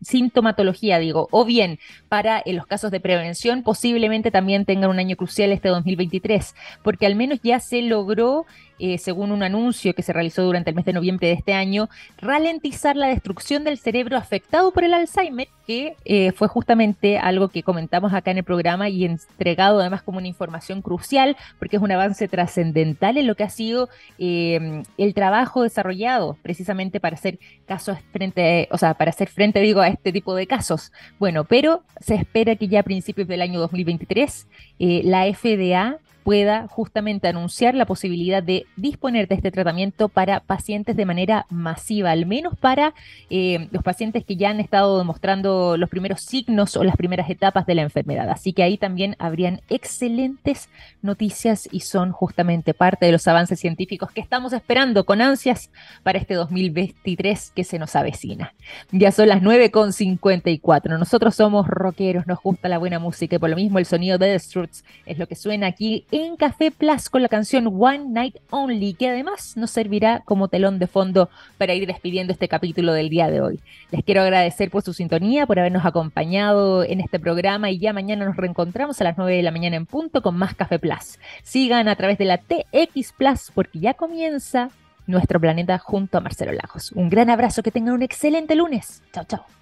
sintomatología, 0.00 0.98
digo, 0.98 1.28
o 1.30 1.44
bien 1.44 1.78
para 2.08 2.42
los 2.46 2.66
casos 2.66 2.90
de 2.90 3.00
prevención 3.00 3.62
posiblemente 3.62 4.30
también 4.30 4.64
tengan 4.64 4.90
un 4.90 4.98
año 4.98 5.16
crucial 5.16 5.52
este 5.52 5.68
2023, 5.68 6.54
porque 6.82 7.06
al 7.06 7.16
menos 7.16 7.40
ya 7.42 7.60
se 7.60 7.82
logró 7.82 8.46
eh, 8.84 8.98
según 8.98 9.30
un 9.30 9.44
anuncio 9.44 9.94
que 9.94 10.02
se 10.02 10.12
realizó 10.12 10.42
durante 10.42 10.70
el 10.70 10.74
mes 10.74 10.84
de 10.84 10.92
noviembre 10.92 11.28
de 11.28 11.34
este 11.34 11.54
año, 11.54 11.88
ralentizar 12.18 12.96
la 12.96 13.06
destrucción 13.06 13.62
del 13.62 13.78
cerebro 13.78 14.16
afectado 14.16 14.72
por 14.72 14.82
el 14.82 14.92
Alzheimer, 14.92 15.46
que 15.68 15.94
eh, 16.04 16.32
fue 16.32 16.48
justamente 16.48 17.16
algo 17.16 17.46
que 17.46 17.62
comentamos 17.62 18.12
acá 18.12 18.32
en 18.32 18.38
el 18.38 18.44
programa 18.44 18.88
y 18.88 19.04
entregado 19.04 19.78
además 19.78 20.02
como 20.02 20.18
una 20.18 20.26
información 20.26 20.82
crucial, 20.82 21.36
porque 21.60 21.76
es 21.76 21.82
un 21.82 21.92
avance 21.92 22.26
trascendental 22.26 23.18
en 23.18 23.28
lo 23.28 23.36
que 23.36 23.44
ha 23.44 23.50
sido 23.50 23.88
eh, 24.18 24.82
el 24.98 25.14
trabajo 25.14 25.62
desarrollado 25.72 26.36
precisamente 26.42 27.00
para 27.00 27.16
hacer 27.16 27.38
casos 27.66 27.98
frente, 28.12 28.68
o 28.70 28.78
sea, 28.78 28.94
para 28.94 29.10
hacer 29.10 29.28
frente, 29.28 29.60
digo, 29.60 29.80
a 29.80 29.88
este 29.88 30.12
tipo 30.12 30.34
de 30.34 30.46
casos. 30.46 30.92
Bueno, 31.18 31.44
pero 31.44 31.82
se 32.00 32.14
espera 32.14 32.56
que 32.56 32.68
ya 32.68 32.80
a 32.80 32.82
principios 32.82 33.26
del 33.26 33.40
año 33.40 33.58
2023 33.58 34.46
la 34.78 35.24
FDA 35.32 35.98
pueda 36.22 36.68
justamente 36.68 37.28
anunciar 37.28 37.74
la 37.74 37.86
posibilidad 37.86 38.42
de 38.42 38.66
disponer 38.76 39.28
de 39.28 39.34
este 39.34 39.50
tratamiento 39.50 40.08
para 40.08 40.40
pacientes 40.40 40.96
de 40.96 41.04
manera 41.04 41.46
masiva, 41.50 42.10
al 42.10 42.26
menos 42.26 42.56
para 42.58 42.94
eh, 43.30 43.68
los 43.70 43.82
pacientes 43.82 44.24
que 44.24 44.36
ya 44.36 44.50
han 44.50 44.60
estado 44.60 44.98
demostrando 44.98 45.76
los 45.76 45.88
primeros 45.88 46.20
signos 46.22 46.76
o 46.76 46.84
las 46.84 46.96
primeras 46.96 47.28
etapas 47.28 47.66
de 47.66 47.74
la 47.74 47.82
enfermedad. 47.82 48.30
Así 48.30 48.52
que 48.52 48.62
ahí 48.62 48.78
también 48.78 49.16
habrían 49.18 49.60
excelentes 49.68 50.68
noticias 51.02 51.68
y 51.70 51.80
son 51.80 52.12
justamente 52.12 52.74
parte 52.74 53.06
de 53.06 53.12
los 53.12 53.26
avances 53.28 53.60
científicos 53.60 54.10
que 54.12 54.20
estamos 54.20 54.52
esperando 54.52 55.04
con 55.04 55.20
ansias 55.20 55.70
para 56.02 56.18
este 56.18 56.34
2023 56.34 57.52
que 57.54 57.64
se 57.64 57.78
nos 57.78 57.96
avecina. 57.96 58.54
Ya 58.90 59.12
son 59.12 59.28
las 59.28 59.42
9.54. 59.42 60.98
Nosotros 60.98 61.34
somos 61.34 61.66
rockeros, 61.66 62.26
nos 62.26 62.40
gusta 62.40 62.68
la 62.68 62.78
buena 62.78 62.98
música 62.98 63.36
y 63.36 63.38
por 63.38 63.50
lo 63.50 63.56
mismo 63.56 63.78
el 63.78 63.86
sonido 63.86 64.18
de 64.18 64.32
The 64.32 64.38
Struts 64.38 64.84
es 65.06 65.18
lo 65.18 65.26
que 65.26 65.34
suena 65.34 65.66
aquí 65.66 66.06
en 66.12 66.36
Café 66.36 66.70
Plus 66.70 67.08
con 67.08 67.22
la 67.22 67.28
canción 67.28 67.66
One 67.66 68.04
Night 68.10 68.36
Only, 68.50 68.92
que 68.94 69.08
además 69.08 69.56
nos 69.56 69.70
servirá 69.70 70.20
como 70.24 70.48
telón 70.48 70.78
de 70.78 70.86
fondo 70.86 71.30
para 71.56 71.74
ir 71.74 71.86
despidiendo 71.86 72.34
este 72.34 72.48
capítulo 72.48 72.92
del 72.92 73.08
día 73.08 73.30
de 73.30 73.40
hoy. 73.40 73.60
Les 73.90 74.04
quiero 74.04 74.20
agradecer 74.20 74.70
por 74.70 74.82
su 74.82 74.92
sintonía, 74.92 75.46
por 75.46 75.58
habernos 75.58 75.86
acompañado 75.86 76.84
en 76.84 77.00
este 77.00 77.18
programa 77.18 77.70
y 77.70 77.78
ya 77.78 77.94
mañana 77.94 78.26
nos 78.26 78.36
reencontramos 78.36 79.00
a 79.00 79.04
las 79.04 79.16
9 79.16 79.36
de 79.36 79.42
la 79.42 79.50
mañana 79.50 79.76
en 79.76 79.86
punto 79.86 80.22
con 80.22 80.36
más 80.36 80.54
Café 80.54 80.78
Plus. 80.78 81.18
Sigan 81.42 81.88
a 81.88 81.96
través 81.96 82.18
de 82.18 82.26
la 82.26 82.38
TX 82.38 83.12
Plus 83.16 83.50
porque 83.54 83.80
ya 83.80 83.94
comienza 83.94 84.68
nuestro 85.06 85.40
planeta 85.40 85.78
junto 85.78 86.18
a 86.18 86.20
Marcelo 86.20 86.52
Lajos. 86.52 86.92
Un 86.92 87.08
gran 87.08 87.30
abrazo, 87.30 87.62
que 87.62 87.70
tengan 87.70 87.94
un 87.94 88.02
excelente 88.02 88.54
lunes. 88.54 89.02
Chao, 89.12 89.24
chao. 89.24 89.61